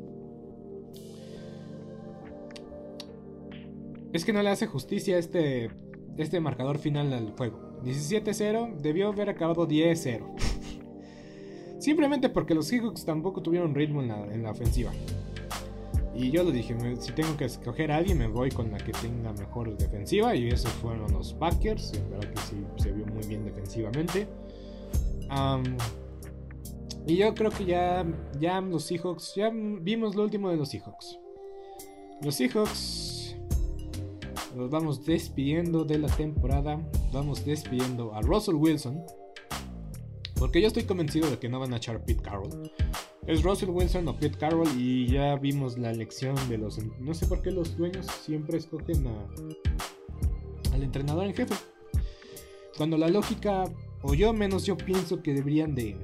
Es 4.13 4.25
que 4.25 4.33
no 4.33 4.43
le 4.43 4.49
hace 4.49 4.67
justicia 4.67 5.19
este, 5.19 5.71
este 6.17 6.41
marcador 6.41 6.79
final 6.79 7.13
al 7.13 7.31
juego. 7.33 7.83
17-0, 7.83 8.77
debió 8.77 9.09
haber 9.09 9.29
acabado 9.29 9.69
10-0. 9.69 10.58
Simplemente 11.79 12.29
porque 12.29 12.55
los 12.55 12.67
Seahawks 12.67 13.05
tampoco 13.05 13.41
tuvieron 13.41 13.75
ritmo 13.75 14.03
en 14.03 14.43
la, 14.43 14.51
ofensiva. 14.51 14.91
Y 16.15 16.31
yo 16.33 16.43
lo 16.43 16.51
dije, 16.51 16.77
si 16.99 17.13
tengo 17.13 17.37
que 17.37 17.45
escoger 17.45 17.93
a 17.93 17.97
alguien 17.99 18.19
me 18.19 18.27
voy 18.27 18.51
con 18.51 18.73
la 18.73 18.79
que 18.79 18.93
tenga 18.93 19.33
mejor 19.33 19.77
defensiva. 19.77 20.35
Y 20.35 20.49
esos 20.49 20.73
fueron 20.73 21.13
los 21.13 21.35
Packers. 21.35 21.95
En 21.95 22.11
verdad 22.11 22.33
que 22.33 22.41
sí 22.41 22.57
se 22.77 22.93
vio 22.93 23.07
muy 23.07 23.25
bien 23.27 23.45
defensivamente. 23.45 24.27
y 27.07 27.17
yo 27.17 27.35
creo 27.35 27.51
que 27.51 27.65
ya, 27.65 28.05
ya 28.41 28.61
los 28.61 28.85
Seahawks, 28.85 29.35
ya 29.37 29.51
vimos 29.53 30.17
lo 30.17 30.25
último 30.25 30.51
de 30.51 30.57
los 30.57 30.71
Seahawks. 30.71 31.19
Los 32.21 32.35
Seahawks 32.35 33.37
los 34.57 34.71
vamos 34.71 35.05
despidiendo 35.05 35.85
de 35.85 35.99
la 36.01 36.09
temporada. 36.09 36.81
Vamos 37.13 37.45
despidiendo 37.45 38.13
a 38.15 38.23
Russell 38.23 38.57
Wilson. 38.57 39.05
Porque 40.39 40.61
yo 40.61 40.69
estoy 40.69 40.85
convencido 40.85 41.29
de 41.29 41.39
que 41.39 41.49
no 41.49 41.59
van 41.59 41.75
a 41.75 41.79
echar 41.79 42.05
Pete 42.05 42.23
Carroll. 42.23 42.71
Es 43.27 43.43
Russell 43.43 43.71
Wilson 43.71 44.07
o 44.09 44.17
Pete 44.17 44.39
Carroll 44.39 44.69
y 44.77 45.09
ya 45.09 45.37
vimos 45.37 45.77
la 45.77 45.91
elección 45.91 46.37
de 46.49 46.59
los... 46.59 46.79
No 47.01 47.13
sé 47.13 47.27
por 47.27 47.43
qué 47.43 47.51
los 47.51 47.77
dueños 47.77 48.07
siempre 48.07 48.59
escogen 48.59 49.07
a, 49.07 50.75
al 50.75 50.83
entrenador 50.83 51.27
en 51.27 51.35
jefe. 51.35 51.55
Cuando 52.77 52.97
la 52.97 53.09
lógica, 53.09 53.65
o 54.03 54.15
yo 54.15 54.33
menos 54.33 54.65
yo 54.65 54.77
pienso 54.77 55.23
que 55.23 55.35
deberían 55.35 55.75
de, 55.75 55.97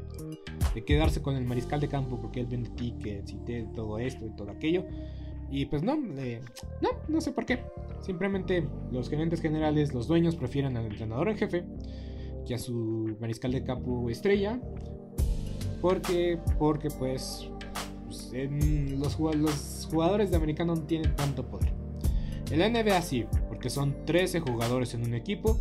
quedarse 0.84 1.22
con 1.22 1.36
el 1.36 1.44
mariscal 1.44 1.80
de 1.80 1.88
campo 1.88 2.20
porque 2.20 2.40
él 2.40 2.46
vende 2.46 2.70
tickets 2.70 3.32
y 3.32 3.38
todo 3.74 3.98
esto 3.98 4.26
y 4.26 4.30
todo 4.36 4.50
aquello. 4.50 4.84
Y 5.50 5.66
pues 5.66 5.84
no, 5.84 5.96
no, 5.96 6.90
no 7.06 7.20
sé 7.20 7.30
por 7.30 7.46
qué. 7.46 7.60
Simplemente 8.00 8.66
los 8.90 9.08
gerentes 9.08 9.40
generales, 9.40 9.94
los 9.94 10.08
dueños 10.08 10.34
prefieren 10.34 10.76
al 10.76 10.86
entrenador 10.86 11.28
en 11.28 11.38
jefe 11.38 11.64
que 12.44 12.54
a 12.54 12.58
su 12.58 13.16
mariscal 13.20 13.52
de 13.52 13.64
campo 13.64 14.08
estrella. 14.10 14.60
Porque, 15.80 16.38
porque 16.58 16.88
pues, 16.88 17.48
pues 18.06 18.30
los, 18.98 19.18
los, 19.18 19.88
jugadores 19.90 20.30
de 20.30 20.36
americano 20.36 20.74
no 20.74 20.82
tienen 20.82 21.14
tanto 21.14 21.46
poder. 21.46 21.72
En 22.50 22.58
la 22.58 22.68
NBA 22.68 23.02
sí, 23.02 23.26
porque 23.48 23.70
son 23.70 24.04
13 24.06 24.40
jugadores 24.40 24.94
en 24.94 25.04
un 25.04 25.14
equipo. 25.14 25.58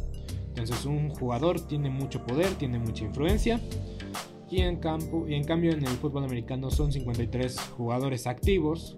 Entonces 0.50 0.86
un 0.86 1.10
jugador 1.10 1.60
tiene 1.62 1.90
mucho 1.90 2.26
poder, 2.26 2.50
tiene 2.56 2.80
mucha 2.80 3.06
influencia. 3.06 3.60
Y 4.50 4.62
en, 4.62 4.78
campo, 4.78 5.28
y 5.28 5.34
en 5.34 5.44
cambio 5.44 5.72
en 5.72 5.82
el 5.82 5.96
fútbol 5.98 6.26
americano 6.26 6.70
son 6.70 6.92
53 6.92 7.60
jugadores 7.76 8.28
activos. 8.28 8.96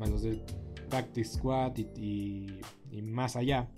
a 0.00 0.06
los 0.06 0.22
del 0.22 0.42
Practice 0.90 1.38
Squad 1.38 1.78
y, 1.96 2.60
y 2.92 3.02
más 3.02 3.36
allá. 3.36 3.68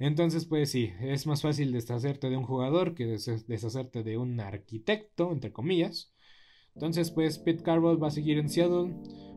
Entonces, 0.00 0.46
pues 0.46 0.70
sí, 0.70 0.92
es 1.02 1.26
más 1.26 1.42
fácil 1.42 1.72
deshacerte 1.72 2.30
de 2.30 2.36
un 2.38 2.44
jugador 2.44 2.94
que 2.94 3.04
deshacerte 3.06 4.02
de 4.02 4.16
un 4.16 4.40
arquitecto, 4.40 5.30
entre 5.30 5.52
comillas. 5.52 6.10
Entonces, 6.74 7.10
pues 7.10 7.38
Pete 7.38 7.62
Carroll 7.62 8.02
va 8.02 8.08
a 8.08 8.10
seguir 8.10 8.38
en 8.38 8.48
Seattle. 8.48 8.94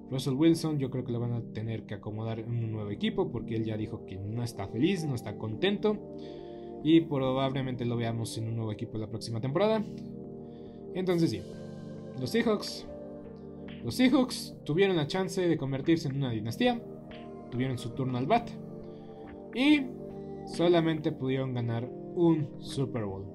Russell 0.09 0.36
Wilson, 0.36 0.80
yo 0.80 0.89
creo 0.89 1.03
que 1.03 1.11
lo 1.11 1.20
van 1.20 1.34
a 1.34 1.43
tener 1.53 1.86
que 1.86 1.95
acomodar 1.95 2.39
en 2.39 2.49
un 2.49 2.72
nuevo 2.72 2.91
equipo 2.91 3.30
porque 3.30 3.57
él 3.57 3.66
ya 3.66 3.76
dijo 3.76 4.05
que 4.05 4.16
no 4.16 4.41
está 4.41 4.70
feliz, 4.70 5.03
no 5.03 5.16
está 5.16 5.38
contento. 5.38 5.97
Y 6.82 7.01
probablemente 7.01 7.84
lo 7.84 7.97
veamos 7.97 8.38
en 8.38 8.47
un 8.47 8.55
nuevo 8.55 8.72
equipo 8.72 8.97
la 8.97 9.09
próxima 9.09 9.41
temporada. 9.41 9.84
Entonces, 10.93 11.30
sí, 11.30 11.41
los 12.22 12.30
Seahawks. 12.30 12.88
Los 13.84 13.95
Seahawks 13.95 14.55
tuvieron 14.64 14.95
la 14.95 15.07
chance 15.07 15.45
de 15.45 15.57
convertirse 15.57 16.07
en 16.07 16.16
una 16.16 16.32
dinastía. 16.32 16.82
Tuvieron 17.51 17.78
su 17.78 17.89
turno 17.89 18.18
al 18.18 18.28
bat. 18.28 18.49
Y 19.53 19.82
solamente 20.46 21.12
pudieron 21.12 21.54
ganar 21.54 21.86
un 22.16 22.50
Super 22.60 23.06
Bowl. 23.06 23.26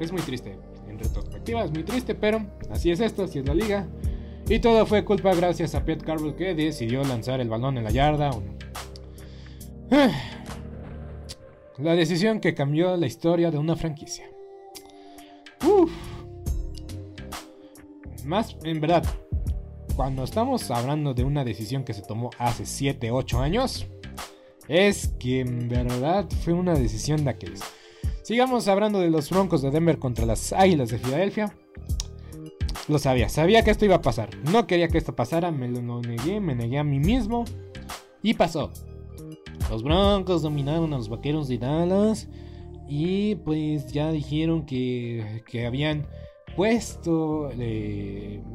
Es 0.00 0.10
muy 0.12 0.22
triste, 0.22 0.58
en 0.88 0.98
retrospectiva 0.98 1.64
es 1.64 1.70
muy 1.70 1.84
triste, 1.84 2.14
pero 2.14 2.44
así 2.70 2.90
es 2.90 3.00
esto, 3.00 3.24
así 3.24 3.38
es 3.38 3.46
la 3.46 3.54
liga. 3.54 3.88
Y 4.48 4.58
todo 4.58 4.84
fue 4.86 5.04
culpa 5.04 5.34
gracias 5.34 5.74
a 5.74 5.84
Pete 5.84 6.04
Carroll 6.04 6.34
que 6.34 6.54
decidió 6.54 7.04
lanzar 7.04 7.40
el 7.40 7.48
balón 7.48 7.78
en 7.78 7.84
la 7.84 7.90
yarda 7.90 8.30
La 11.78 11.94
decisión 11.94 12.40
que 12.40 12.54
cambió 12.54 12.96
la 12.96 13.06
historia 13.06 13.50
de 13.50 13.58
una 13.58 13.76
franquicia. 13.76 14.26
Más, 18.24 18.56
en 18.62 18.80
verdad, 18.80 19.04
cuando 19.96 20.24
estamos 20.24 20.70
hablando 20.70 21.14
de 21.14 21.24
una 21.24 21.44
decisión 21.44 21.84
que 21.84 21.94
se 21.94 22.02
tomó 22.02 22.30
hace 22.38 22.66
7, 22.66 23.10
8 23.10 23.40
años, 23.40 23.86
es 24.68 25.08
que 25.18 25.40
en 25.40 25.68
verdad 25.68 26.26
fue 26.44 26.52
una 26.52 26.74
decisión 26.74 27.24
de 27.24 27.30
aquellos. 27.30 27.60
Sigamos 28.22 28.68
hablando 28.68 29.00
de 29.00 29.10
los 29.10 29.30
Broncos 29.30 29.62
de 29.62 29.70
Denver 29.70 29.98
contra 29.98 30.26
las 30.26 30.52
Águilas 30.52 30.90
de 30.90 30.98
Filadelfia. 30.98 31.56
Lo 32.88 32.98
sabía, 32.98 33.28
sabía 33.28 33.62
que 33.62 33.70
esto 33.70 33.84
iba 33.84 33.96
a 33.96 34.02
pasar. 34.02 34.30
No 34.50 34.66
quería 34.66 34.88
que 34.88 34.98
esto 34.98 35.14
pasara, 35.14 35.50
me 35.50 35.68
lo 35.68 36.00
negué, 36.00 36.40
me 36.40 36.54
negué 36.54 36.78
a 36.78 36.84
mí 36.84 36.98
mismo. 36.98 37.44
Y 38.22 38.34
pasó. 38.34 38.70
Los 39.70 39.82
Broncos 39.82 40.42
dominaron 40.42 40.92
a 40.92 40.98
los 40.98 41.08
Vaqueros 41.08 41.48
de 41.48 41.58
Dallas. 41.58 42.28
Y 42.88 43.36
pues 43.36 43.92
ya 43.92 44.10
dijeron 44.12 44.66
que, 44.66 45.42
que 45.46 45.66
habían 45.66 46.06
puesto, 46.56 47.50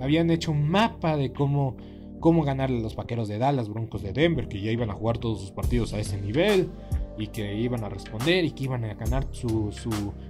habían 0.01 0.29
hecho 0.29 0.51
un 0.51 0.69
mapa 0.69 1.17
de 1.17 1.31
cómo, 1.31 1.77
cómo 2.19 2.43
ganarle 2.43 2.79
a 2.79 2.81
los 2.81 2.95
vaqueros 2.95 3.27
de 3.27 3.37
Dallas, 3.37 3.69
Broncos 3.69 4.01
de 4.01 4.13
Denver, 4.13 4.47
que 4.47 4.61
ya 4.61 4.71
iban 4.71 4.89
a 4.89 4.93
jugar 4.93 5.17
todos 5.17 5.41
sus 5.41 5.51
partidos 5.51 5.93
a 5.93 5.99
ese 5.99 6.19
nivel 6.21 6.69
y 7.17 7.27
que 7.27 7.55
iban 7.55 7.83
a 7.83 7.89
responder 7.89 8.45
y 8.45 8.51
que 8.51 8.65
iban 8.65 8.83
a 8.85 8.93
ganar 8.93 9.27
su, 9.31 9.71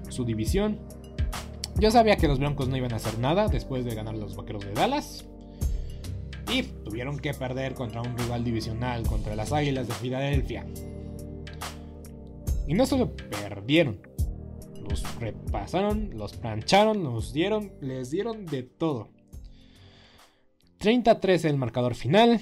su, 0.09 0.26
división. 0.26 0.80
Yo 1.80 1.91
sabía 1.91 2.15
que 2.18 2.28
los 2.28 2.39
Broncos 2.39 2.70
no 2.70 2.78
iban 2.78 2.93
a 2.93 2.95
hacer 2.95 3.20
nada 3.20 3.47
después 3.47 3.86
de 3.86 3.93
ganar 3.93 4.15
a 4.15 4.18
los 4.18 4.36
vaqueros 4.36 4.65
de 4.65 4.74
Dallas. 4.74 5.26
Y 6.51 6.63
tuvieron 6.63 7.20
que 7.20 7.34
perder 7.34 7.74
contra 7.74 8.01
un 8.01 8.18
rival 8.18 8.43
divisional, 8.43 9.03
contra 9.03 9.36
las 9.36 9.51
Águilas 9.51 9.88
de 9.88 9.93
Filadelfia. 9.93 10.65
Y 12.68 12.74
no 12.74 12.86
solo 12.86 13.13
perdieron, 13.15 13.99
los 14.90 15.20
repasaron, 15.20 16.12
los 16.14 16.34
plancharon, 16.34 17.04
los 17.04 17.34
dieron, 17.34 17.74
les 17.82 18.12
dieron 18.12 18.46
de 18.46 18.64
todo. 18.64 19.10
33 20.80 21.46
el 21.46 21.58
marcador 21.58 21.96
final. 21.96 22.42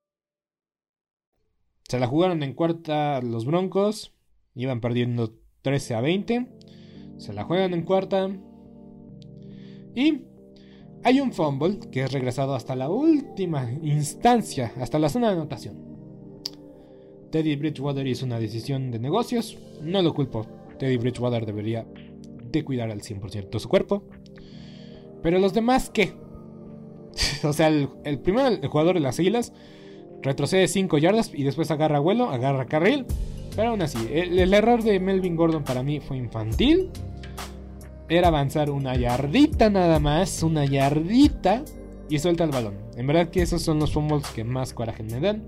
Se 1.91 1.99
la 1.99 2.07
jugaron 2.07 2.41
en 2.41 2.53
cuarta 2.53 3.19
los 3.19 3.43
Broncos. 3.43 4.13
Iban 4.55 4.79
perdiendo 4.79 5.33
13 5.61 5.95
a 5.95 5.99
20. 5.99 6.47
Se 7.17 7.33
la 7.33 7.43
juegan 7.43 7.73
en 7.73 7.81
cuarta. 7.81 8.29
Y 9.93 10.21
hay 11.03 11.19
un 11.19 11.33
fumble 11.33 11.79
que 11.91 12.03
es 12.03 12.13
regresado 12.13 12.55
hasta 12.55 12.77
la 12.77 12.89
última 12.89 13.69
instancia, 13.81 14.71
hasta 14.79 14.99
la 14.99 15.09
zona 15.09 15.27
de 15.27 15.33
anotación. 15.33 15.83
Teddy 17.29 17.57
Bridgewater 17.57 18.07
hizo 18.07 18.25
una 18.25 18.39
decisión 18.39 18.89
de 18.89 18.99
negocios. 18.99 19.57
No 19.81 20.01
lo 20.01 20.13
culpo. 20.13 20.47
Teddy 20.79 20.95
Bridgewater 20.95 21.45
debería 21.45 21.85
de 22.53 22.63
cuidar 22.63 22.89
al 22.89 23.01
100% 23.01 23.59
su 23.59 23.67
cuerpo. 23.67 24.03
Pero 25.21 25.39
los 25.39 25.53
demás, 25.53 25.89
¿qué? 25.89 26.13
o 27.43 27.51
sea, 27.51 27.67
el, 27.67 27.89
el 28.05 28.17
primero, 28.19 28.47
el 28.47 28.67
jugador 28.69 28.93
de 28.93 29.01
las 29.01 29.19
Águilas 29.19 29.51
retrocede 30.21 30.67
5 30.67 30.97
yardas 30.97 31.31
y 31.33 31.43
después 31.43 31.71
agarra 31.71 31.99
vuelo, 31.99 32.29
agarra 32.29 32.65
carril. 32.65 33.05
Pero 33.55 33.69
aún 33.69 33.81
así, 33.81 33.97
el, 34.11 34.53
error 34.53 34.81
de 34.83 34.99
Melvin 34.99 35.35
Gordon 35.35 35.63
para 35.63 35.83
mí 35.83 35.99
fue 35.99 36.17
infantil. 36.17 36.89
Era 38.07 38.29
avanzar 38.29 38.69
una 38.69 38.95
yardita 38.95 39.69
nada 39.69 39.99
más, 39.99 40.43
una 40.43 40.65
yardita 40.65 41.63
y 42.09 42.19
suelta 42.19 42.43
el 42.43 42.51
balón. 42.51 42.75
En 42.95 43.07
verdad 43.07 43.29
que 43.29 43.41
esos 43.41 43.61
son 43.61 43.79
los 43.79 43.93
fumbles 43.93 44.27
que 44.27 44.43
más 44.43 44.73
coraje 44.73 45.03
me 45.03 45.19
dan. 45.19 45.43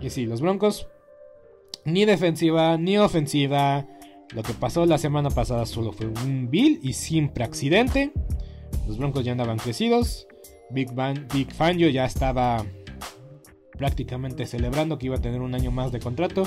Y 0.00 0.10
sí, 0.10 0.26
los 0.26 0.40
Broncos, 0.40 0.88
ni 1.84 2.04
defensiva 2.04 2.76
ni 2.76 2.98
ofensiva. 2.98 3.86
Lo 4.34 4.42
que 4.42 4.52
pasó 4.54 4.86
la 4.86 4.98
semana 4.98 5.30
pasada 5.30 5.66
solo 5.66 5.92
fue 5.92 6.06
un 6.06 6.50
bill 6.50 6.80
y 6.82 6.92
siempre 6.92 7.44
accidente. 7.44 8.12
Los 8.86 8.98
Broncos 8.98 9.24
ya 9.24 9.32
andaban 9.32 9.58
crecidos. 9.58 10.26
Big, 10.70 10.92
Bang, 10.92 11.32
Big 11.32 11.52
Fangio 11.52 11.88
ya 11.88 12.04
estaba 12.04 12.64
prácticamente 13.76 14.46
celebrando 14.46 14.98
que 14.98 15.06
iba 15.06 15.16
a 15.16 15.20
tener 15.20 15.40
un 15.40 15.54
año 15.54 15.70
más 15.70 15.92
de 15.92 16.00
contrato 16.00 16.44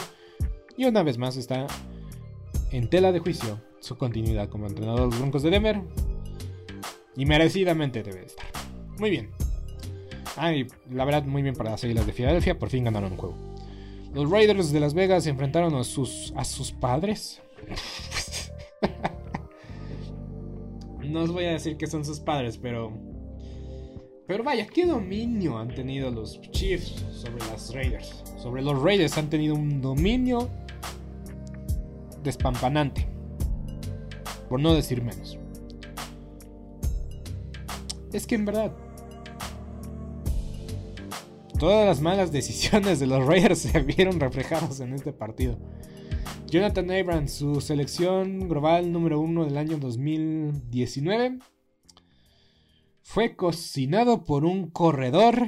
y 0.77 0.85
una 0.85 1.03
vez 1.03 1.17
más 1.17 1.37
está 1.37 1.67
en 2.71 2.89
tela 2.89 3.11
de 3.11 3.19
juicio 3.19 3.61
su 3.79 3.97
continuidad 3.97 4.49
como 4.49 4.67
entrenador 4.67 5.01
de 5.01 5.05
los 5.07 5.19
Broncos 5.19 5.43
de 5.43 5.49
Denver 5.49 5.81
y 7.15 7.25
merecidamente 7.25 8.03
debe 8.03 8.25
estar. 8.25 8.45
Muy 8.97 9.09
bien. 9.09 9.31
Ay, 10.35 10.67
la 10.89 11.05
verdad, 11.05 11.25
muy 11.25 11.41
bien 11.41 11.55
para 11.55 11.71
las 11.71 11.83
Águilas 11.83 12.05
de 12.05 12.13
Filadelfia, 12.13 12.57
por 12.57 12.69
fin 12.69 12.85
ganaron 12.85 13.13
un 13.13 13.17
juego. 13.17 13.37
Los 14.13 14.29
Raiders 14.29 14.71
de 14.71 14.79
Las 14.79 14.93
Vegas 14.93 15.25
se 15.25 15.29
enfrentaron 15.29 15.75
a 15.75 15.83
sus, 15.83 16.33
a 16.35 16.45
sus 16.45 16.71
padres. 16.71 17.41
no 21.03 21.23
os 21.23 21.31
voy 21.31 21.45
a 21.45 21.51
decir 21.51 21.77
que 21.77 21.87
son 21.87 22.05
sus 22.05 22.19
padres, 22.19 22.57
pero 22.57 22.93
Pero 24.29 24.43
vaya, 24.43 24.67
¿qué 24.67 24.85
dominio 24.85 25.57
han 25.57 25.73
tenido 25.73 26.11
los 26.11 26.39
Chiefs 26.51 27.03
sobre 27.11 27.43
las 27.47 27.73
Raiders? 27.73 28.23
Sobre 28.37 28.61
los 28.61 28.79
Raiders 28.79 29.17
han 29.17 29.27
tenido 29.27 29.55
un 29.55 29.81
dominio 29.81 30.51
despampanante. 32.21 33.07
Por 34.47 34.59
no 34.59 34.75
decir 34.75 35.01
menos. 35.01 35.39
Es 38.13 38.27
que 38.27 38.35
en 38.35 38.45
verdad, 38.45 38.71
todas 41.57 41.87
las 41.87 41.99
malas 41.99 42.31
decisiones 42.31 42.99
de 42.99 43.07
los 43.07 43.25
Raiders 43.25 43.57
se 43.57 43.79
vieron 43.81 44.19
reflejadas 44.19 44.79
en 44.79 44.93
este 44.93 45.11
partido. 45.11 45.57
Jonathan 46.45 46.91
Abrams, 46.91 47.31
su 47.31 47.61
selección 47.61 48.47
global 48.47 48.91
número 48.91 49.19
uno 49.19 49.43
del 49.45 49.57
año 49.57 49.77
2019, 49.77 51.39
fue 53.11 53.35
cocinado 53.35 54.23
por 54.23 54.45
un 54.45 54.69
corredor 54.69 55.47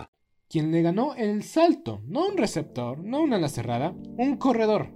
quien 0.51 0.69
le 0.71 0.81
ganó 0.81 1.15
el 1.15 1.43
salto, 1.43 2.01
no 2.05 2.27
un 2.27 2.35
receptor, 2.35 2.99
no 2.99 3.21
una 3.21 3.37
ala 3.37 3.47
cerrada, 3.47 3.95
un 4.17 4.35
corredor. 4.35 4.89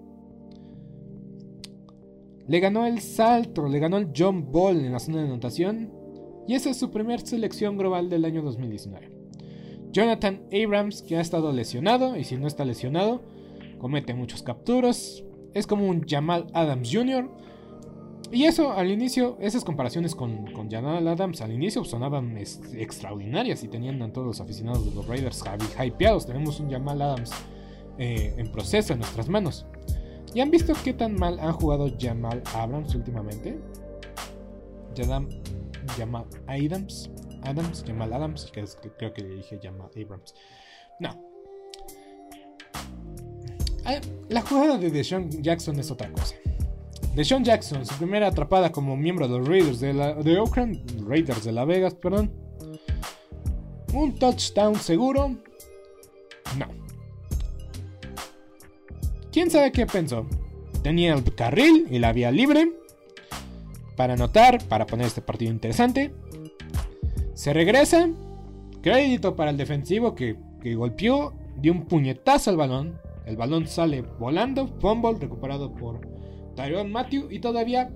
Le 2.46 2.60
ganó 2.60 2.86
el 2.86 3.00
salto, 3.00 3.70
le 3.70 3.80
ganó 3.80 3.98
el 3.98 4.10
jump 4.14 4.52
ball 4.52 4.78
en 4.78 4.92
la 4.92 5.00
zona 5.00 5.20
de 5.20 5.28
anotación 5.28 5.94
y 6.46 6.56
esa 6.56 6.72
es 6.72 6.78
su 6.78 6.92
primer 6.92 7.22
selección 7.22 7.78
global 7.78 8.10
del 8.10 8.26
año 8.26 8.42
2019. 8.42 9.12
Jonathan 9.92 10.42
Abrams, 10.52 11.02
que 11.02 11.16
ha 11.16 11.22
estado 11.22 11.54
lesionado 11.54 12.18
y 12.18 12.26
si 12.26 12.36
no 12.36 12.48
está 12.48 12.66
lesionado, 12.66 13.24
comete 13.78 14.14
muchos 14.14 14.44
capturas, 14.44 15.24
es 15.54 15.68
como 15.68 15.88
un 15.88 16.06
Jamal 16.06 16.48
Adams 16.54 16.90
Jr., 16.92 17.30
y 18.32 18.46
eso 18.46 18.72
al 18.74 18.92
inicio, 18.92 19.38
esas 19.40 19.64
comparaciones 19.64 20.16
con, 20.16 20.52
con 20.54 20.70
Jamal 20.70 21.08
Adams 21.08 21.42
al 21.42 21.52
inicio 21.52 21.84
sonaban 21.84 22.38
extraordinarias 22.38 23.64
y 23.64 23.68
tenían 23.68 24.02
a 24.02 24.12
todos 24.12 24.28
los 24.28 24.42
aficionados 24.42 24.86
de 24.86 24.96
los 24.96 25.08
Raiders 25.08 25.44
hypeados. 25.84 26.26
Tenemos 26.26 26.60
un 26.60 26.70
Jamal 26.70 27.02
Adams 27.02 27.32
eh, 27.98 28.34
en 28.38 28.52
proceso 28.52 28.94
en 28.94 29.00
nuestras 29.00 29.30
manos. 29.30 29.66
¿Y 30.34 30.42
han 30.42 30.52
visto 30.52 30.74
qué 30.84 30.94
tan 30.94 31.16
mal 31.16 31.40
han 31.40 31.54
jugado 31.54 31.90
Jamal 32.00 32.42
Abrams 32.54 32.94
últimamente? 32.96 33.58
Jamal 34.98 36.26
Adams. 36.48 37.10
Adams, 37.44 37.84
Jamal 37.86 38.12
Adams, 38.12 38.52
creo 38.98 39.14
que 39.14 39.22
le 39.22 39.36
dije 39.36 39.60
Jamal 39.62 39.90
Abrams. 39.96 40.34
No. 41.00 41.10
Ah, 43.86 44.02
la 44.30 44.42
jugada 44.42 44.78
de 44.78 44.90
Deshaun 44.90 45.30
Jackson 45.44 45.80
es 45.80 45.92
otra 45.92 46.12
cosa. 46.12 46.36
Sean 47.24 47.44
Jackson, 47.46 47.86
su 47.86 47.96
primera 47.96 48.28
atrapada 48.28 48.72
como 48.72 48.98
miembro 48.98 49.28
de 49.28 49.38
los 49.38 49.48
Raiders 49.48 49.80
de, 49.80 49.94
la, 49.94 50.14
de 50.16 50.38
Oakland, 50.38 51.08
Raiders 51.08 51.46
de 51.46 51.52
la 51.54 51.64
Vegas, 51.64 51.94
perdón. 51.96 52.32
Un 53.94 54.16
touchdown 54.20 54.76
seguro. 54.76 55.30
No. 56.58 56.68
¿Quién 59.32 59.50
sabe 59.50 59.72
qué 59.72 59.86
pensó? 59.86 60.26
Tenía 60.84 61.14
el 61.14 61.36
carril 61.36 61.88
y 61.90 62.00
la 62.00 62.12
vía 62.12 62.32
libre 62.32 62.74
para 63.96 64.14
anotar, 64.14 64.62
para 64.68 64.86
poner 64.86 65.08
este 65.08 65.22
partido 65.22 65.52
interesante. 65.52 66.14
Se 67.34 67.54
regresa. 67.54 68.10
Crédito 68.82 69.36
para 69.36 69.52
el 69.52 69.58
defensivo 69.58 70.14
que, 70.14 70.36
que 70.62 70.76
golpeó, 70.76 71.34
dio 71.56 71.72
un 71.72 71.86
puñetazo 71.86 72.52
al 72.52 72.58
balón. 72.58 73.00
El 73.26 73.36
balón 73.36 73.68
sale 73.68 74.02
volando, 74.20 74.68
fumble 74.80 75.18
recuperado 75.20 75.74
por 75.74 76.15
Tyrone 76.56 76.90
Matthew 76.90 77.32
y 77.32 77.40
todavía 77.40 77.92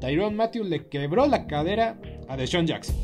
Tyrone 0.00 0.36
Matthew 0.36 0.64
le 0.64 0.88
quebró 0.88 1.26
la 1.26 1.46
cadera 1.46 1.98
a 2.28 2.36
Deshaun 2.36 2.66
Jackson. 2.66 2.96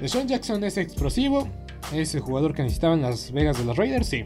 Deshaun 0.00 0.28
Jackson 0.28 0.62
es 0.62 0.76
explosivo, 0.76 1.48
es 1.92 2.14
el 2.14 2.20
jugador 2.20 2.54
que 2.54 2.62
necesitaban 2.62 3.02
las 3.02 3.32
Vegas 3.32 3.58
de 3.58 3.64
los 3.64 3.76
Raiders, 3.76 4.06
sí. 4.06 4.24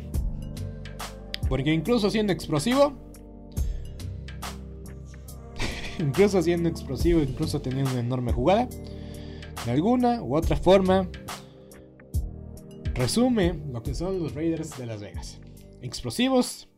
Porque 1.48 1.72
incluso 1.72 2.10
siendo 2.10 2.32
explosivo, 2.32 2.92
incluso 5.98 6.42
siendo 6.42 6.68
explosivo, 6.68 7.20
incluso 7.20 7.62
teniendo 7.62 7.92
una 7.92 8.00
enorme 8.00 8.32
jugada, 8.32 8.68
de 9.64 9.70
alguna 9.70 10.22
u 10.22 10.36
otra 10.36 10.56
forma, 10.56 11.08
resume 12.94 13.60
lo 13.72 13.82
que 13.82 13.94
son 13.94 14.22
los 14.22 14.34
Raiders 14.34 14.76
de 14.76 14.86
Las 14.86 15.00
Vegas. 15.00 15.40
Explosivos, 15.80 16.68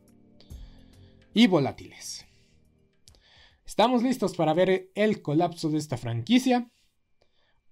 y 1.35 1.49
volátiles. 1.49 2.26
Estamos 3.66 4.03
listos 4.03 4.37
para 4.37 4.55
ver 4.55 4.91
el 4.95 5.20
colapso 5.20 5.68
de 5.68 5.78
esta 5.78 5.97
franquicia. 5.97 6.70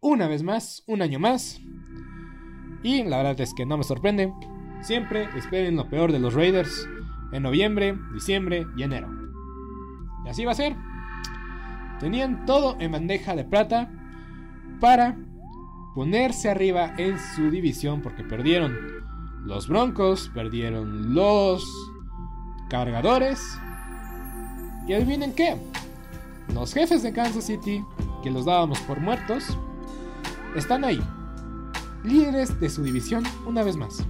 Una 0.00 0.26
vez 0.26 0.42
más, 0.42 0.82
un 0.86 1.00
año 1.00 1.20
más. 1.20 1.60
Y 2.82 3.04
la 3.04 3.18
verdad 3.18 3.40
es 3.40 3.54
que 3.54 3.64
no 3.64 3.78
me 3.78 3.84
sorprende. 3.84 4.32
Siempre 4.82 5.28
esperen 5.36 5.76
lo 5.76 5.88
peor 5.88 6.10
de 6.10 6.18
los 6.18 6.34
Raiders 6.34 6.88
en 7.32 7.44
noviembre, 7.44 7.96
diciembre 8.12 8.66
y 8.76 8.82
enero. 8.82 9.08
Y 10.26 10.28
así 10.28 10.44
va 10.44 10.52
a 10.52 10.56
ser. 10.56 10.74
Tenían 12.00 12.44
todo 12.46 12.76
en 12.80 12.90
bandeja 12.90 13.36
de 13.36 13.44
plata 13.44 13.92
para 14.80 15.16
ponerse 15.94 16.50
arriba 16.50 16.94
en 16.98 17.16
su 17.36 17.50
división 17.50 18.02
porque 18.02 18.24
perdieron 18.24 18.76
los 19.44 19.68
Broncos, 19.68 20.30
perdieron 20.34 21.14
los 21.14 21.64
cargadores. 22.72 23.60
Y 24.88 24.94
adivinen 24.94 25.34
qué, 25.34 25.56
los 26.54 26.72
jefes 26.72 27.02
de 27.02 27.12
Kansas 27.12 27.44
City, 27.44 27.84
que 28.22 28.30
los 28.30 28.46
dábamos 28.46 28.80
por 28.80 28.98
muertos, 28.98 29.56
están 30.56 30.82
ahí, 30.82 31.00
líderes 32.02 32.58
de 32.58 32.70
su 32.70 32.82
división 32.82 33.24
una 33.46 33.62
vez 33.62 33.76
más. 33.76 34.02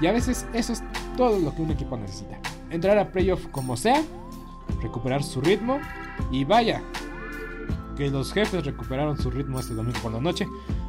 Y 0.00 0.06
a 0.06 0.12
veces 0.12 0.46
eso 0.54 0.72
es 0.72 0.82
todo 1.16 1.38
lo 1.38 1.54
que 1.54 1.62
un 1.62 1.72
equipo 1.72 1.96
necesita. 1.96 2.38
Entrar 2.70 2.96
a 2.96 3.10
playoff 3.10 3.44
como 3.48 3.76
sea, 3.76 4.02
recuperar 4.80 5.22
su 5.22 5.40
ritmo 5.40 5.80
y 6.30 6.44
vaya, 6.44 6.80
que 7.96 8.08
los 8.08 8.32
jefes 8.32 8.64
recuperaron 8.64 9.18
su 9.18 9.30
ritmo 9.30 9.58
este 9.58 9.74
domingo 9.74 9.98
por 10.00 10.12
la 10.12 10.20
noche, 10.20 10.46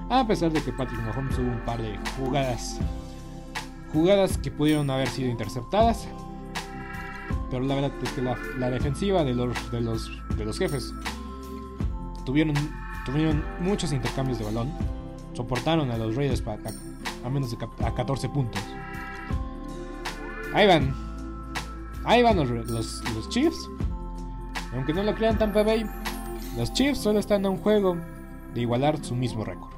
a 0.10 0.26
pesar 0.26 0.52
de 0.52 0.62
que 0.62 0.72
Patrick 0.72 1.02
Mahomes 1.02 1.36
tuvo 1.36 1.48
un 1.48 1.66
par 1.66 1.82
de 1.82 1.98
jugadas, 2.18 2.80
jugadas 3.92 4.38
que 4.38 4.52
pudieron 4.52 4.90
haber 4.90 5.10
sido 5.10 5.30
interceptadas, 5.30 6.08
pero 7.54 7.66
la 7.66 7.76
verdad 7.76 7.92
es 8.02 8.12
que 8.14 8.22
la, 8.24 8.70
defensiva 8.72 9.24
de 9.24 9.36
los, 9.36 9.72
de 9.72 9.80
los, 9.80 10.12
de 10.36 10.44
los 10.44 10.58
jefes 10.58 10.92
tuvieron, 12.26 12.56
tuvieron 13.06 13.44
muchos 13.60 13.94
intercambios 13.94 14.40
de 14.40 14.46
balón. 14.46 14.72
Soportaron 15.34 15.92
a 15.92 15.98
los 16.00 16.16
Raiders 16.16 16.42
para, 16.42 16.60
a, 17.24 17.30
menos 17.30 17.52
de 17.52 17.64
a 17.86 17.94
14 17.94 18.28
puntos. 18.30 18.60
Ahí 20.56 20.66
van. 20.66 20.96
Ahí 22.06 22.24
van 22.24 22.38
los, 22.38 22.50
los, 22.50 23.30
Chiefs. 23.30 23.70
Aunque 24.74 24.92
no 24.92 25.04
lo 25.04 25.14
crean 25.14 25.38
Tampa 25.38 25.62
Bay, 25.62 25.86
los 26.58 26.74
Chiefs 26.74 27.02
solo 27.02 27.20
están 27.20 27.46
a 27.46 27.52
un 27.52 27.58
juego 27.58 27.98
de 28.56 28.62
igualar 28.62 28.98
su 29.06 29.14
mismo 29.14 29.46
récord. 29.46 29.74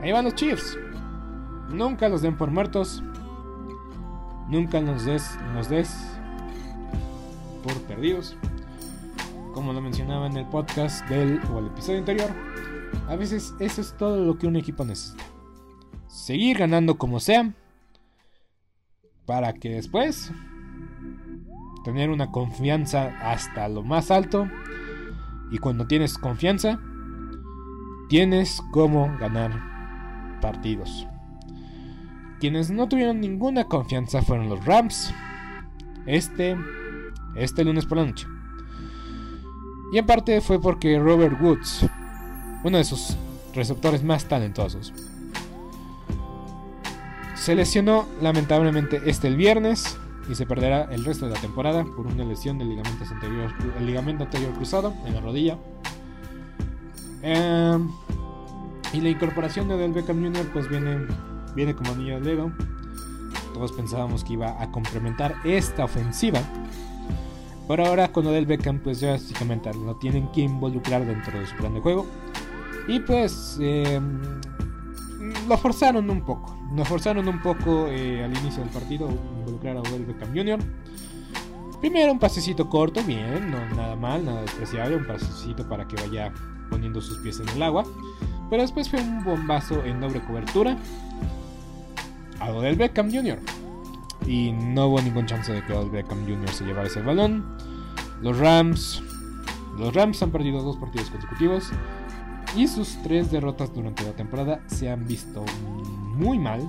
Ahí 0.00 0.12
van 0.12 0.26
los 0.26 0.36
Chiefs. 0.36 0.78
Nunca 1.70 2.08
los 2.08 2.22
den 2.22 2.36
por 2.36 2.52
muertos. 2.52 3.02
Nunca 4.48 4.80
nos 4.80 5.04
des, 5.04 5.38
nos 5.54 5.68
des 5.68 5.90
por 7.62 7.74
perdidos. 7.82 8.36
Como 9.52 9.72
lo 9.72 9.80
mencionaba 9.80 10.26
en 10.26 10.36
el 10.36 10.46
podcast 10.46 11.06
del 11.08 11.40
o 11.52 11.58
el 11.58 11.66
episodio 11.66 11.98
anterior, 11.98 12.30
a 13.08 13.16
veces 13.16 13.54
eso 13.58 13.80
es 13.80 13.96
todo 13.96 14.24
lo 14.24 14.38
que 14.38 14.46
un 14.46 14.56
equipo 14.56 14.84
necesita. 14.84 15.24
Seguir 16.06 16.58
ganando 16.58 16.96
como 16.98 17.20
sea 17.20 17.52
para 19.26 19.52
que 19.54 19.70
después 19.70 20.30
tener 21.84 22.10
una 22.10 22.30
confianza 22.30 23.16
hasta 23.22 23.68
lo 23.68 23.82
más 23.82 24.10
alto 24.10 24.48
y 25.50 25.58
cuando 25.58 25.86
tienes 25.86 26.18
confianza 26.18 26.80
tienes 28.08 28.62
como 28.72 29.16
ganar 29.18 30.40
partidos. 30.40 31.06
Quienes 32.40 32.70
no 32.70 32.88
tuvieron 32.88 33.20
ninguna 33.20 33.64
confianza 33.64 34.22
fueron 34.22 34.48
los 34.48 34.64
Rams. 34.64 35.12
Este, 36.06 36.56
este 37.34 37.64
lunes 37.64 37.86
por 37.86 37.98
la 37.98 38.06
noche. 38.06 38.26
Y 39.92 39.98
en 39.98 40.06
parte 40.06 40.40
fue 40.40 40.60
porque 40.60 40.98
Robert 40.98 41.40
Woods 41.40 41.86
uno 42.66 42.78
de 42.78 42.84
sus 42.84 43.16
receptores 43.54 44.02
más 44.02 44.26
talentosos. 44.26 44.92
Se 47.36 47.54
lesionó 47.54 48.06
lamentablemente 48.20 49.02
este 49.06 49.28
el 49.28 49.36
viernes 49.36 49.96
y 50.28 50.34
se 50.34 50.46
perderá 50.46 50.88
el 50.90 51.04
resto 51.04 51.26
de 51.26 51.34
la 51.34 51.40
temporada 51.40 51.84
por 51.84 52.06
una 52.06 52.24
lesión 52.24 52.58
del 52.58 52.70
ligamento 52.70 53.04
anterior, 53.04 53.52
el 53.78 53.86
ligamento 53.86 54.24
anterior 54.24 54.52
cruzado 54.54 54.94
en 55.06 55.14
la 55.14 55.20
rodilla. 55.20 55.58
Em, 57.22 57.88
y 58.92 59.00
la 59.00 59.10
incorporación 59.10 59.68
de 59.68 59.74
Odell 59.74 59.92
Beckham 59.92 60.22
Jr. 60.22 60.50
pues 60.52 60.68
viene, 60.68 61.06
viene 61.56 61.74
como 61.74 61.92
anillo 61.92 62.16
al 62.16 62.24
dedo. 62.24 62.52
Todos 63.54 63.72
pensábamos 63.72 64.22
que 64.22 64.34
iba 64.34 64.62
a 64.62 64.70
complementar 64.70 65.34
esta 65.42 65.84
ofensiva. 65.84 66.40
Pero 67.66 67.86
ahora 67.86 68.12
con 68.12 68.26
Odell 68.26 68.46
Beckham 68.46 68.78
pues 68.78 69.00
ya 69.00 69.12
básicamente 69.12 69.72
lo 69.74 69.96
tienen 69.96 70.30
que 70.30 70.42
involucrar 70.42 71.04
dentro 71.04 71.40
de 71.40 71.46
su 71.46 71.56
plan 71.56 71.74
de 71.74 71.80
juego. 71.80 72.06
Y 72.86 73.00
pues 73.00 73.58
em, 73.60 74.20
lo 75.48 75.56
forzaron 75.56 76.08
un 76.08 76.20
poco. 76.20 76.56
Lo 76.76 76.84
forzaron 76.84 77.26
un 77.26 77.40
poco 77.40 77.88
eh, 77.88 78.22
al 78.22 78.36
inicio 78.36 78.62
del 78.62 78.70
partido 78.70 79.08
involucrar 79.38 79.78
a 79.78 79.80
Odell 79.80 80.04
Beckham 80.04 80.28
Jr. 80.34 80.58
Primero 81.80 82.12
un 82.12 82.18
pasecito 82.18 82.68
corto, 82.68 83.02
bien, 83.02 83.50
no 83.50 83.58
nada 83.74 83.96
mal, 83.96 84.24
nada 84.24 84.42
despreciable, 84.42 84.96
un 84.96 85.06
pasecito 85.06 85.68
para 85.68 85.86
que 85.86 85.96
vaya 85.96 86.32
poniendo 86.70 87.00
sus 87.00 87.18
pies 87.18 87.40
en 87.40 87.48
el 87.48 87.62
agua. 87.62 87.84
Pero 88.48 88.62
después 88.62 88.88
fue 88.88 89.00
un 89.00 89.24
bombazo 89.24 89.82
en 89.84 90.00
doble 90.00 90.20
cobertura 90.20 90.76
a 92.40 92.50
Odell 92.50 92.76
Beckham 92.76 93.10
Jr. 93.12 93.38
Y 94.26 94.52
no 94.52 94.86
hubo 94.86 95.00
ningún 95.00 95.26
chance 95.26 95.52
de 95.52 95.64
que 95.64 95.72
Odell 95.72 95.90
Beckham 95.90 96.24
Jr. 96.26 96.48
se 96.48 96.64
llevara 96.64 96.88
ese 96.88 97.02
balón. 97.02 97.56
Los 98.20 98.38
Rams. 98.38 99.02
Los 99.78 99.94
Rams 99.94 100.22
han 100.22 100.30
perdido 100.30 100.62
dos 100.62 100.76
partidos 100.76 101.10
consecutivos. 101.10 101.70
Y 102.56 102.68
sus 102.68 103.00
tres 103.02 103.30
derrotas 103.30 103.74
durante 103.74 104.04
la 104.04 104.12
temporada 104.12 104.60
se 104.66 104.90
han 104.90 105.06
visto 105.06 105.44
muy 106.14 106.38
mal. 106.38 106.68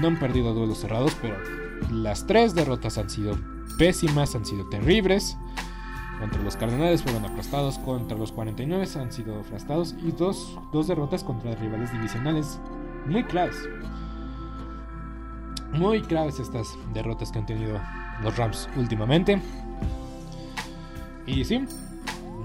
No 0.00 0.08
han 0.08 0.18
perdido 0.18 0.52
duelos 0.52 0.78
cerrados, 0.78 1.16
pero 1.22 1.36
las 1.90 2.26
tres 2.26 2.54
derrotas 2.54 2.98
han 2.98 3.08
sido 3.08 3.38
pésimas, 3.78 4.34
han 4.34 4.44
sido 4.44 4.68
terribles. 4.68 5.36
Contra 6.18 6.42
los 6.42 6.56
Cardenales 6.56 7.02
fueron 7.02 7.24
aplastados, 7.24 7.78
contra 7.78 8.16
los 8.16 8.32
49 8.32 8.86
han 8.96 9.12
sido 9.12 9.40
aplastados 9.40 9.94
y 10.02 10.12
dos, 10.12 10.58
dos 10.72 10.88
derrotas 10.88 11.22
contra 11.22 11.54
rivales 11.54 11.92
divisionales 11.92 12.58
muy 13.06 13.22
claves. 13.24 13.56
Muy 15.78 16.00
claves 16.02 16.40
estas 16.40 16.76
derrotas 16.94 17.32
que 17.32 17.38
han 17.38 17.46
tenido 17.46 17.80
los 18.22 18.36
Rams 18.36 18.68
últimamente. 18.76 19.40
Y 21.26 21.44
sí, 21.44 21.64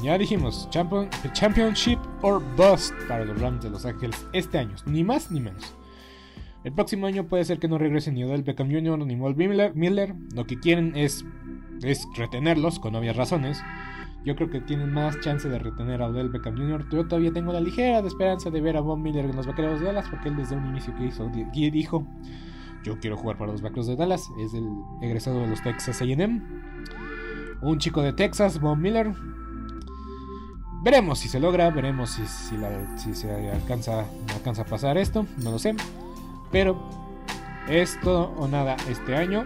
ya 0.01 0.17
dijimos, 0.17 0.67
Championship 0.71 1.99
or 2.21 2.41
Bust 2.55 2.93
para 3.07 3.25
los 3.25 3.39
Rams 3.39 3.63
de 3.63 3.69
Los 3.69 3.85
Ángeles 3.85 4.25
este 4.33 4.57
año, 4.57 4.75
ni 4.85 5.03
más 5.03 5.31
ni 5.31 5.39
menos. 5.39 5.75
El 6.63 6.73
próximo 6.73 7.07
año 7.07 7.27
puede 7.27 7.43
ser 7.43 7.59
que 7.59 7.67
no 7.67 7.77
regresen 7.77 8.13
ni 8.13 8.23
Odell 8.23 8.43
Beckham 8.43 8.71
Jr. 8.71 8.99
ni 9.05 9.15
Walt 9.15 9.37
Miller. 9.37 10.15
Lo 10.35 10.45
que 10.45 10.59
quieren 10.59 10.95
es, 10.95 11.25
es 11.81 12.07
retenerlos, 12.15 12.79
con 12.79 12.95
obvias 12.95 13.15
razones. 13.15 13.61
Yo 14.23 14.35
creo 14.35 14.51
que 14.51 14.61
tienen 14.61 14.93
más 14.93 15.19
chance 15.21 15.49
de 15.49 15.57
retener 15.57 16.03
a 16.03 16.07
Odell 16.07 16.29
Beckham 16.29 16.55
Jr. 16.55 16.87
Yo 16.91 17.07
todavía 17.07 17.33
tengo 17.33 17.51
la 17.51 17.59
ligera 17.59 18.03
de 18.03 18.07
esperanza 18.07 18.51
de 18.51 18.61
ver 18.61 18.77
a 18.77 18.81
Von 18.81 19.01
Miller 19.01 19.25
en 19.25 19.35
los 19.35 19.47
Vaqueros 19.47 19.79
de 19.79 19.87
Dallas, 19.87 20.07
porque 20.09 20.29
él 20.29 20.35
desde 20.35 20.55
un 20.55 20.67
inicio 20.67 20.95
que 20.95 21.05
hizo 21.05 21.31
dijo, 21.53 22.05
yo 22.83 22.99
quiero 22.99 23.17
jugar 23.17 23.37
para 23.37 23.51
los 23.51 23.61
Vaqueros 23.61 23.87
de 23.87 23.95
Dallas. 23.95 24.29
Es 24.39 24.53
el 24.53 24.67
egresado 25.01 25.41
de 25.41 25.47
los 25.47 25.61
Texas 25.61 26.01
A&M. 26.01 26.41
Un 27.61 27.77
chico 27.77 28.01
de 28.01 28.13
Texas, 28.13 28.59
Von 28.59 28.81
Miller. 28.81 29.13
Veremos 30.83 31.19
si 31.19 31.29
se 31.29 31.39
logra, 31.39 31.69
veremos 31.69 32.09
si, 32.09 32.25
si, 32.25 33.13
se 33.13 33.51
alcanza, 33.51 34.05
alcanza 34.33 34.63
a 34.63 34.65
pasar 34.65 34.97
esto, 34.97 35.27
no 35.37 35.51
lo 35.51 35.59
sé. 35.59 35.75
Pero 36.51 36.89
es 37.69 37.99
todo 38.01 38.33
o 38.37 38.47
nada 38.47 38.75
este 38.89 39.15
año. 39.15 39.45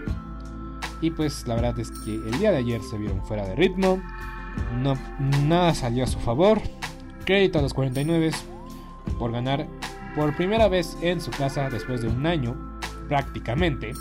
Y 1.02 1.12
pues 1.12 1.46
la 1.46 1.56
verdad 1.56 1.78
es 1.78 1.92
que 1.92 2.16
el 2.16 2.40
día 2.40 2.52
de 2.52 2.58
ayer 2.58 2.82
se 2.82 2.98
vieron 2.98 3.22
fuera 3.26 3.46
de 3.46 3.56
ritmo. 3.56 4.02
No, 4.82 4.96
nada 5.46 5.74
salió 5.74 6.06
a 6.06 6.08
su 6.08 6.20
favor. 6.20 6.62
Crédito 7.26 7.60
a 7.60 7.62
los 7.62 7.74
49 7.74 8.32
por 9.20 9.32
ganar 9.32 9.68
por 10.16 10.36
primera 10.36 10.70
vez 10.70 10.98
en 11.02 11.20
su 11.20 11.32
casa 11.32 11.70
después 11.70 12.02
de 12.02 12.08
un 12.08 12.26
año, 12.26 12.75
prácticamente. 13.08 13.94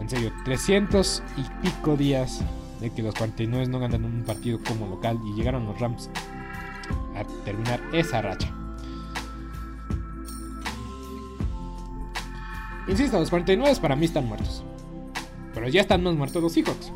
En 0.00 0.08
serio, 0.08 0.32
300 0.44 1.22
y 1.36 1.66
pico 1.66 1.96
días 1.96 2.42
de 2.80 2.90
que 2.90 3.02
los 3.02 3.14
49 3.14 3.66
no 3.66 3.80
ganan 3.80 4.04
un 4.04 4.22
partido 4.24 4.58
como 4.66 4.86
local 4.86 5.18
y 5.26 5.34
llegaron 5.34 5.66
los 5.66 5.78
Rams 5.80 6.10
a 7.16 7.24
terminar 7.44 7.80
esa 7.92 8.22
racha. 8.22 8.54
Insisto, 12.86 13.18
los 13.18 13.28
49 13.28 13.76
para 13.82 13.96
mí 13.96 14.06
están 14.06 14.26
muertos. 14.26 14.64
Pero 15.52 15.68
ya 15.68 15.82
están 15.82 16.02
más 16.02 16.14
muertos 16.14 16.42
los 16.42 16.52
Seahawks. 16.52 16.92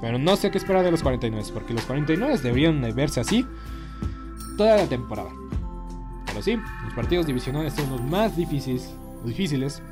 Pero 0.00 0.18
no 0.18 0.36
sé 0.36 0.50
qué 0.50 0.58
esperar 0.58 0.84
de 0.84 0.90
los 0.90 1.02
49, 1.02 1.50
porque 1.54 1.74
los 1.74 1.84
49 1.84 2.38
deberían 2.38 2.80
de 2.80 2.92
verse 2.92 3.20
así 3.20 3.46
toda 4.56 4.76
la 4.76 4.86
temporada. 4.86 5.30
Pero 6.26 6.42
sí, 6.42 6.58
los 6.84 6.94
partidos 6.94 7.26
divisionales 7.26 7.74
son 7.74 7.90
los 7.90 8.02
más 8.02 8.36
difíciles, 8.36 8.94
difíciles 9.24 9.82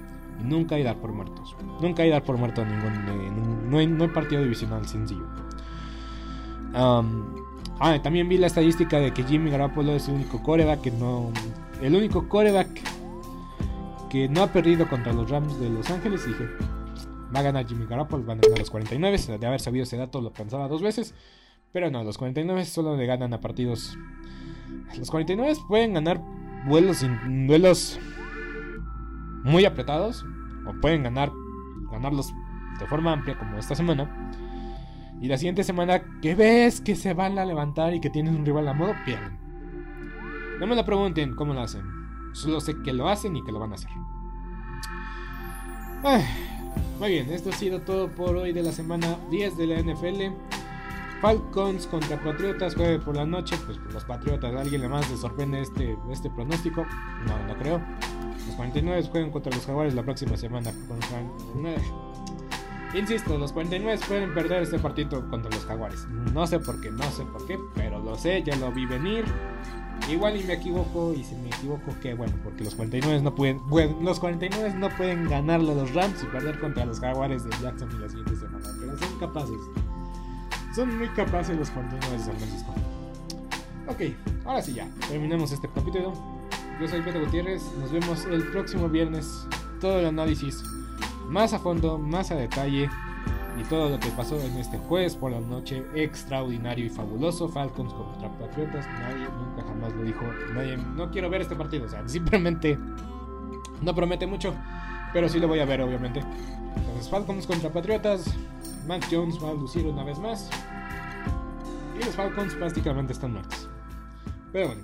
y 0.40 0.44
nunca 0.44 0.76
hay 0.76 0.82
dar 0.82 0.96
por 0.96 1.12
muertos. 1.12 1.56
Nunca 1.80 2.02
hay 2.02 2.10
dar 2.10 2.22
por 2.22 2.36
muerto 2.36 2.64
ningún, 2.64 2.92
eh, 2.92 3.88
no, 3.88 4.04
hay, 4.04 4.08
partido 4.08 4.42
divisional 4.42 4.86
sencillo. 4.86 5.26
ah, 6.74 7.02
también 8.02 8.28
vi 8.28 8.38
la 8.38 8.46
estadística 8.46 8.98
de 8.98 9.12
que 9.12 9.22
Jimmy 9.24 9.50
Garoppolo 9.50 9.92
es 9.92 10.08
el 10.08 10.14
único 10.14 10.42
coreback 10.42 10.80
que 10.80 10.90
no, 10.90 11.30
el 11.80 11.94
único 11.94 12.28
coreback 12.28 12.68
que 14.08 14.28
no 14.28 14.42
ha 14.42 14.52
perdido 14.52 14.88
contra 14.88 15.12
los 15.12 15.30
Rams 15.30 15.58
de 15.60 15.70
Los 15.70 15.90
Ángeles. 15.90 16.26
Dije, 16.26 16.44
va 17.34 17.40
a 17.40 17.42
ganar 17.42 17.66
Jimmy 17.66 17.86
Garoppolo, 17.86 18.24
van 18.24 18.38
a 18.38 18.42
ganar 18.42 18.58
los 18.58 18.70
49. 18.70 19.38
De 19.38 19.46
haber 19.46 19.60
sabido 19.60 19.84
ese 19.84 19.96
dato 19.96 20.20
lo 20.20 20.32
pensaba 20.32 20.68
dos 20.68 20.82
veces. 20.82 21.14
Pero 21.72 21.90
no, 21.90 22.02
los 22.02 22.16
49 22.16 22.64
solo 22.64 22.96
le 22.96 23.06
ganan 23.06 23.34
a 23.34 23.40
partidos. 23.40 23.98
Los 24.96 25.10
49 25.10 25.54
pueden 25.68 25.94
ganar 25.94 26.20
vuelos, 26.66 27.04
duelos 27.46 27.98
muy 29.44 29.64
apretados. 29.64 30.24
O 30.66 30.72
pueden 30.80 31.02
ganar 31.02 31.32
ganarlos 31.90 32.32
de 32.78 32.86
forma 32.86 33.12
amplia 33.12 33.38
como 33.38 33.58
esta 33.58 33.74
semana. 33.74 34.30
Y 35.20 35.26
la 35.26 35.36
siguiente 35.36 35.64
semana 35.64 36.02
que 36.22 36.34
ves 36.34 36.80
que 36.80 36.94
se 36.94 37.14
van 37.14 37.38
a 37.38 37.44
levantar 37.44 37.94
y 37.94 38.00
que 38.00 38.10
tienen 38.10 38.36
un 38.36 38.46
rival 38.46 38.68
a 38.68 38.72
modo, 38.72 38.94
pierden. 39.04 39.36
No 40.60 40.66
me 40.66 40.76
lo 40.76 40.84
pregunten 40.84 41.34
cómo 41.34 41.54
lo 41.54 41.60
hacen. 41.60 41.82
Solo 42.32 42.60
sé 42.60 42.74
que 42.82 42.92
lo 42.92 43.08
hacen 43.08 43.36
y 43.36 43.42
que 43.42 43.52
lo 43.52 43.58
van 43.58 43.72
a 43.72 43.74
hacer. 43.74 43.90
muy 47.00 47.10
bien, 47.10 47.30
esto 47.30 47.50
ha 47.50 47.52
sido 47.52 47.80
todo 47.80 48.08
por 48.08 48.36
hoy 48.36 48.52
de 48.52 48.62
la 48.62 48.72
semana 48.72 49.18
10 49.30 49.56
de 49.56 49.66
la 49.66 49.80
NFL. 49.80 50.34
Falcons 51.20 51.88
contra 51.88 52.22
Patriotas, 52.22 52.76
jueves 52.76 53.02
por 53.02 53.16
la 53.16 53.26
noche. 53.26 53.56
Pues 53.66 53.78
los 53.92 54.04
Patriotas, 54.04 54.54
¿a 54.54 54.60
alguien 54.60 54.88
más 54.88 55.10
le 55.10 55.16
sorprende 55.16 55.60
este, 55.60 55.96
este 56.10 56.30
pronóstico? 56.30 56.86
No, 57.26 57.46
no 57.46 57.58
creo. 57.58 57.80
Los 58.48 58.56
49 58.56 59.08
juegan 59.10 59.30
contra 59.30 59.54
los 59.54 59.64
Jaguares 59.66 59.94
la 59.94 60.02
próxima 60.02 60.36
semana. 60.36 60.72
Insisto, 62.94 63.36
los 63.36 63.52
49 63.52 64.00
pueden 64.08 64.32
perder 64.32 64.62
este 64.62 64.78
partido 64.78 65.28
contra 65.28 65.50
los 65.50 65.64
Jaguares. 65.66 66.06
No 66.32 66.46
sé 66.46 66.58
por 66.58 66.80
qué, 66.80 66.90
no 66.90 67.02
sé 67.10 67.24
por 67.24 67.46
qué, 67.46 67.58
pero 67.74 67.98
lo 67.98 68.16
sé, 68.16 68.42
ya 68.42 68.56
lo 68.56 68.72
vi 68.72 68.86
venir. 68.86 69.26
Igual 70.08 70.40
y 70.40 70.44
me 70.44 70.54
equivoco, 70.54 71.12
y 71.12 71.22
si 71.22 71.34
me 71.34 71.48
equivoco, 71.48 71.94
que 72.00 72.14
bueno, 72.14 72.32
porque 72.42 72.64
los 72.64 72.74
49 72.74 73.20
no 73.20 73.34
pueden, 73.34 73.60
los 74.00 74.18
49 74.18 74.74
no 74.78 74.88
pueden 74.96 75.28
ganarle 75.28 75.72
a 75.72 75.74
los 75.74 75.92
Rams 75.92 76.22
y 76.22 76.26
perder 76.26 76.58
contra 76.60 76.86
los 76.86 76.98
Jaguares 77.00 77.44
de 77.44 77.50
Jackson 77.62 78.00
la 78.00 78.08
siguiente 78.08 78.36
semana, 78.36 78.66
pero 78.80 78.96
son 78.96 79.18
capaces. 79.18 79.58
Son 80.74 80.96
muy 80.96 81.08
capaces 81.08 81.58
los 81.58 81.68
49 81.70 82.16
de 82.16 82.24
San 82.24 82.36
Francisco. 82.36 82.74
Ok, 83.88 84.00
ahora 84.46 84.62
sí 84.62 84.72
ya, 84.72 84.88
terminamos 85.08 85.52
este 85.52 85.68
capítulo. 85.68 86.37
Yo 86.80 86.86
soy 86.86 87.02
Pedro 87.02 87.24
Gutiérrez, 87.24 87.72
nos 87.80 87.90
vemos 87.90 88.24
el 88.26 88.44
próximo 88.52 88.88
viernes. 88.88 89.48
Todo 89.80 89.98
el 89.98 90.06
análisis 90.06 90.62
más 91.26 91.52
a 91.52 91.58
fondo, 91.58 91.98
más 91.98 92.30
a 92.30 92.36
detalle 92.36 92.88
y 93.58 93.64
todo 93.64 93.88
lo 93.88 93.98
que 93.98 94.08
pasó 94.10 94.38
en 94.38 94.56
este 94.58 94.78
jueves 94.78 95.16
por 95.16 95.32
la 95.32 95.40
noche 95.40 95.84
extraordinario 95.96 96.86
y 96.86 96.88
fabuloso. 96.88 97.48
Falcons 97.48 97.92
contra 97.92 98.28
Patriotas, 98.38 98.86
nadie 98.86 99.26
nunca 99.26 99.64
jamás 99.66 99.92
lo 99.92 100.04
dijo. 100.04 100.20
Nadie, 100.54 100.76
no 100.76 101.10
quiero 101.10 101.28
ver 101.28 101.40
este 101.40 101.56
partido, 101.56 101.86
o 101.86 101.88
sea, 101.88 102.02
simplemente 102.08 102.78
no 103.82 103.92
promete 103.92 104.28
mucho, 104.28 104.54
pero 105.12 105.28
sí 105.28 105.40
lo 105.40 105.48
voy 105.48 105.58
a 105.58 105.64
ver, 105.64 105.82
obviamente. 105.82 106.20
Entonces, 106.76 107.08
Falcons 107.10 107.44
contra 107.48 107.70
Patriotas, 107.70 108.32
Matt 108.86 109.04
Jones 109.10 109.42
va 109.42 109.50
a 109.50 109.54
lucir 109.54 109.84
una 109.84 110.04
vez 110.04 110.20
más. 110.20 110.48
Y 112.00 112.04
los 112.04 112.14
Falcons 112.14 112.54
prácticamente 112.54 113.14
están 113.14 113.32
muertos. 113.32 113.68
Pero 114.52 114.68
bueno, 114.68 114.82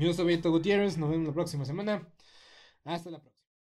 yo 0.00 0.12
soy 0.12 0.26
Beto 0.26 0.50
Gutiérrez, 0.50 0.98
nos 0.98 1.10
vemos 1.10 1.28
la 1.28 1.34
próxima 1.34 1.64
semana. 1.64 2.08
Hasta 2.84 3.10
la 3.10 3.20
próxima. 3.20 3.37